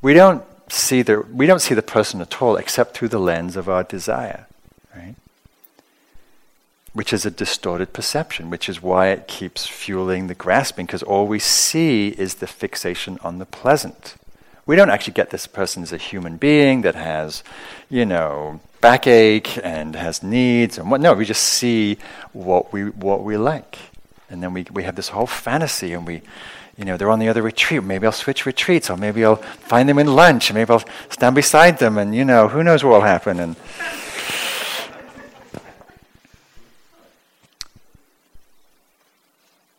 We 0.00 0.14
don't 0.14 0.44
see 0.68 1.02
the, 1.02 1.22
we 1.22 1.44
don't 1.44 1.60
see 1.60 1.74
the 1.74 1.82
person 1.82 2.20
at 2.20 2.40
all 2.40 2.54
except 2.54 2.96
through 2.96 3.08
the 3.08 3.18
lens 3.18 3.56
of 3.56 3.68
our 3.68 3.82
desire, 3.82 4.46
right? 4.94 5.16
Which 6.92 7.12
is 7.12 7.26
a 7.26 7.32
distorted 7.32 7.92
perception, 7.92 8.48
which 8.48 8.68
is 8.68 8.80
why 8.80 9.08
it 9.08 9.26
keeps 9.26 9.66
fueling 9.66 10.28
the 10.28 10.36
grasping, 10.36 10.86
because 10.86 11.02
all 11.02 11.26
we 11.26 11.40
see 11.40 12.10
is 12.10 12.36
the 12.36 12.46
fixation 12.46 13.18
on 13.24 13.38
the 13.38 13.46
pleasant. 13.46 14.14
We 14.66 14.76
don't 14.76 14.90
actually 14.90 15.14
get 15.14 15.30
this 15.30 15.48
person 15.48 15.82
as 15.82 15.92
a 15.92 15.96
human 15.96 16.36
being 16.36 16.82
that 16.82 16.94
has, 16.94 17.42
you 17.90 18.06
know, 18.06 18.60
backache 18.80 19.58
and 19.64 19.96
has 19.96 20.22
needs 20.22 20.78
and 20.78 20.92
what. 20.92 21.00
No, 21.00 21.14
we 21.14 21.24
just 21.24 21.42
see 21.42 21.98
what 22.32 22.72
we 22.72 22.84
what 22.90 23.24
we 23.24 23.36
like 23.36 23.78
and 24.32 24.42
then 24.42 24.52
we, 24.52 24.66
we 24.72 24.82
have 24.82 24.96
this 24.96 25.10
whole 25.10 25.26
fantasy 25.26 25.92
and 25.92 26.06
we 26.06 26.22
you 26.76 26.86
know, 26.86 26.96
they're 26.96 27.10
on 27.10 27.18
the 27.18 27.28
other 27.28 27.42
retreat. 27.42 27.82
Maybe 27.82 28.06
I'll 28.06 28.12
switch 28.12 28.46
retreats, 28.46 28.88
or 28.88 28.96
maybe 28.96 29.24
I'll 29.24 29.36
find 29.36 29.88
them 29.88 29.98
in 29.98 30.06
lunch, 30.06 30.52
maybe 30.52 30.70
I'll 30.70 30.84
stand 31.10 31.34
beside 31.34 31.78
them, 31.78 31.98
and 31.98 32.14
you 32.14 32.24
know, 32.24 32.48
who 32.48 32.62
knows 32.62 32.82
what 32.82 32.92
will 32.92 33.00
happen. 33.02 33.40
And 33.40 33.56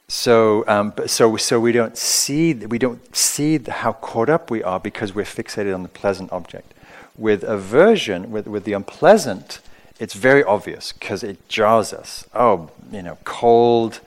so, 0.07 0.63
um, 0.67 0.93
so, 1.07 1.35
so 1.37 1.59
we 1.59 1.71
don't 1.71 1.97
see 1.97 2.53
we 2.53 2.77
don't 2.77 3.15
see 3.15 3.57
how 3.57 3.93
caught 3.93 4.29
up 4.29 4.51
we 4.51 4.61
are 4.61 4.79
because 4.79 5.15
we're 5.15 5.25
fixated 5.25 5.73
on 5.73 5.81
the 5.81 5.89
pleasant 5.89 6.31
object. 6.31 6.73
With 7.17 7.43
aversion, 7.43 8.31
with 8.31 8.47
with 8.47 8.65
the 8.65 8.73
unpleasant, 8.73 9.61
it's 9.99 10.13
very 10.13 10.43
obvious 10.43 10.91
because 10.93 11.23
it 11.23 11.49
jars 11.49 11.91
us. 11.91 12.27
Oh, 12.35 12.69
you 12.91 13.01
know, 13.01 13.17
cold, 13.23 13.99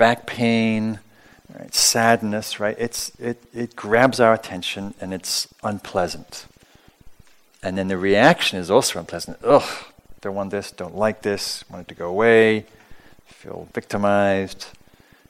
back 0.00 0.24
pain 0.24 0.98
right? 1.54 1.74
sadness, 1.74 2.58
right? 2.58 2.74
It's, 2.78 3.12
it, 3.20 3.44
it 3.52 3.76
grabs 3.76 4.18
our 4.18 4.32
attention 4.32 4.94
and 4.98 5.12
it's 5.12 5.46
unpleasant. 5.62 6.46
And 7.62 7.76
then 7.76 7.88
the 7.88 7.98
reaction 7.98 8.58
is 8.58 8.70
also 8.70 8.98
unpleasant. 8.98 9.36
Ugh, 9.44 9.84
don't 10.22 10.34
want 10.34 10.52
this, 10.52 10.72
don't 10.72 10.96
like 10.96 11.20
this, 11.20 11.68
want 11.68 11.82
it 11.82 11.88
to 11.88 11.94
go 11.94 12.08
away, 12.08 12.64
feel 13.26 13.68
victimized. 13.74 14.68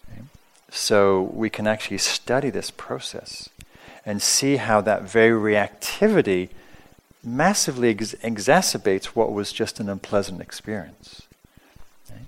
Right? 0.08 0.22
So 0.70 1.22
we 1.34 1.50
can 1.50 1.66
actually 1.66 1.98
study 1.98 2.48
this 2.48 2.70
process 2.70 3.48
and 4.06 4.22
see 4.22 4.58
how 4.58 4.80
that 4.82 5.02
very 5.02 5.32
reactivity 5.32 6.50
massively 7.24 7.90
ex- 7.90 8.14
exacerbates 8.22 9.06
what 9.06 9.32
was 9.32 9.50
just 9.50 9.80
an 9.80 9.88
unpleasant 9.88 10.40
experience. 10.40 11.22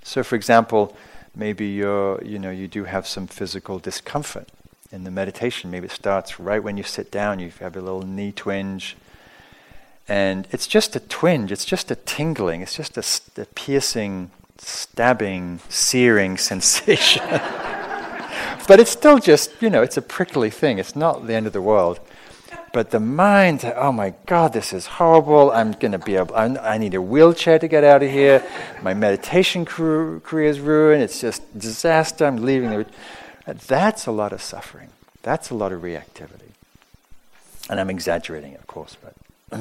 So, 0.02 0.24
for 0.24 0.34
example, 0.34 0.96
maybe 1.34 1.66
you're, 1.66 2.22
you 2.22 2.38
know, 2.38 2.50
you 2.50 2.68
do 2.68 2.84
have 2.84 3.06
some 3.06 3.26
physical 3.26 3.78
discomfort 3.78 4.48
in 4.90 5.04
the 5.04 5.10
meditation. 5.10 5.70
Maybe 5.70 5.86
it 5.86 5.92
starts 5.92 6.38
right 6.38 6.62
when 6.62 6.76
you 6.76 6.82
sit 6.82 7.10
down, 7.10 7.38
you 7.38 7.50
have 7.60 7.76
a 7.76 7.80
little 7.80 8.02
knee 8.02 8.32
twinge. 8.32 8.96
And 10.08 10.46
it's 10.50 10.66
just 10.66 10.94
a 10.96 11.00
twinge, 11.00 11.52
it's 11.52 11.64
just 11.64 11.90
a 11.90 11.94
tingling, 11.94 12.60
it's 12.60 12.74
just 12.74 12.98
a, 12.98 13.40
a 13.40 13.46
piercing, 13.46 14.30
stabbing, 14.58 15.60
searing 15.68 16.36
sensation. 16.50 17.22
but 18.68 18.80
it's 18.80 18.90
still 18.90 19.18
just, 19.18 19.50
you 19.62 19.70
know, 19.70 19.82
it's 19.82 19.96
a 19.96 20.02
prickly 20.02 20.50
thing. 20.50 20.78
It's 20.78 20.96
not 20.96 21.26
the 21.26 21.34
end 21.34 21.46
of 21.46 21.52
the 21.52 21.62
world. 21.62 22.00
But 22.72 22.90
the 22.90 23.00
mind, 23.00 23.70
oh 23.76 23.92
my 23.92 24.14
God, 24.24 24.54
this 24.54 24.72
is 24.72 24.86
horrible. 24.86 25.50
I'm 25.50 25.72
going 25.72 25.92
to 25.92 25.98
be 25.98 26.16
able, 26.16 26.34
I'm, 26.34 26.56
i 26.62 26.78
need 26.78 26.94
a 26.94 27.02
wheelchair 27.02 27.58
to 27.58 27.68
get 27.68 27.84
out 27.84 28.02
of 28.02 28.10
here. 28.10 28.42
My 28.82 28.94
meditation 28.94 29.66
career 29.66 30.48
is 30.48 30.58
ruined. 30.58 31.02
It's 31.02 31.20
just 31.20 31.58
disaster. 31.58 32.24
I'm 32.24 32.38
leaving. 32.38 32.86
That's 33.46 34.06
a 34.06 34.10
lot 34.10 34.32
of 34.32 34.40
suffering. 34.40 34.88
That's 35.22 35.50
a 35.50 35.54
lot 35.54 35.72
of 35.72 35.82
reactivity. 35.82 36.52
And 37.68 37.78
I'm 37.78 37.90
exaggerating 37.90 38.54
of 38.54 38.66
course, 38.66 38.96
but. 39.02 39.14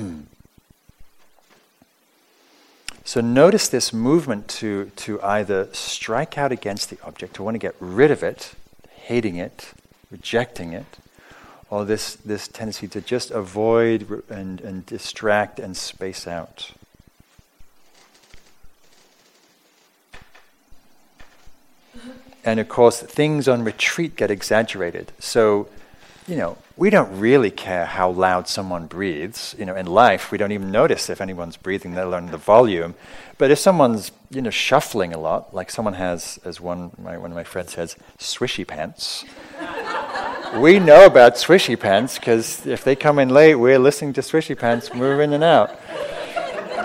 so 3.03 3.20
notice 3.20 3.68
this 3.68 3.91
movement 3.91 4.47
to, 4.47 4.89
to 4.95 5.22
either 5.22 5.68
strike 5.74 6.38
out 6.38 6.53
against 6.53 6.89
the 6.89 6.97
object, 7.03 7.34
to 7.36 7.43
want 7.43 7.55
to 7.55 7.59
get 7.59 7.76
rid 7.82 8.09
of 8.09 8.24
it, 8.24 8.53
hating 8.89 9.36
it, 9.36 9.74
rejecting 10.09 10.72
it, 10.72 10.97
or 11.72 11.86
this, 11.86 12.15
this 12.17 12.49
tendency 12.49 12.86
to 12.89 12.99
just 12.99 13.32
avoid 13.32 14.22
and, 14.30 14.59
and 14.59 14.86
distract 14.86 15.57
and 15.57 15.76
space 15.76 16.28
out. 16.28 16.72
And 22.43 22.59
of 22.59 22.67
course, 22.67 23.01
things 23.01 23.47
on 23.47 23.63
retreat 23.63 24.17
get 24.17 24.30
exaggerated. 24.30 25.13
So, 25.19 25.69
you 26.28 26.36
know, 26.36 26.57
we 26.76 26.89
don't 26.89 27.19
really 27.19 27.51
care 27.51 27.86
how 27.86 28.09
loud 28.09 28.49
someone 28.49 28.88
breathes. 28.88 29.55
You 29.57 29.65
know, 29.65 29.76
in 29.76 29.86
life, 29.86 30.30
we 30.30 30.38
don't 30.38 30.51
even 30.51 30.72
notice 30.72 31.09
if 31.09 31.22
anyone's 31.22 31.55
breathing, 31.55 31.95
let 31.95 32.07
alone 32.07 32.26
the 32.28 32.38
volume. 32.38 32.95
But 33.38 33.49
if 33.49 33.59
someone's, 33.59 34.11
you 34.30 34.41
know, 34.41 34.49
shuffling 34.49 35.13
a 35.13 35.19
lot, 35.19 35.53
like 35.53 35.72
someone 35.72 35.93
has, 35.93 36.38
as 36.43 36.59
one, 36.59 36.91
my, 37.01 37.17
one 37.17 37.32
of 37.32 37.36
my 37.36 37.45
friends 37.45 37.74
says, 37.74 37.95
swishy 38.19 38.67
pants 38.67 39.24
we 40.56 40.80
know 40.80 41.06
about 41.06 41.36
swishy 41.36 41.80
pants 41.80 42.20
because 42.20 42.66
if 42.66 42.84
they 42.84 42.95
come 42.95 43.20
in 43.20 43.30
late, 43.30 43.56
we're 43.56 43.80
listening 43.80 44.14
to 44.14 44.22
swishy 44.22 44.58
pants 44.58 44.93
move 44.93 45.20
in 45.20 45.34
and 45.34 45.43
out. 45.43 45.80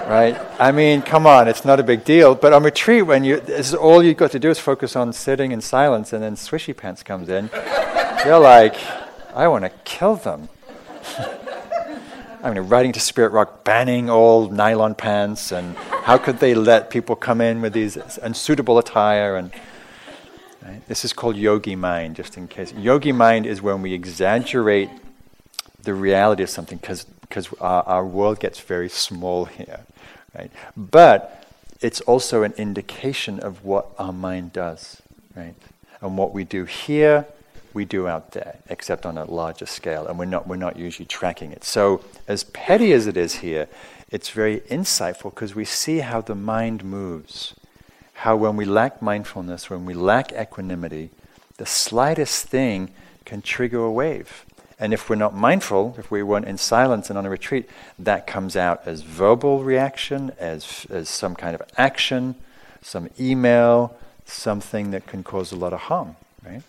Right? 0.09 0.39
I 0.61 0.71
mean, 0.71 1.03
come 1.03 1.27
on, 1.27 1.49
it's 1.49 1.65
not 1.65 1.81
a 1.81 1.83
big 1.83 2.05
deal. 2.05 2.37
But 2.37 2.53
on 2.53 2.63
retreat, 2.63 3.03
when 3.03 3.25
you, 3.25 3.41
this 3.41 3.69
is 3.69 3.75
all 3.75 4.05
you've 4.05 4.17
got 4.17 4.31
to 4.33 4.39
do 4.39 4.51
is 4.51 4.59
focus 4.59 4.95
on 4.95 5.13
sitting 5.13 5.51
in 5.51 5.61
silence, 5.61 6.13
and 6.13 6.23
then 6.23 6.37
swishy 6.37 6.77
pants 6.77 7.03
comes 7.03 7.29
in. 7.29 7.51
You're 8.25 8.39
like, 8.39 8.77
I 9.35 9.49
want 9.49 9.65
to 9.65 9.71
kill 9.85 10.15
them. 10.15 10.49
I 12.43 12.53
mean, 12.53 12.69
writing 12.69 12.93
to 12.93 13.01
Spirit 13.01 13.33
Rock, 13.33 13.65
banning 13.65 14.09
all 14.09 14.49
nylon 14.49 14.95
pants, 14.95 15.51
and 15.51 15.77
how 15.77 16.19
could 16.19 16.39
they 16.39 16.55
let 16.55 16.89
people 16.89 17.17
come 17.17 17.41
in 17.41 17.61
with 17.61 17.73
these 17.73 17.97
unsuitable 18.19 18.79
attire 18.79 19.35
and 19.35 19.51
Right? 20.67 20.87
This 20.89 21.05
is 21.05 21.13
called 21.13 21.37
yogi 21.37 21.77
mind, 21.77 22.17
just 22.17 22.37
in 22.37 22.49
case. 22.49 22.73
Yogi 22.73 23.13
mind 23.13 23.47
is 23.47 23.63
when 23.63 23.83
we 23.83 23.93
exaggerate 23.93 24.91
the 25.83 25.95
reality 25.95 26.43
of 26.43 26.51
something 26.51 26.79
because 26.79 27.07
our, 27.61 27.83
our 27.85 28.05
world 28.05 28.41
gets 28.41 28.59
very 28.59 28.89
small 28.89 29.45
here. 29.45 29.81
Right? 30.37 30.51
But 30.77 31.45
it's 31.81 32.01
also 32.01 32.43
an 32.43 32.53
indication 32.57 33.39
of 33.39 33.65
what 33.65 33.87
our 33.97 34.13
mind 34.13 34.53
does. 34.53 35.01
Right? 35.37 35.55
And 36.01 36.19
what 36.19 36.33
we 36.33 36.43
do 36.43 36.65
here, 36.65 37.27
we 37.73 37.85
do 37.85 38.09
out 38.09 38.33
there, 38.33 38.59
except 38.69 39.07
on 39.07 39.19
a 39.19 39.25
larger 39.25 39.67
scale, 39.67 40.07
and 40.07 40.19
we're 40.19 40.25
not, 40.25 40.49
we're 40.49 40.57
not 40.57 40.77
usually 40.77 41.07
tracking 41.07 41.53
it. 41.53 41.63
So, 41.63 42.03
as 42.27 42.43
petty 42.45 42.93
as 42.93 43.07
it 43.07 43.17
is 43.17 43.37
here, 43.37 43.69
it's 44.11 44.31
very 44.31 44.61
insightful 44.61 45.35
because 45.35 45.55
we 45.55 45.65
see 45.65 45.99
how 45.99 46.21
the 46.21 46.35
mind 46.35 46.83
moves 46.85 47.55
how 48.17 48.35
when 48.35 48.57
we 48.57 48.65
lack 48.65 49.03
mindfulness, 49.03 49.69
when 49.69 49.85
we 49.85 49.93
lack 49.93 50.33
equanimity, 50.33 51.11
the 51.59 51.67
slightest 51.67 52.47
thing 52.47 52.91
can 53.27 53.43
trigger 53.43 53.85
a 53.85 53.91
wave. 53.91 54.47
And 54.79 54.95
if 54.95 55.09
we're 55.09 55.17
not 55.17 55.35
mindful, 55.35 55.95
if 55.99 56.11
we 56.11 56.23
weren't 56.23 56.47
in 56.47 56.59
silence 56.59 57.11
and 57.11 57.19
on 57.19 57.27
a 57.27 57.31
retreat, 57.31 57.69
that 57.99 58.27
comes 58.27 58.57
out 58.57 58.83
as 58.87 59.03
verbal 59.03 59.65
reaction, 59.65 60.33
as, 60.39 60.87
as 60.89 61.09
some 61.09 61.35
kind 61.35 61.55
of 61.55 61.63
action, 61.77 62.37
some 62.83 63.09
email, 63.21 63.97
something 64.25 64.91
that 64.93 65.07
can 65.07 65.23
cause 65.23 65.53
a 65.53 65.57
lot 65.57 65.73
of 65.73 65.81
harm, 65.81 66.17
right? 66.45 66.63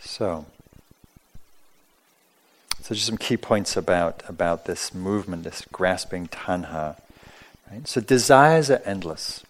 So, 0.00 0.46
so 2.92 2.96
just 2.96 3.06
some 3.06 3.16
key 3.16 3.38
points 3.38 3.74
about, 3.74 4.22
about 4.28 4.66
this 4.66 4.92
movement, 4.92 5.44
this 5.44 5.64
grasping 5.72 6.28
tanha. 6.28 6.98
Right? 7.70 7.88
So 7.88 8.02
desires 8.02 8.70
are 8.70 8.82
endless, 8.84 9.44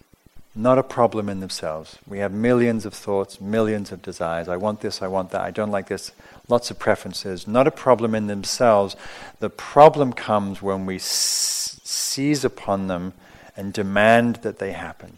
not 0.55 0.77
a 0.77 0.83
problem 0.83 1.27
in 1.27 1.41
themselves. 1.41 1.97
We 2.07 2.19
have 2.19 2.31
millions 2.31 2.85
of 2.85 2.93
thoughts, 2.93 3.41
millions 3.41 3.91
of 3.91 4.01
desires. 4.01 4.47
I 4.47 4.55
want 4.55 4.79
this, 4.79 5.01
I 5.01 5.07
want 5.07 5.31
that, 5.31 5.41
I 5.41 5.51
don't 5.51 5.71
like 5.71 5.89
this, 5.89 6.13
lots 6.47 6.71
of 6.71 6.79
preferences. 6.79 7.45
Not 7.45 7.67
a 7.67 7.71
problem 7.71 8.15
in 8.15 8.27
themselves. 8.27 8.95
The 9.41 9.49
problem 9.49 10.13
comes 10.13 10.61
when 10.61 10.85
we 10.85 10.95
s- 10.95 11.81
seize 11.83 12.45
upon 12.45 12.87
them 12.87 13.11
and 13.57 13.73
demand 13.73 14.37
that 14.37 14.59
they 14.59 14.71
happen. 14.71 15.17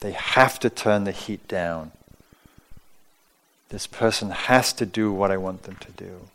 They 0.00 0.12
have 0.12 0.58
to 0.60 0.70
turn 0.70 1.04
the 1.04 1.12
heat 1.12 1.46
down. 1.48 1.92
This 3.68 3.86
person 3.86 4.30
has 4.30 4.72
to 4.72 4.86
do 4.86 5.12
what 5.12 5.30
I 5.30 5.36
want 5.36 5.64
them 5.64 5.76
to 5.80 5.92
do. 5.92 6.28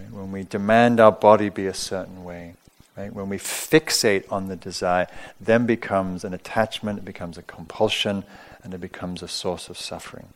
Right? 0.00 0.12
When 0.12 0.32
we 0.32 0.44
demand 0.44 1.00
our 1.00 1.12
body 1.12 1.48
be 1.48 1.66
a 1.66 1.74
certain 1.74 2.24
way, 2.24 2.54
right? 2.96 3.12
when 3.12 3.28
we 3.28 3.38
fixate 3.38 4.30
on 4.30 4.48
the 4.48 4.56
desire, 4.56 5.06
then 5.40 5.66
becomes 5.66 6.24
an 6.24 6.34
attachment, 6.34 7.00
it 7.00 7.04
becomes 7.04 7.38
a 7.38 7.42
compulsion, 7.42 8.24
and 8.62 8.74
it 8.74 8.80
becomes 8.80 9.22
a 9.22 9.28
source 9.28 9.68
of 9.68 9.78
suffering. 9.78 10.28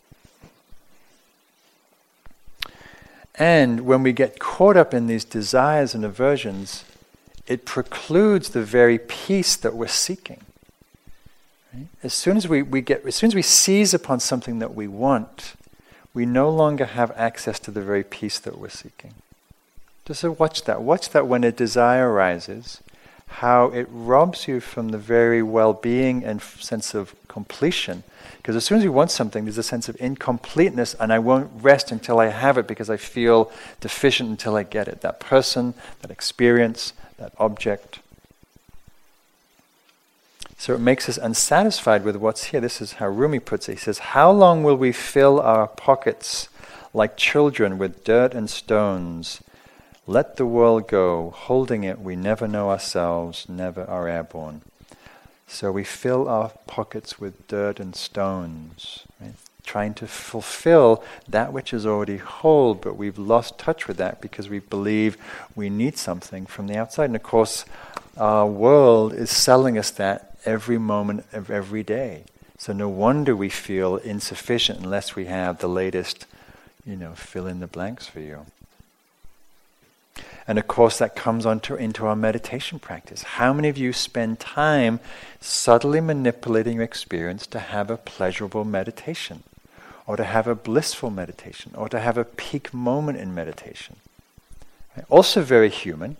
And 3.37 3.81
when 3.81 4.03
we 4.03 4.13
get 4.13 4.39
caught 4.39 4.77
up 4.77 4.95
in 4.95 5.07
these 5.09 5.25
desires 5.25 5.95
and 5.95 6.05
aversions, 6.05 6.85
it 7.47 7.65
precludes 7.65 8.51
the 8.51 8.63
very 8.63 8.99
peace 8.99 9.57
that 9.57 9.75
we're 9.75 9.89
seeking. 9.89 10.41
As 12.05 12.15
soon 12.15 12.37
as 12.37 12.47
we, 12.47 12.63
we 12.63 12.81
get, 12.81 13.05
as 13.05 13.17
soon 13.17 13.29
as 13.29 13.35
we 13.35 13.43
seize 13.43 13.93
upon 13.93 14.21
something 14.21 14.61
that 14.61 14.75
we 14.75 14.87
want, 14.87 15.55
we 16.15 16.25
no 16.25 16.49
longer 16.49 16.85
have 16.85 17.11
access 17.17 17.59
to 17.59 17.73
the 17.73 17.83
very 17.83 18.05
peace 18.05 18.39
that 18.39 18.57
we're 18.57 18.69
seeking. 18.69 19.15
Just 20.05 20.23
watch 20.25 20.65
that. 20.65 20.83
Watch 20.83 21.11
that 21.11 21.27
when 21.27 21.45
a 21.45 21.53
desire 21.53 22.11
arises, 22.11 22.83
how 23.27 23.67
it 23.67 23.89
robs 23.91 24.47
you 24.47 24.61
from 24.61 24.91
the 24.91 24.99
very 24.99 25.43
well 25.43 25.73
being 25.73 26.23
and 26.23 26.41
f- 26.41 26.61
sense 26.61 26.95
of 26.95 27.15
completion. 27.27 28.03
Because 28.37 28.55
as 28.55 28.65
soon 28.65 28.79
as 28.79 28.85
you 28.85 28.93
want 28.93 29.11
something, 29.11 29.45
there's 29.45 29.57
a 29.57 29.63
sense 29.63 29.89
of 29.89 29.97
incompleteness, 29.99 30.95
and 31.01 31.11
I 31.11 31.19
won't 31.19 31.51
rest 31.55 31.91
until 31.91 32.21
I 32.21 32.27
have 32.27 32.59
it 32.59 32.69
because 32.69 32.91
I 32.91 32.99
feel 32.99 33.51
deficient 33.81 34.29
until 34.29 34.57
I 34.57 34.63
get 34.63 34.87
it. 34.87 35.01
That 35.01 35.21
person, 35.21 35.73
that 36.03 36.11
experience, 36.11 36.93
that 37.17 37.33
object. 37.39 38.01
So 40.59 40.75
it 40.75 40.81
makes 40.81 41.09
us 41.09 41.17
unsatisfied 41.17 42.05
with 42.05 42.17
what's 42.17 42.45
here. 42.45 42.61
This 42.61 42.83
is 42.83 42.95
how 42.95 43.09
Rumi 43.09 43.41
puts 43.41 43.69
it. 43.69 43.73
He 43.73 43.79
says, 43.79 43.99
How 43.99 44.31
long 44.31 44.63
will 44.63 44.77
we 44.77 44.93
fill 44.93 45.41
our 45.41 45.67
pockets 45.67 46.51
like 46.93 47.17
children 47.17 47.79
with 47.79 48.05
dirt 48.05 48.35
and 48.35 48.49
stones? 48.51 49.41
Let 50.07 50.37
the 50.37 50.47
world 50.47 50.89
go, 50.89 51.31
holding 51.31 51.85
it, 51.85 52.01
we 52.01 52.15
never 52.15 52.47
know 52.47 52.71
ourselves, 52.71 53.49
never 53.49 53.85
are 53.85 54.09
airborne. 54.09 54.63
So 55.47 55.73
we 55.73 55.85
fill 55.85 56.29
our 56.29 56.51
pockets 56.67 57.19
with 57.19 57.49
dirt 57.49 57.81
and 57.81 57.97
stones, 57.97 59.05
right? 59.21 59.35
trying 59.65 59.95
to 59.95 60.07
fulfill 60.07 61.03
that 61.29 61.53
which 61.53 61.73
is 61.73 61.87
already 61.87 62.19
whole, 62.19 62.75
but 62.75 62.97
we've 62.97 63.19
lost 63.19 63.59
touch 63.59 63.89
with 63.89 63.97
that 63.97 64.21
because 64.21 64.49
we 64.49 64.59
believe 64.59 65.17
we 65.57 65.71
need 65.71 65.97
something 65.97 66.47
from 66.47 66.67
the 66.67 66.77
outside. 66.77 67.07
And 67.07 67.17
of 67.17 67.23
course, 67.23 67.65
our 68.17 68.47
world 68.47 69.13
is 69.13 69.31
selling 69.31 69.79
us 69.79 69.91
that 69.93 70.37
every 70.45 70.79
moment 70.79 71.25
of 71.33 71.51
every 71.51 71.83
day. 71.83 72.25
So 72.59 72.73
no 72.73 72.89
wonder 72.89 73.35
we 73.35 73.49
feel 73.49 73.97
insufficient 73.97 74.81
unless 74.81 75.17
we 75.17 75.27
have 75.27 75.59
the 75.59 75.69
latest, 75.69 76.27
you 76.87 76.97
know, 76.97 77.15
fill 77.15 77.47
in 77.47 77.61
the 77.61 77.67
blanks 77.67 78.07
for 78.07 78.21
you. 78.21 78.47
And 80.47 80.59
of 80.59 80.69
course, 80.69 80.99
that 80.99 81.17
comes 81.17 81.47
onto, 81.47 81.75
into 81.75 82.07
our 82.07 82.17
meditation 82.17 82.79
practice. 82.79 83.23
How 83.23 83.53
many 83.53 83.69
of 83.69 83.79
you 83.79 83.93
spend 83.93 84.41
time 84.41 85.01
subtly 85.41 86.01
manipulating 86.01 86.75
your 86.77 86.85
experience 86.85 87.47
to 87.49 87.59
have 87.59 87.91
a 87.91 87.97
pleasurable 87.97 88.65
meditation, 88.65 89.43
or 90.07 90.17
to 90.17 90.25
have 90.25 90.47
a 90.47 90.55
blissful 90.55 91.11
meditation, 91.11 91.73
or 91.75 91.89
to 91.89 91.99
have 91.99 92.19
a 92.19 92.25
peak 92.25 92.75
moment 92.75 93.19
in 93.19 93.35
meditation? 93.35 93.97
Also, 95.09 95.43
very 95.43 95.71
human, 95.71 96.17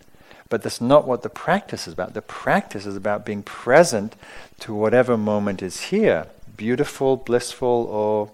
but 0.49 0.63
that's 0.63 0.81
not 0.81 1.07
what 1.07 1.21
the 1.21 1.29
practice 1.29 1.87
is 1.87 1.93
about. 1.93 2.13
The 2.13 2.21
practice 2.21 2.85
is 2.85 2.95
about 2.95 3.25
being 3.25 3.43
present 3.43 4.15
to 4.59 4.73
whatever 4.73 5.17
moment 5.17 5.61
is 5.61 5.81
here 5.83 6.27
beautiful, 6.57 7.17
blissful, 7.17 7.67
or 7.67 8.31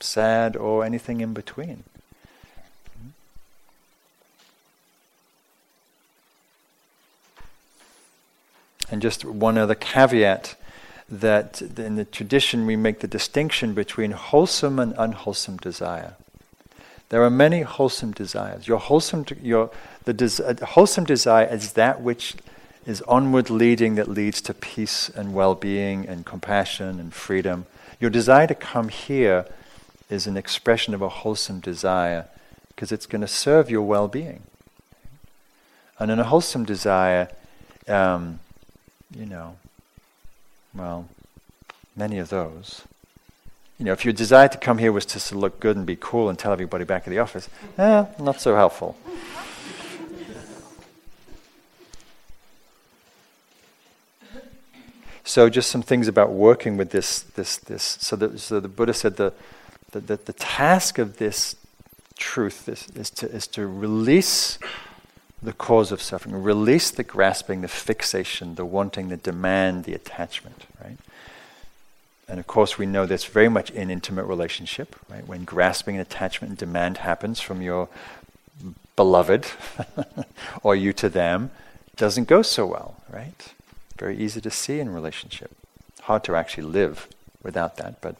sad, 0.00 0.56
or 0.56 0.84
anything 0.84 1.20
in 1.20 1.32
between. 1.32 1.84
And 8.92 9.00
just 9.00 9.24
one 9.24 9.56
other 9.56 9.74
caveat 9.74 10.54
that 11.08 11.60
in 11.62 11.96
the 11.96 12.04
tradition 12.04 12.66
we 12.66 12.76
make 12.76 13.00
the 13.00 13.08
distinction 13.08 13.72
between 13.74 14.12
wholesome 14.12 14.78
and 14.78 14.94
unwholesome 14.96 15.56
desire. 15.56 16.14
There 17.08 17.22
are 17.22 17.30
many 17.30 17.62
wholesome 17.62 18.12
desires. 18.12 18.68
Your 18.68 18.78
wholesome, 18.78 19.24
your, 19.42 19.70
the 20.04 20.12
des- 20.12 20.64
wholesome 20.64 21.04
desire 21.04 21.46
is 21.46 21.72
that 21.72 22.00
which 22.00 22.34
is 22.86 23.02
onward 23.02 23.50
leading 23.50 23.94
that 23.94 24.08
leads 24.08 24.40
to 24.42 24.54
peace 24.54 25.08
and 25.08 25.34
well 25.34 25.54
being 25.54 26.06
and 26.06 26.26
compassion 26.26 27.00
and 27.00 27.14
freedom. 27.14 27.66
Your 27.98 28.10
desire 28.10 28.46
to 28.46 28.54
come 28.54 28.88
here 28.88 29.46
is 30.10 30.26
an 30.26 30.36
expression 30.36 30.92
of 30.92 31.00
a 31.00 31.08
wholesome 31.08 31.60
desire 31.60 32.26
because 32.68 32.92
it's 32.92 33.06
going 33.06 33.22
to 33.22 33.28
serve 33.28 33.70
your 33.70 33.82
well 33.82 34.08
being. 34.08 34.42
And 35.98 36.10
in 36.10 36.18
a 36.18 36.24
wholesome 36.24 36.64
desire, 36.64 37.28
um, 37.88 38.40
you 39.14 39.26
know, 39.26 39.56
well, 40.74 41.08
many 41.96 42.18
of 42.18 42.28
those. 42.28 42.82
You 43.78 43.86
know, 43.86 43.92
if 43.92 44.04
your 44.04 44.12
desire 44.12 44.48
to 44.48 44.58
come 44.58 44.78
here 44.78 44.92
was 44.92 45.04
just 45.04 45.30
to 45.30 45.38
look 45.38 45.60
good 45.60 45.76
and 45.76 45.84
be 45.84 45.96
cool 45.96 46.28
and 46.28 46.38
tell 46.38 46.52
everybody 46.52 46.84
back 46.84 47.02
at 47.06 47.10
the 47.10 47.18
office, 47.18 47.48
eh, 47.78 48.04
not 48.18 48.40
so 48.40 48.54
helpful. 48.54 48.96
so, 55.24 55.50
just 55.50 55.70
some 55.70 55.82
things 55.82 56.08
about 56.08 56.32
working 56.32 56.76
with 56.76 56.90
this. 56.90 57.20
This, 57.20 57.56
this. 57.56 57.82
So, 58.00 58.16
the, 58.16 58.38
so 58.38 58.60
the 58.60 58.68
Buddha 58.68 58.94
said 58.94 59.16
the, 59.16 59.32
the, 59.90 60.00
the, 60.00 60.16
the 60.16 60.32
task 60.34 60.98
of 60.98 61.18
this 61.18 61.56
truth 62.16 62.68
is, 62.68 62.88
is, 62.94 63.10
to, 63.10 63.28
is 63.30 63.46
to 63.48 63.66
release 63.66 64.58
the 65.42 65.52
cause 65.52 65.90
of 65.90 66.00
suffering. 66.00 66.40
Release 66.42 66.90
the 66.90 67.02
grasping, 67.02 67.62
the 67.62 67.68
fixation, 67.68 68.54
the 68.54 68.64
wanting, 68.64 69.08
the 69.08 69.16
demand, 69.16 69.84
the 69.84 69.94
attachment, 69.94 70.66
right? 70.82 70.98
And 72.28 72.38
of 72.38 72.46
course, 72.46 72.78
we 72.78 72.86
know 72.86 73.04
this 73.06 73.24
very 73.24 73.48
much 73.48 73.70
in 73.70 73.90
intimate 73.90 74.24
relationship, 74.24 74.96
right? 75.10 75.26
When 75.26 75.44
grasping 75.44 75.96
and 75.96 76.06
attachment 76.06 76.50
and 76.50 76.58
demand 76.58 76.98
happens 76.98 77.40
from 77.40 77.60
your 77.60 77.88
beloved 78.94 79.46
or 80.62 80.76
you 80.76 80.92
to 80.94 81.08
them, 81.08 81.50
doesn't 81.96 82.28
go 82.28 82.42
so 82.42 82.66
well, 82.66 82.96
right? 83.10 83.52
Very 83.98 84.16
easy 84.16 84.40
to 84.40 84.50
see 84.50 84.80
in 84.80 84.90
relationship. 84.90 85.50
Hard 86.02 86.24
to 86.24 86.36
actually 86.36 86.64
live 86.64 87.08
without 87.42 87.76
that, 87.76 88.00
but 88.00 88.16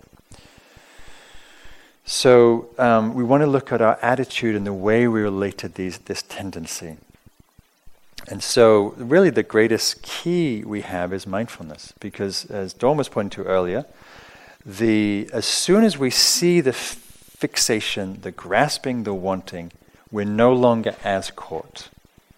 so 2.05 2.69
um, 2.79 3.15
we 3.15 3.23
want 3.23 3.43
to 3.43 3.47
look 3.47 3.73
at 3.73 3.81
our 3.81 3.99
attitude 4.03 4.57
and 4.57 4.67
the 4.67 4.73
way 4.73 5.07
we 5.07 5.21
relate 5.21 5.57
to 5.59 5.69
these, 5.69 5.99
this 5.99 6.23
tendency. 6.23 6.97
And 8.29 8.43
so, 8.43 8.95
really, 8.97 9.31
the 9.31 9.43
greatest 9.43 10.03
key 10.03 10.63
we 10.65 10.83
have 10.83 11.13
is 11.13 11.27
mindfulness, 11.27 11.93
because 11.99 12.45
as 12.47 12.73
Dawn 12.73 12.97
was 12.97 13.09
pointing 13.09 13.45
to 13.45 13.49
earlier, 13.49 13.85
the 14.65 15.29
as 15.33 15.45
soon 15.45 15.83
as 15.83 15.99
we 15.99 16.09
see 16.11 16.61
the 16.61 16.73
fixation, 16.73 18.21
the 18.23 18.31
grasping, 18.31 19.03
the 19.03 19.13
wanting, 19.13 19.73
we're 20.13 20.25
no 20.25 20.53
longer 20.53 20.95
as 21.03 21.33
caught. 21.33 21.89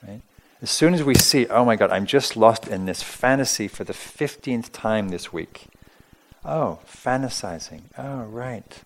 Right? 0.07 0.23
As 0.63 0.71
soon 0.71 0.95
as 0.95 1.03
we 1.03 1.15
see, 1.15 1.47
oh 1.49 1.65
my 1.67 1.77
God, 1.77 1.91
I'm 1.91 2.07
just 2.07 2.35
lost 2.35 2.67
in 2.67 2.87
this 2.87 3.03
fantasy 3.03 3.69
for 3.69 3.85
the 3.85 3.93
fifteenth 3.93 4.73
time 4.73 5.11
this 5.11 5.33
week. 5.35 5.67
Oh, 6.45 6.79
fantasizing. 6.87 7.83
Oh, 7.99 8.23
right. 8.25 8.83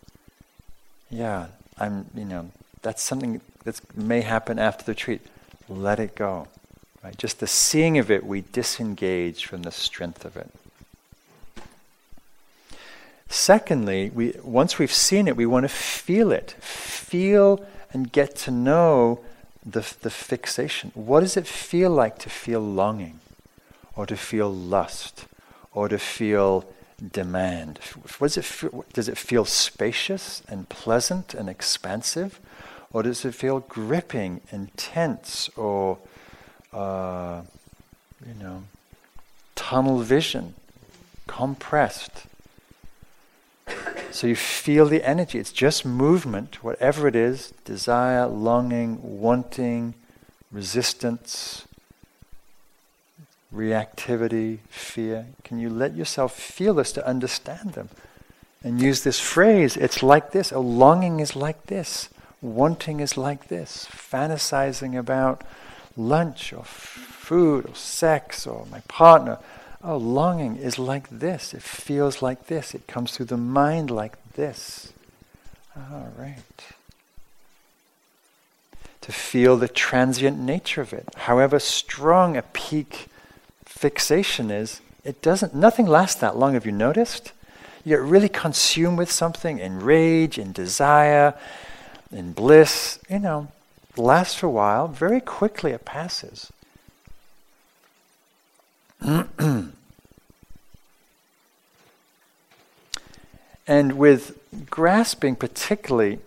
Yeah, 1.10 1.46
I'm. 1.78 2.06
You 2.14 2.24
know, 2.24 2.50
that's 2.82 3.02
something 3.02 3.40
that 3.62 3.80
may 3.96 4.22
happen 4.22 4.58
after 4.58 4.84
the 4.84 4.92
retreat. 4.92 5.20
Let 5.68 6.00
it 6.00 6.16
go. 6.16 6.48
Right? 7.02 7.16
Just 7.16 7.40
the 7.40 7.46
seeing 7.46 7.98
of 7.98 8.10
it, 8.10 8.26
we 8.26 8.42
disengage 8.52 9.46
from 9.46 9.62
the 9.62 9.70
strength 9.70 10.24
of 10.24 10.36
it. 10.36 10.50
Secondly, 13.28 14.10
we, 14.10 14.34
once 14.42 14.78
we've 14.78 14.92
seen 14.92 15.28
it, 15.28 15.36
we 15.36 15.46
want 15.46 15.64
to 15.64 15.68
feel 15.68 16.32
it. 16.32 16.52
Feel 16.60 17.64
and 17.92 18.10
get 18.10 18.36
to 18.36 18.50
know 18.50 19.20
the, 19.64 19.80
the 20.00 20.10
fixation. 20.10 20.90
What 20.94 21.20
does 21.20 21.36
it 21.36 21.46
feel 21.46 21.90
like 21.90 22.18
to 22.20 22.30
feel 22.30 22.60
longing, 22.60 23.20
or 23.94 24.06
to 24.06 24.16
feel 24.16 24.52
lust, 24.52 25.26
or 25.72 25.88
to 25.88 25.98
feel 25.98 26.64
demand? 27.12 27.78
What 28.18 28.28
does, 28.28 28.38
it 28.38 28.44
feel, 28.44 28.84
does 28.92 29.08
it 29.08 29.18
feel 29.18 29.44
spacious 29.44 30.42
and 30.48 30.68
pleasant 30.68 31.34
and 31.34 31.48
expansive? 31.48 32.40
Or 32.90 33.02
does 33.02 33.24
it 33.24 33.34
feel 33.34 33.60
gripping, 33.60 34.40
intense, 34.50 35.50
or 35.54 35.98
uh, 36.72 37.42
you 38.26 38.34
know, 38.42 38.64
tunnel 39.54 40.00
vision, 40.00 40.54
compressed. 41.26 42.24
So 44.10 44.26
you 44.26 44.36
feel 44.36 44.86
the 44.86 45.06
energy. 45.06 45.38
It's 45.38 45.52
just 45.52 45.84
movement, 45.84 46.64
whatever 46.64 47.06
it 47.06 47.14
is 47.14 47.52
desire, 47.64 48.26
longing, 48.26 48.98
wanting, 49.20 49.94
resistance, 50.50 51.66
reactivity, 53.54 54.58
fear. 54.68 55.26
Can 55.44 55.58
you 55.58 55.70
let 55.70 55.94
yourself 55.94 56.34
feel 56.34 56.74
this 56.74 56.92
to 56.92 57.06
understand 57.06 57.72
them? 57.72 57.90
And 58.64 58.80
use 58.80 59.04
this 59.04 59.20
phrase 59.20 59.76
it's 59.76 60.02
like 60.02 60.32
this. 60.32 60.52
Oh, 60.52 60.60
longing 60.60 61.20
is 61.20 61.36
like 61.36 61.66
this. 61.66 62.08
Wanting 62.40 63.00
is 63.00 63.16
like 63.16 63.48
this. 63.48 63.86
Fantasizing 63.90 64.98
about 64.98 65.42
lunch 65.96 66.52
or 66.52 66.64
food 66.64 67.66
or 67.66 67.74
sex 67.74 68.46
or 68.46 68.66
my 68.70 68.80
partner. 68.88 69.38
Oh, 69.82 69.96
longing 69.96 70.56
is 70.56 70.78
like 70.78 71.08
this. 71.08 71.54
It 71.54 71.62
feels 71.62 72.20
like 72.20 72.46
this. 72.46 72.74
It 72.74 72.86
comes 72.86 73.12
through 73.12 73.26
the 73.26 73.36
mind 73.36 73.90
like 73.90 74.16
this. 74.34 74.92
All 75.76 76.12
right. 76.18 76.36
To 79.02 79.12
feel 79.12 79.56
the 79.56 79.68
transient 79.68 80.38
nature 80.38 80.80
of 80.80 80.92
it. 80.92 81.08
However 81.16 81.58
strong 81.58 82.36
a 82.36 82.42
peak 82.42 83.06
fixation 83.64 84.50
is, 84.50 84.80
it 85.04 85.22
doesn't, 85.22 85.54
nothing 85.54 85.86
lasts 85.86 86.20
that 86.20 86.36
long. 86.36 86.54
Have 86.54 86.66
you 86.66 86.72
noticed? 86.72 87.32
You 87.84 87.96
get 87.96 88.02
really 88.02 88.28
consumed 88.28 88.98
with 88.98 89.10
something 89.10 89.58
in 89.58 89.80
rage, 89.80 90.36
in 90.38 90.52
desire, 90.52 91.34
in 92.10 92.32
bliss. 92.32 92.98
You 93.08 93.20
know, 93.20 93.48
lasts 93.98 94.34
for 94.36 94.46
a 94.46 94.50
while, 94.50 94.88
very 94.88 95.20
quickly 95.20 95.72
it 95.72 95.84
passes. 95.84 96.52
and 103.66 103.98
with 103.98 104.38
grasping, 104.70 105.36
particularly, 105.36 106.18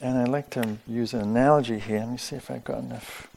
and 0.00 0.18
I 0.18 0.24
like 0.24 0.50
to 0.50 0.78
use 0.86 1.14
an 1.14 1.20
analogy 1.20 1.78
here. 1.78 2.00
Let 2.00 2.08
me 2.10 2.16
see 2.18 2.36
if 2.36 2.50
I've 2.50 2.64
got 2.64 2.78
enough. 2.78 3.28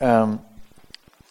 Um, 0.00 0.40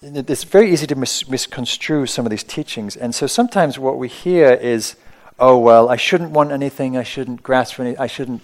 it's 0.02 0.44
very 0.44 0.72
easy 0.72 0.88
to 0.88 0.96
mis- 0.96 1.28
misconstrue 1.28 2.06
some 2.06 2.26
of 2.26 2.30
these 2.30 2.44
teachings. 2.44 2.96
And 2.96 3.16
so 3.16 3.28
sometimes 3.28 3.80
what 3.80 3.98
we 3.98 4.08
hear 4.08 4.52
is, 4.52 4.96
oh, 5.40 5.58
well, 5.58 5.90
I 5.90 5.96
shouldn't 5.96 6.32
want 6.32 6.52
anything, 6.52 6.96
I 6.96 7.04
shouldn't 7.04 7.42
grasp 7.42 7.76
for 7.76 7.82
anything, 7.84 8.02
I 8.02 8.08
shouldn't, 8.08 8.42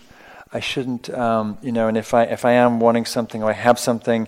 I 0.54 0.60
shouldn't, 0.60 1.10
um, 1.10 1.58
you 1.62 1.72
know, 1.72 1.88
and 1.88 1.98
if 1.98 2.14
I, 2.14 2.24
if 2.24 2.44
I 2.46 2.54
am 2.54 2.80
wanting 2.80 3.06
something 3.06 3.42
or 3.42 3.50
I 3.50 3.54
have 3.54 3.80
something, 3.80 4.28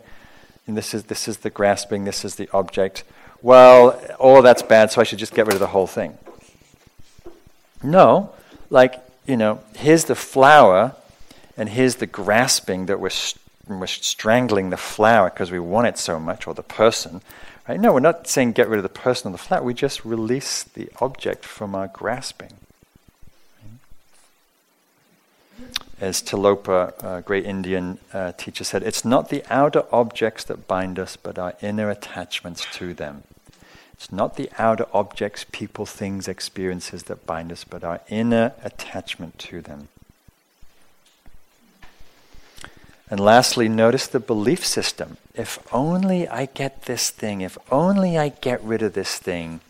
and 0.67 0.77
this 0.77 0.93
is, 0.93 1.03
this 1.05 1.27
is 1.27 1.37
the 1.39 1.49
grasping, 1.49 2.05
this 2.05 2.23
is 2.23 2.35
the 2.35 2.49
object, 2.53 3.03
well, 3.41 4.01
all 4.19 4.41
that's 4.41 4.61
bad, 4.61 4.91
so 4.91 5.01
I 5.01 5.03
should 5.03 5.19
just 5.19 5.33
get 5.33 5.45
rid 5.45 5.53
of 5.53 5.59
the 5.59 5.67
whole 5.67 5.87
thing. 5.87 6.17
No, 7.83 8.31
like, 8.69 8.95
you 9.27 9.35
know, 9.35 9.59
here's 9.75 10.05
the 10.05 10.15
flower, 10.15 10.95
and 11.57 11.67
here's 11.67 11.97
the 11.97 12.07
grasping 12.07 12.85
that 12.85 13.01
we're, 13.01 13.09
st- 13.09 13.41
we're 13.67 13.85
strangling 13.87 14.69
the 14.69 14.77
flower 14.77 15.29
because 15.29 15.51
we 15.51 15.59
want 15.59 15.87
it 15.87 15.97
so 15.97 16.19
much, 16.19 16.47
or 16.47 16.53
the 16.53 16.63
person. 16.63 17.21
Right? 17.67 17.79
No, 17.79 17.93
we're 17.93 17.99
not 17.99 18.27
saying 18.27 18.53
get 18.53 18.67
rid 18.67 18.77
of 18.77 18.83
the 18.83 18.89
person 18.89 19.29
or 19.29 19.31
the 19.33 19.37
flower. 19.37 19.63
We 19.63 19.73
just 19.73 20.03
release 20.03 20.63
the 20.63 20.89
object 20.99 21.45
from 21.45 21.75
our 21.75 21.87
grasping. 21.87 22.51
As 26.03 26.21
Tilopa, 26.21 27.01
a 27.01 27.21
great 27.21 27.45
Indian 27.45 27.97
uh, 28.11 28.33
teacher, 28.33 28.65
said, 28.65 28.83
it's 28.83 29.05
not 29.05 29.29
the 29.29 29.41
outer 29.49 29.85
objects 29.89 30.43
that 30.43 30.67
bind 30.67 30.99
us, 30.99 31.15
but 31.15 31.39
our 31.39 31.53
inner 31.61 31.89
attachments 31.89 32.67
to 32.73 32.93
them. 32.93 33.23
It's 33.93 34.11
not 34.11 34.35
the 34.35 34.49
outer 34.57 34.85
objects, 34.93 35.45
people, 35.49 35.85
things, 35.85 36.27
experiences 36.27 37.03
that 37.03 37.25
bind 37.25 37.53
us, 37.53 37.63
but 37.63 37.85
our 37.85 38.01
inner 38.09 38.51
attachment 38.65 39.39
to 39.47 39.61
them. 39.61 39.87
And 43.09 43.21
lastly, 43.21 43.69
notice 43.69 44.05
the 44.07 44.19
belief 44.19 44.65
system. 44.65 45.15
If 45.33 45.57
only 45.71 46.27
I 46.27 46.47
get 46.47 46.81
this 46.81 47.11
thing, 47.11 47.39
if 47.39 47.57
only 47.71 48.17
I 48.17 48.27
get 48.27 48.61
rid 48.61 48.81
of 48.81 48.91
this 48.91 49.17
thing, 49.19 49.61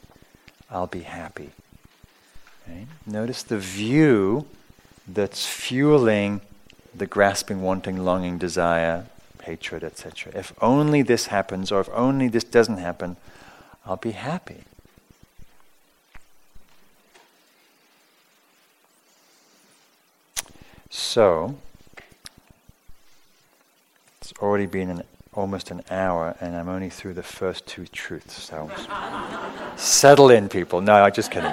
I'll 0.68 0.88
be 0.88 1.02
happy. 1.02 1.52
Notice 3.06 3.44
the 3.44 3.60
view 3.60 4.48
that's 5.08 5.46
fueling 5.46 6.42
the 6.96 7.06
grasping, 7.06 7.62
wanting, 7.62 8.04
longing, 8.06 8.38
desire, 8.38 9.06
hatred, 9.44 9.84
etc. 9.84 10.32
If 10.36 10.54
only 10.62 11.02
this 11.02 11.28
happens, 11.28 11.72
or 11.72 11.82
if 11.82 11.90
only 11.94 12.28
this 12.28 12.44
doesn't 12.44 12.78
happen, 12.78 13.18
I'll 13.86 13.98
be 13.98 14.12
happy. 14.12 14.64
So, 20.90 21.56
it's 24.22 24.34
already 24.40 24.68
been 24.68 24.90
an, 24.90 25.04
almost 25.34 25.72
an 25.72 25.82
hour, 25.90 26.36
and 26.40 26.56
I'm 26.56 26.70
only 26.70 26.90
through 26.90 27.16
the 27.16 27.24
first 27.24 27.66
two 27.66 27.88
truths. 27.88 28.42
So, 28.42 28.70
settle 29.76 30.30
in, 30.30 30.50
people. 30.50 30.82
No, 30.82 30.94
I'm 30.94 31.12
just 31.12 31.32
kidding. 31.32 31.52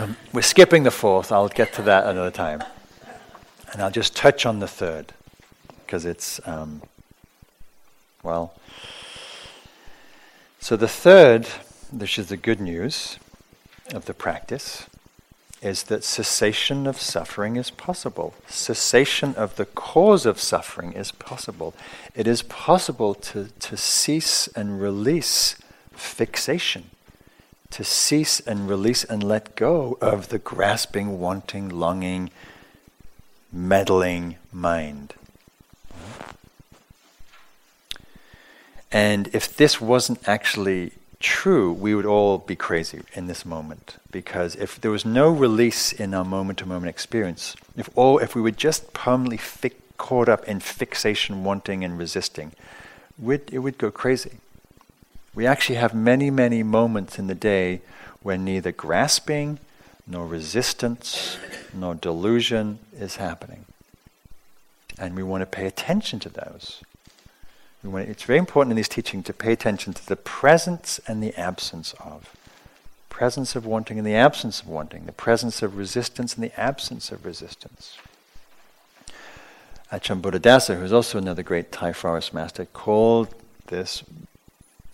Um, 0.00 0.16
we're 0.32 0.42
skipping 0.42 0.84
the 0.84 0.90
fourth. 0.90 1.30
I'll 1.30 1.48
get 1.48 1.74
to 1.74 1.82
that 1.82 2.06
another 2.06 2.30
time, 2.30 2.64
and 3.72 3.82
I'll 3.82 3.90
just 3.90 4.16
touch 4.16 4.46
on 4.46 4.60
the 4.60 4.68
third 4.68 5.12
because 5.84 6.06
it's 6.06 6.40
um, 6.46 6.82
well, 8.22 8.54
so 10.58 10.76
the 10.76 10.88
third, 10.88 11.46
which 11.90 12.18
is 12.18 12.28
the 12.28 12.36
good 12.38 12.60
news 12.60 13.18
of 13.92 14.06
the 14.06 14.14
practice, 14.14 14.86
is 15.60 15.82
that 15.84 16.02
cessation 16.02 16.86
of 16.86 16.98
suffering 16.98 17.56
is 17.56 17.70
possible. 17.70 18.32
Cessation 18.46 19.34
of 19.34 19.56
the 19.56 19.66
cause 19.66 20.24
of 20.24 20.40
suffering 20.40 20.94
is 20.94 21.12
possible. 21.12 21.74
It 22.14 22.26
is 22.26 22.42
possible 22.42 23.14
to, 23.14 23.48
to 23.58 23.76
cease 23.76 24.48
and 24.48 24.80
release 24.80 25.56
fixation, 25.92 26.90
to 27.70 27.84
cease 27.84 28.40
and 28.40 28.68
release 28.68 29.04
and 29.04 29.22
let 29.22 29.56
go 29.56 29.96
of 30.00 30.28
the 30.28 30.38
grasping, 30.38 31.20
wanting, 31.20 31.68
longing, 31.68 32.30
meddling 33.52 34.36
mind. 34.52 35.14
And 38.92 39.28
if 39.32 39.56
this 39.56 39.80
wasn't 39.80 40.28
actually 40.28 40.92
true, 41.20 41.72
we 41.72 41.94
would 41.94 42.06
all 42.06 42.38
be 42.38 42.56
crazy 42.56 43.02
in 43.14 43.26
this 43.28 43.44
moment. 43.44 43.98
Because 44.10 44.56
if 44.56 44.80
there 44.80 44.90
was 44.90 45.04
no 45.04 45.30
release 45.30 45.92
in 45.92 46.12
our 46.12 46.24
moment 46.24 46.58
to 46.58 46.66
moment 46.66 46.90
experience, 46.90 47.54
if 47.76 47.88
all 47.94 48.18
if 48.18 48.34
we 48.34 48.40
were 48.40 48.50
just 48.50 48.92
permanently 48.92 49.36
fi- 49.36 49.70
caught 49.96 50.28
up 50.28 50.44
in 50.44 50.58
fixation, 50.60 51.44
wanting 51.44 51.84
and 51.84 51.98
resisting, 51.98 52.52
it 53.24 53.58
would 53.58 53.78
go 53.78 53.90
crazy. 53.90 54.38
We 55.34 55.46
actually 55.46 55.76
have 55.76 55.94
many, 55.94 56.30
many 56.30 56.62
moments 56.62 57.18
in 57.18 57.26
the 57.26 57.34
day 57.34 57.82
when 58.22 58.44
neither 58.44 58.72
grasping, 58.72 59.58
nor 60.06 60.26
resistance, 60.26 61.38
nor 61.72 61.94
delusion 61.94 62.80
is 62.98 63.16
happening. 63.16 63.64
And 64.98 65.14
we 65.14 65.22
want 65.22 65.42
to 65.42 65.46
pay 65.46 65.66
attention 65.66 66.18
to 66.20 66.28
those. 66.28 66.82
It's 67.82 68.24
very 68.24 68.38
important 68.38 68.72
in 68.72 68.76
these 68.76 68.88
teachings 68.88 69.24
to 69.26 69.32
pay 69.32 69.52
attention 69.52 69.94
to 69.94 70.06
the 70.06 70.16
presence 70.16 71.00
and 71.06 71.22
the 71.22 71.34
absence 71.38 71.94
of. 72.00 72.34
Presence 73.08 73.56
of 73.56 73.64
wanting 73.64 73.98
and 73.98 74.06
the 74.06 74.14
absence 74.14 74.60
of 74.60 74.68
wanting. 74.68 75.06
The 75.06 75.12
presence 75.12 75.62
of 75.62 75.78
resistance 75.78 76.34
and 76.34 76.44
the 76.44 76.60
absence 76.60 77.10
of 77.10 77.24
resistance. 77.24 77.96
Ajahn 79.92 80.20
Buddhadasa, 80.20 80.78
who's 80.78 80.92
also 80.92 81.18
another 81.18 81.42
great 81.42 81.72
Thai 81.72 81.92
forest 81.92 82.34
master, 82.34 82.66
called 82.66 83.34
this 83.68 84.02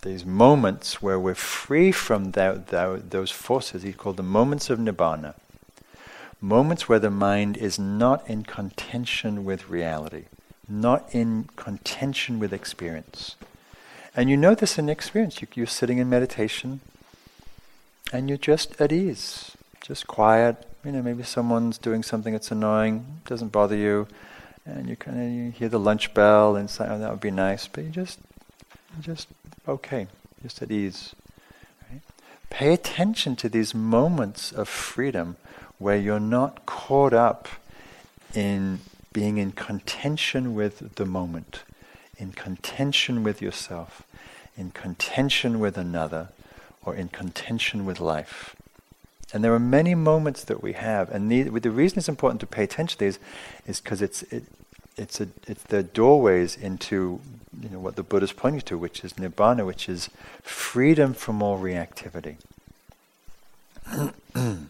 these 0.07 0.25
moments 0.25 1.01
where 1.01 1.19
we're 1.19 1.35
free 1.35 1.91
from 1.91 2.31
that, 2.31 2.67
that, 2.67 3.11
those 3.11 3.31
forces. 3.31 3.83
He 3.83 3.93
called 3.93 4.17
the 4.17 4.23
moments 4.23 4.69
of 4.69 4.79
nibbana. 4.79 5.35
Moments 6.41 6.87
where 6.87 6.99
the 6.99 7.09
mind 7.09 7.57
is 7.57 7.77
not 7.77 8.27
in 8.29 8.43
contention 8.43 9.43
with 9.45 9.69
reality 9.69 10.25
not 10.67 11.13
in 11.13 11.49
contention 11.55 12.39
with 12.39 12.53
experience. 12.53 13.35
And 14.15 14.29
you 14.29 14.37
know 14.37 14.55
this 14.55 14.77
in 14.77 14.89
experience. 14.89 15.41
You, 15.41 15.63
are 15.63 15.67
sitting 15.67 15.97
in 15.99 16.09
meditation 16.09 16.81
and 18.11 18.29
you're 18.29 18.37
just 18.37 18.79
at 18.81 18.91
ease, 18.91 19.51
just 19.81 20.07
quiet. 20.07 20.65
You 20.83 20.91
know, 20.91 21.01
maybe 21.01 21.23
someone's 21.23 21.77
doing 21.77 22.03
something 22.03 22.33
that's 22.33 22.51
annoying, 22.51 23.21
doesn't 23.25 23.51
bother 23.51 23.75
you, 23.75 24.07
and 24.65 24.89
you 24.89 24.95
kind 24.95 25.21
of 25.21 25.29
you 25.29 25.51
hear 25.51 25.69
the 25.69 25.79
lunch 25.79 26.13
bell 26.13 26.55
and 26.55 26.69
say, 26.69 26.87
"Oh, 26.89 26.97
that 26.99 27.11
would 27.11 27.19
be 27.19 27.31
nice," 27.31 27.67
but 27.67 27.83
you 27.83 27.89
just, 27.89 28.19
just 28.99 29.27
okay, 29.67 30.07
just 30.41 30.61
at 30.61 30.71
ease. 30.71 31.15
Right? 31.89 32.01
Pay 32.49 32.73
attention 32.73 33.35
to 33.37 33.49
these 33.49 33.73
moments 33.73 34.51
of 34.51 34.67
freedom 34.67 35.37
where 35.77 35.97
you're 35.97 36.19
not 36.19 36.65
caught 36.65 37.13
up 37.13 37.47
in 38.33 38.79
being 39.13 39.37
in 39.37 39.51
contention 39.51 40.53
with 40.53 40.95
the 40.95 41.05
moment, 41.05 41.63
in 42.17 42.31
contention 42.31 43.23
with 43.23 43.41
yourself, 43.41 44.03
in 44.55 44.71
contention 44.71 45.59
with 45.59 45.77
another, 45.77 46.29
or 46.83 46.95
in 46.95 47.07
contention 47.07 47.85
with 47.85 47.99
life. 47.99 48.55
And 49.33 49.43
there 49.43 49.53
are 49.53 49.59
many 49.59 49.93
moments 49.93 50.43
that 50.45 50.63
we 50.63 50.73
have, 50.73 51.09
and 51.11 51.31
the, 51.31 51.43
the 51.43 51.71
reason 51.71 51.99
it's 51.99 52.07
important 52.07 52.39
to 52.41 52.47
pay 52.47 52.63
attention 52.63 52.97
to 52.97 53.05
these 53.05 53.19
is 53.65 53.81
because 53.81 54.01
it's 54.01 54.23
it, 54.23 54.45
it's 54.97 55.21
a 55.21 55.27
it's 55.47 55.63
the 55.63 55.83
doorways 55.83 56.55
into 56.55 57.19
you 57.61 57.69
know 57.69 57.79
what 57.79 57.95
the 57.95 58.03
Buddha 58.03 58.25
is 58.25 58.33
pointing 58.33 58.61
to, 58.61 58.77
which 58.77 59.03
is 59.03 59.13
nibbana, 59.13 59.65
which 59.65 59.87
is 59.87 60.09
freedom 60.41 61.13
from 61.13 61.41
all 61.41 61.59
reactivity. 61.59 62.37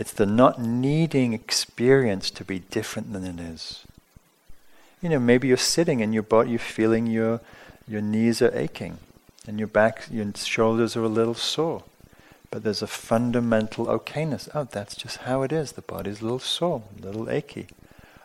It's 0.00 0.12
the 0.12 0.24
not 0.24 0.58
needing 0.58 1.34
experience 1.34 2.30
to 2.30 2.42
be 2.42 2.60
different 2.60 3.12
than 3.12 3.26
it 3.26 3.38
is. 3.38 3.84
You 5.02 5.10
know, 5.10 5.18
maybe 5.18 5.46
you're 5.46 5.58
sitting 5.58 6.00
and 6.00 6.14
your 6.14 6.22
body, 6.22 6.52
you're 6.52 6.58
feeling 6.58 7.06
your, 7.06 7.42
your 7.86 8.00
knees 8.00 8.40
are 8.40 8.56
aching 8.56 8.96
and 9.46 9.58
your 9.58 9.68
back, 9.68 10.06
your 10.10 10.24
shoulders 10.34 10.96
are 10.96 11.04
a 11.04 11.08
little 11.08 11.34
sore. 11.34 11.82
But 12.50 12.62
there's 12.64 12.80
a 12.80 12.86
fundamental 12.86 13.88
okayness. 13.88 14.48
Oh, 14.54 14.64
that's 14.64 14.96
just 14.96 15.18
how 15.18 15.42
it 15.42 15.52
is. 15.52 15.72
The 15.72 15.82
body's 15.82 16.22
a 16.22 16.24
little 16.24 16.38
sore, 16.38 16.82
a 16.98 17.04
little 17.04 17.28
achy. 17.28 17.66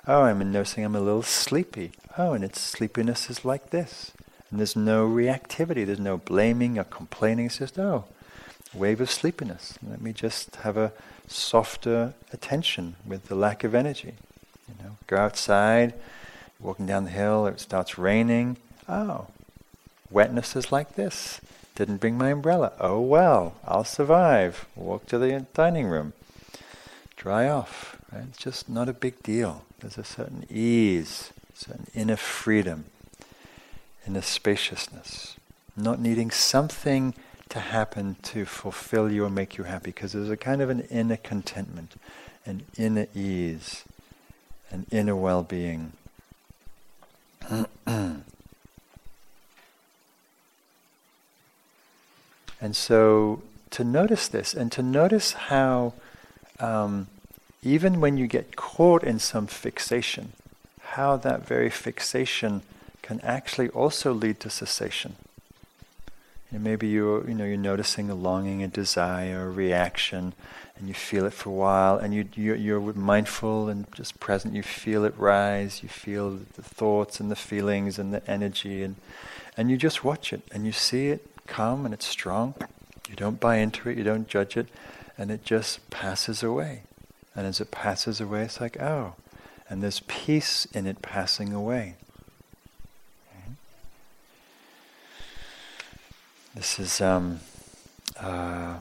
Oh, 0.08 0.22
I'm 0.22 0.52
noticing 0.52 0.86
I'm 0.86 0.96
a 0.96 1.00
little 1.00 1.24
sleepy. 1.24 1.92
Oh, 2.18 2.34
and 2.34 2.44
its 2.44 2.62
sleepiness 2.62 3.30
is 3.30 3.44
like 3.44 3.72
this. 3.72 4.12
And 4.50 4.60
there's 4.60 4.76
no 4.76 5.08
reactivity, 5.08 5.86
there's 5.86 6.00
no 6.00 6.18
blaming 6.18 6.78
or 6.78 6.84
complaining. 6.84 7.48
It's 7.48 7.58
just, 7.58 7.80
oh, 7.80 8.06
wave 8.74 9.02
of 9.02 9.10
sleepiness. 9.10 9.80
Let 9.86 10.02
me 10.02 10.14
just 10.14 10.58
have 10.58 10.78
a 10.78 10.92
softer 11.28 12.14
attention 12.32 12.96
with 13.06 13.26
the 13.26 13.36
lack 13.36 13.64
of 13.64 13.74
energy. 13.74 14.14
You 14.68 14.84
know, 14.84 14.98
go 15.08 15.18
outside, 15.18 15.96
walking 16.60 16.86
down 16.86 17.06
the 17.06 17.12
hill, 17.12 17.48
it 17.48 17.60
starts 17.60 17.98
raining. 17.98 18.58
Oh, 18.88 19.28
wetness 20.12 20.56
is 20.56 20.72
like 20.72 20.96
this. 20.96 21.42
Didn't 21.74 21.98
bring 21.98 22.18
my 22.18 22.30
umbrella. 22.30 22.74
Oh 22.80 23.02
well, 23.02 23.56
I'll 23.68 23.84
survive. 23.84 24.68
Walk 24.76 25.08
to 25.08 25.18
the 25.18 25.46
dining 25.54 25.88
room. 25.88 26.14
Dry 27.18 27.50
off. 27.50 27.95
Right? 28.16 28.24
It's 28.30 28.38
just 28.38 28.70
not 28.70 28.88
a 28.88 28.94
big 28.94 29.22
deal. 29.24 29.66
There's 29.80 29.98
a 29.98 30.04
certain 30.06 30.46
ease, 30.50 31.34
certain 31.54 31.88
inner 31.94 32.16
freedom 32.16 32.86
in 34.06 34.16
a 34.16 34.22
spaciousness, 34.22 35.36
not 35.76 36.00
needing 36.00 36.32
something 36.32 37.14
to 37.50 37.60
happen 37.60 38.16
to 38.24 38.46
fulfill 38.46 39.12
you 39.12 39.26
or 39.26 39.30
make 39.30 39.58
you 39.58 39.66
happy, 39.66 39.90
because 39.92 40.14
there's 40.14 40.30
a 40.30 40.38
kind 40.38 40.62
of 40.62 40.70
an 40.70 40.82
inner 40.90 41.18
contentment, 41.18 41.96
an 42.46 42.64
inner 42.78 43.08
ease, 43.14 43.84
an 44.72 44.86
inner 44.92 45.16
well 45.16 45.44
being. 45.44 45.92
and 47.86 48.24
so 52.72 53.42
to 53.72 53.84
notice 53.84 54.30
this 54.30 54.54
and 54.54 54.72
to 54.72 54.82
notice 54.82 55.34
how 55.34 55.94
um, 56.62 57.08
even 57.66 58.00
when 58.00 58.16
you 58.16 58.28
get 58.28 58.56
caught 58.56 59.04
in 59.04 59.18
some 59.18 59.48
fixation, 59.48 60.34
how 60.94 61.18
that 61.18 61.46
very 61.46 61.70
fixation 61.70 62.62
can 63.02 63.20
actually 63.22 63.70
also 63.70 64.14
lead 64.14 64.40
to 64.40 64.50
cessation. 64.50 65.16
And 66.52 66.64
maybe 66.64 66.88
you're, 66.88 67.28
you 67.28 67.34
know, 67.34 67.44
you're 67.44 67.58
noticing 67.58 68.10
a 68.10 68.16
longing, 68.16 68.64
a 68.64 68.68
desire, 68.68 69.48
a 69.48 69.52
reaction, 69.52 70.34
and 70.78 70.88
you 70.88 70.94
feel 70.94 71.26
it 71.26 71.34
for 71.34 71.50
a 71.50 71.54
while, 71.54 71.98
and 71.98 72.14
you, 72.14 72.30
you're, 72.36 72.56
you're 72.56 72.94
mindful 72.94 73.68
and 73.68 73.92
just 73.94 74.20
present. 74.20 74.54
You 74.54 74.64
feel 74.64 75.04
it 75.04 75.14
rise, 75.18 75.82
you 75.82 75.90
feel 75.90 76.32
the 76.32 76.62
thoughts 76.62 77.20
and 77.20 77.32
the 77.32 77.36
feelings 77.36 77.98
and 77.98 78.14
the 78.14 78.26
energy, 78.30 78.84
and, 78.84 78.96
and 79.58 79.72
you 79.72 79.78
just 79.78 80.04
watch 80.04 80.32
it, 80.32 80.44
and 80.52 80.66
you 80.66 80.72
see 80.72 81.08
it 81.08 81.28
come, 81.48 81.84
and 81.84 81.94
it's 81.94 82.08
strong. 82.08 82.54
You 83.10 83.16
don't 83.16 83.40
buy 83.40 83.58
into 83.58 83.90
it, 83.90 83.98
you 83.98 84.04
don't 84.04 84.28
judge 84.28 84.56
it, 84.56 84.68
and 85.18 85.32
it 85.32 85.44
just 85.44 85.90
passes 85.90 86.42
away. 86.42 86.85
And 87.36 87.46
as 87.46 87.60
it 87.60 87.72
passes 87.72 88.22
away, 88.22 88.44
it's 88.44 88.62
like, 88.62 88.82
oh, 88.82 89.16
and 89.70 89.84
there's 89.84 90.02
peace 90.02 90.66
in 90.74 90.88
it 90.88 91.02
passing 91.02 91.54
away. 91.54 91.96
This 96.56 96.80
is 96.80 97.02
um, 97.02 97.42
uh, 98.18 98.80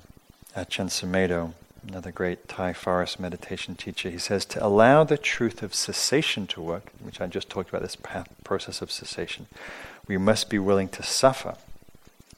Ajahn 0.57 0.89
Sumedho, 0.89 1.55
another 1.89 2.13
great 2.13 2.47
Thai 2.47 2.73
forest 2.73 3.19
meditation 3.19 3.75
teacher. 3.75 4.11
He 4.11 4.19
says 4.19 4.45
to 4.47 4.65
allow 4.65 5.03
the 5.03 5.19
truth 5.19 5.61
of 5.61 5.75
cessation 5.75 6.47
to 6.49 6.63
work, 6.63 6.93
which 7.03 7.21
I 7.21 7.27
just 7.27 7.51
talked 7.51 7.71
about, 7.71 7.83
this 7.83 7.97
path, 7.97 8.29
process 8.45 8.81
of 8.81 8.93
cessation, 8.93 9.47
we 10.07 10.17
must 10.19 10.49
be 10.49 10.59
willing 10.61 10.89
to 10.91 11.03
suffer. 11.03 11.57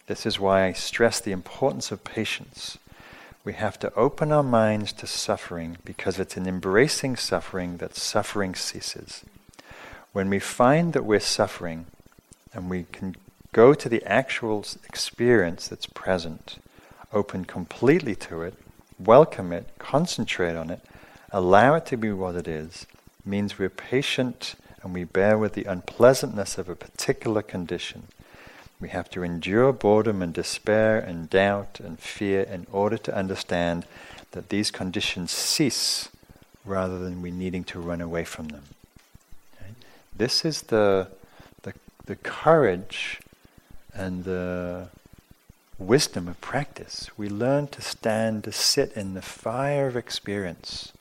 This 0.06 0.24
is 0.24 0.40
why 0.40 0.64
I 0.64 0.72
stress 0.72 1.20
the 1.20 1.32
importance 1.32 1.92
of 1.92 2.02
patience 2.02 2.78
we 3.46 3.52
have 3.52 3.78
to 3.78 3.94
open 3.94 4.32
our 4.32 4.42
minds 4.42 4.92
to 4.92 5.06
suffering 5.06 5.78
because 5.84 6.18
it's 6.18 6.36
in 6.36 6.48
embracing 6.48 7.14
suffering 7.14 7.76
that 7.76 7.94
suffering 7.94 8.56
ceases. 8.56 9.22
When 10.12 10.28
we 10.28 10.40
find 10.40 10.92
that 10.94 11.04
we're 11.04 11.20
suffering 11.20 11.86
and 12.52 12.68
we 12.68 12.86
can 12.90 13.14
go 13.52 13.72
to 13.72 13.88
the 13.88 14.02
actual 14.02 14.64
experience 14.88 15.68
that's 15.68 15.86
present, 15.86 16.58
open 17.12 17.44
completely 17.44 18.16
to 18.16 18.42
it, 18.42 18.54
welcome 18.98 19.52
it, 19.52 19.68
concentrate 19.78 20.56
on 20.56 20.68
it, 20.68 20.80
allow 21.30 21.76
it 21.76 21.86
to 21.86 21.96
be 21.96 22.10
what 22.10 22.34
it 22.34 22.48
is, 22.48 22.84
means 23.24 23.60
we're 23.60 23.68
patient 23.68 24.56
and 24.82 24.92
we 24.92 25.04
bear 25.04 25.38
with 25.38 25.52
the 25.52 25.64
unpleasantness 25.64 26.58
of 26.58 26.68
a 26.68 26.74
particular 26.74 27.42
condition 27.42 28.08
we 28.80 28.88
have 28.90 29.08
to 29.10 29.22
endure 29.22 29.72
boredom 29.72 30.22
and 30.22 30.34
despair 30.34 30.98
and 30.98 31.30
doubt 31.30 31.80
and 31.82 31.98
fear 31.98 32.42
in 32.42 32.66
order 32.70 32.98
to 32.98 33.14
understand 33.16 33.86
that 34.32 34.50
these 34.50 34.70
conditions 34.70 35.30
cease 35.30 36.10
rather 36.64 36.98
than 36.98 37.22
we 37.22 37.30
needing 37.30 37.64
to 37.64 37.80
run 37.80 38.00
away 38.00 38.24
from 38.24 38.48
them. 38.48 38.64
Okay? 39.54 39.70
This 40.14 40.44
is 40.44 40.62
the, 40.62 41.08
the, 41.62 41.72
the 42.04 42.16
courage 42.16 43.20
and 43.94 44.24
the 44.24 44.88
wisdom 45.78 46.28
of 46.28 46.38
practice. 46.40 47.08
We 47.16 47.28
learn 47.28 47.68
to 47.68 47.80
stand, 47.80 48.44
to 48.44 48.52
sit 48.52 48.92
in 48.92 49.14
the 49.14 49.22
fire 49.22 49.86
of 49.86 49.96
experience 49.96 50.92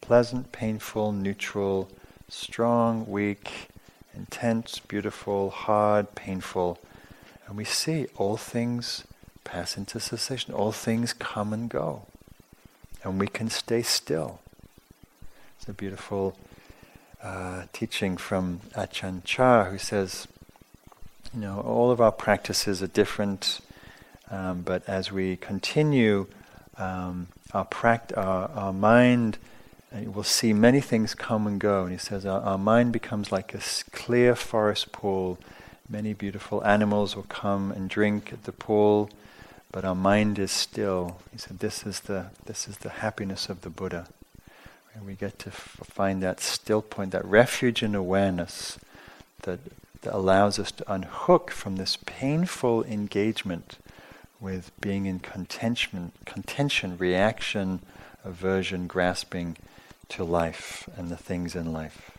pleasant, 0.00 0.50
painful, 0.52 1.12
neutral, 1.12 1.86
strong, 2.30 3.06
weak, 3.06 3.68
intense, 4.16 4.78
beautiful, 4.78 5.50
hard, 5.50 6.14
painful 6.14 6.78
and 7.48 7.56
we 7.56 7.64
see 7.64 8.06
all 8.16 8.36
things 8.36 9.04
pass 9.42 9.78
into 9.78 9.98
cessation, 9.98 10.52
all 10.52 10.70
things 10.70 11.14
come 11.14 11.54
and 11.54 11.70
go. 11.70 12.02
And 13.02 13.18
we 13.18 13.26
can 13.26 13.48
stay 13.48 13.80
still. 13.80 14.40
It's 15.58 15.66
a 15.66 15.72
beautiful 15.72 16.36
uh, 17.22 17.64
teaching 17.72 18.18
from 18.18 18.60
Ajahn 18.76 19.24
Chah 19.24 19.64
who 19.64 19.78
says, 19.78 20.28
you 21.34 21.40
know, 21.40 21.60
all 21.60 21.90
of 21.90 22.02
our 22.02 22.12
practices 22.12 22.82
are 22.82 22.88
different, 22.88 23.60
um, 24.30 24.60
but 24.60 24.86
as 24.86 25.10
we 25.10 25.36
continue, 25.36 26.26
um, 26.76 27.28
our, 27.54 27.64
pract- 27.64 28.16
our, 28.16 28.50
our 28.50 28.72
mind 28.74 29.38
uh, 29.94 30.10
will 30.10 30.22
see 30.22 30.52
many 30.52 30.82
things 30.82 31.14
come 31.14 31.46
and 31.46 31.58
go. 31.58 31.84
And 31.84 31.92
he 31.92 31.98
says 31.98 32.26
our, 32.26 32.42
our 32.42 32.58
mind 32.58 32.92
becomes 32.92 33.32
like 33.32 33.54
a 33.54 33.60
clear 33.90 34.34
forest 34.34 34.92
pool 34.92 35.38
Many 35.88 36.12
beautiful 36.12 36.62
animals 36.64 37.16
will 37.16 37.24
come 37.24 37.72
and 37.72 37.88
drink 37.88 38.32
at 38.32 38.44
the 38.44 38.52
pool, 38.52 39.08
but 39.72 39.84
our 39.84 39.94
mind 39.94 40.38
is 40.38 40.52
still. 40.52 41.18
He 41.32 41.38
said, 41.38 41.60
"This 41.60 41.86
is 41.86 42.00
the 42.00 42.26
this 42.44 42.68
is 42.68 42.78
the 42.78 42.90
happiness 42.90 43.48
of 43.48 43.62
the 43.62 43.70
Buddha." 43.70 44.08
And 44.94 45.06
we 45.06 45.14
get 45.14 45.38
to 45.40 45.48
f- 45.50 45.80
find 45.84 46.22
that 46.22 46.40
still 46.40 46.82
point, 46.82 47.12
that 47.12 47.24
refuge 47.24 47.82
in 47.82 47.94
awareness 47.94 48.78
that, 49.42 49.60
that 50.02 50.14
allows 50.14 50.58
us 50.58 50.72
to 50.72 50.92
unhook 50.92 51.50
from 51.50 51.76
this 51.76 51.96
painful 52.04 52.82
engagement 52.84 53.78
with 54.40 54.72
being 54.80 55.06
in 55.06 55.20
contention, 55.20 56.12
contention, 56.24 56.98
reaction, 56.98 57.80
aversion, 58.24 58.86
grasping 58.86 59.56
to 60.08 60.24
life 60.24 60.88
and 60.96 61.10
the 61.10 61.16
things 61.16 61.54
in 61.54 61.72
life. 61.72 62.17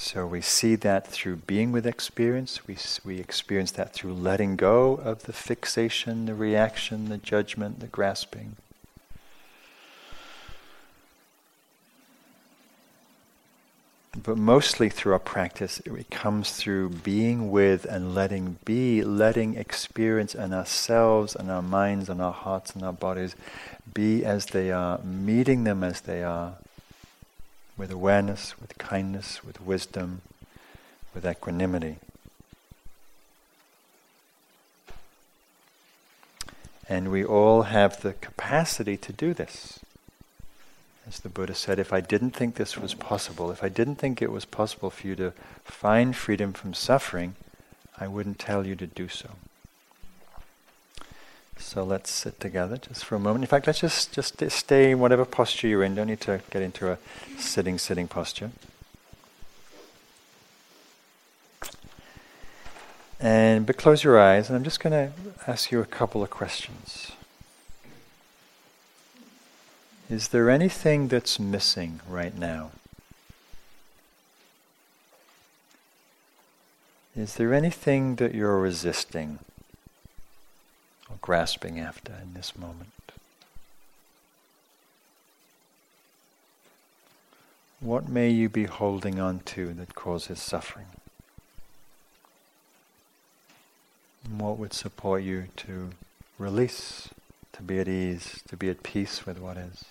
So 0.00 0.28
we 0.28 0.42
see 0.42 0.76
that 0.76 1.08
through 1.08 1.38
being 1.38 1.72
with 1.72 1.84
experience, 1.84 2.68
we, 2.68 2.76
we 3.04 3.18
experience 3.18 3.72
that 3.72 3.92
through 3.92 4.14
letting 4.14 4.54
go 4.54 4.92
of 4.92 5.24
the 5.24 5.32
fixation, 5.32 6.26
the 6.26 6.36
reaction, 6.36 7.08
the 7.08 7.18
judgment, 7.18 7.80
the 7.80 7.88
grasping. 7.88 8.54
But 14.22 14.38
mostly 14.38 14.88
through 14.88 15.14
our 15.14 15.18
practice, 15.18 15.80
it 15.84 16.10
comes 16.10 16.52
through 16.52 16.90
being 16.90 17.50
with 17.50 17.84
and 17.84 18.14
letting 18.14 18.58
be, 18.64 19.02
letting 19.02 19.56
experience 19.56 20.32
and 20.32 20.54
ourselves 20.54 21.34
and 21.34 21.50
our 21.50 21.60
minds 21.60 22.08
and 22.08 22.22
our 22.22 22.32
hearts 22.32 22.72
and 22.72 22.84
our 22.84 22.92
bodies 22.92 23.34
be 23.92 24.24
as 24.24 24.46
they 24.46 24.70
are, 24.70 24.98
meeting 24.98 25.64
them 25.64 25.82
as 25.82 26.02
they 26.02 26.22
are, 26.22 26.54
with 27.78 27.92
awareness, 27.92 28.60
with 28.60 28.76
kindness, 28.76 29.44
with 29.44 29.60
wisdom, 29.60 30.20
with 31.14 31.24
equanimity. 31.24 31.96
And 36.88 37.10
we 37.10 37.24
all 37.24 37.62
have 37.62 38.02
the 38.02 38.14
capacity 38.14 38.96
to 38.96 39.12
do 39.12 39.32
this. 39.32 39.78
As 41.06 41.20
the 41.20 41.28
Buddha 41.28 41.54
said, 41.54 41.78
if 41.78 41.92
I 41.92 42.00
didn't 42.00 42.32
think 42.32 42.56
this 42.56 42.76
was 42.76 42.92
possible, 42.94 43.50
if 43.50 43.62
I 43.62 43.68
didn't 43.68 43.96
think 43.96 44.20
it 44.20 44.32
was 44.32 44.44
possible 44.44 44.90
for 44.90 45.06
you 45.06 45.14
to 45.16 45.32
find 45.64 46.16
freedom 46.16 46.52
from 46.52 46.74
suffering, 46.74 47.36
I 47.98 48.08
wouldn't 48.08 48.38
tell 48.38 48.66
you 48.66 48.74
to 48.76 48.86
do 48.86 49.08
so. 49.08 49.30
So 51.58 51.84
let's 51.84 52.10
sit 52.10 52.40
together 52.40 52.78
just 52.78 53.04
for 53.04 53.16
a 53.16 53.20
moment. 53.20 53.44
In 53.44 53.48
fact, 53.48 53.66
let's 53.66 53.80
just, 53.80 54.12
just 54.12 54.40
stay 54.50 54.92
in 54.92 55.00
whatever 55.00 55.24
posture 55.24 55.68
you're 55.68 55.82
in. 55.82 55.94
Don't 55.94 56.06
need 56.06 56.20
to 56.22 56.40
get 56.50 56.62
into 56.62 56.90
a 56.90 56.98
sitting, 57.36 57.78
sitting 57.78 58.08
posture. 58.08 58.50
And 63.20 63.66
but 63.66 63.76
close 63.76 64.04
your 64.04 64.18
eyes, 64.18 64.48
and 64.48 64.56
I'm 64.56 64.64
just 64.64 64.80
going 64.80 64.92
to 64.92 65.12
ask 65.46 65.72
you 65.72 65.80
a 65.80 65.84
couple 65.84 66.22
of 66.22 66.30
questions. 66.30 67.12
Is 70.08 70.28
there 70.28 70.48
anything 70.48 71.08
that's 71.08 71.38
missing 71.38 72.00
right 72.08 72.36
now? 72.36 72.70
Is 77.14 77.34
there 77.34 77.52
anything 77.52 78.16
that 78.16 78.34
you're 78.34 78.58
resisting? 78.58 79.40
Or 81.10 81.16
grasping 81.20 81.78
after 81.78 82.12
in 82.22 82.34
this 82.34 82.56
moment. 82.56 82.92
What 87.80 88.08
may 88.08 88.28
you 88.28 88.48
be 88.48 88.64
holding 88.64 89.20
on 89.20 89.40
to 89.46 89.72
that 89.74 89.94
causes 89.94 90.40
suffering? 90.40 90.86
And 94.24 94.40
what 94.40 94.58
would 94.58 94.72
support 94.72 95.22
you 95.22 95.46
to 95.58 95.90
release, 96.38 97.08
to 97.52 97.62
be 97.62 97.78
at 97.78 97.88
ease, 97.88 98.42
to 98.48 98.56
be 98.56 98.68
at 98.68 98.82
peace 98.82 99.24
with 99.24 99.38
what 99.38 99.56
is? 99.56 99.84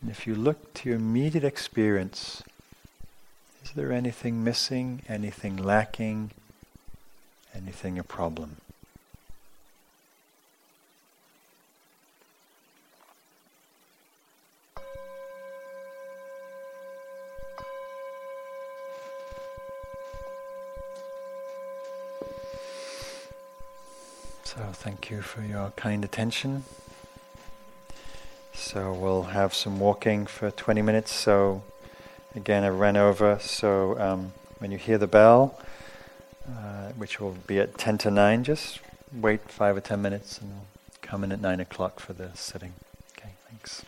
And 0.00 0.10
if 0.10 0.26
you 0.26 0.34
look 0.34 0.72
to 0.74 0.88
your 0.88 0.98
immediate 0.98 1.44
experience, 1.44 2.42
is 3.64 3.72
there 3.72 3.92
anything 3.92 4.42
missing, 4.42 5.02
anything 5.08 5.56
lacking, 5.56 6.30
anything 7.58 7.98
a 7.98 8.04
problem? 8.04 8.56
So, 24.44 24.56
thank 24.72 25.10
you 25.10 25.20
for 25.20 25.42
your 25.42 25.72
kind 25.76 26.04
attention. 26.04 26.64
So, 28.54 28.92
we'll 28.92 29.24
have 29.24 29.54
some 29.54 29.78
walking 29.78 30.26
for 30.26 30.50
20 30.50 30.82
minutes. 30.82 31.12
So, 31.12 31.62
again, 32.34 32.64
I 32.64 32.68
ran 32.68 32.96
over. 32.96 33.38
So, 33.40 33.98
um, 34.00 34.32
when 34.58 34.70
you 34.70 34.78
hear 34.78 34.98
the 34.98 35.06
bell, 35.06 35.58
uh, 36.48 36.92
which 36.96 37.20
will 37.20 37.36
be 37.46 37.58
at 37.58 37.76
10 37.78 37.98
to 37.98 38.10
9, 38.10 38.44
just 38.44 38.80
wait 39.12 39.50
five 39.50 39.76
or 39.76 39.80
10 39.80 40.00
minutes 40.00 40.38
and 40.38 40.50
we'll 40.50 40.66
come 41.02 41.24
in 41.24 41.32
at 41.32 41.40
9 41.40 41.60
o'clock 41.60 42.00
for 42.00 42.12
the 42.12 42.30
sitting. 42.34 42.72
Okay, 43.16 43.30
thanks. 43.48 43.84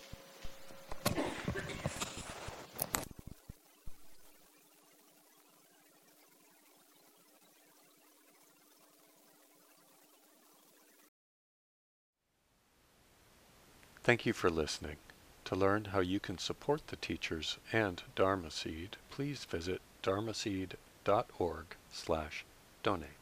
Thank 14.02 14.26
you 14.26 14.32
for 14.32 14.50
listening. 14.50 14.96
To 15.44 15.54
learn 15.54 15.86
how 15.86 16.00
you 16.00 16.20
can 16.20 16.38
support 16.38 16.88
the 16.88 16.96
teachers 16.96 17.58
and 17.72 18.02
Dharma 18.16 18.50
Seed, 18.50 18.96
please 19.10 19.44
visit 19.44 19.80
dharmaseed.org 20.02 21.64
slash 21.92 22.44
donate. 22.82 23.19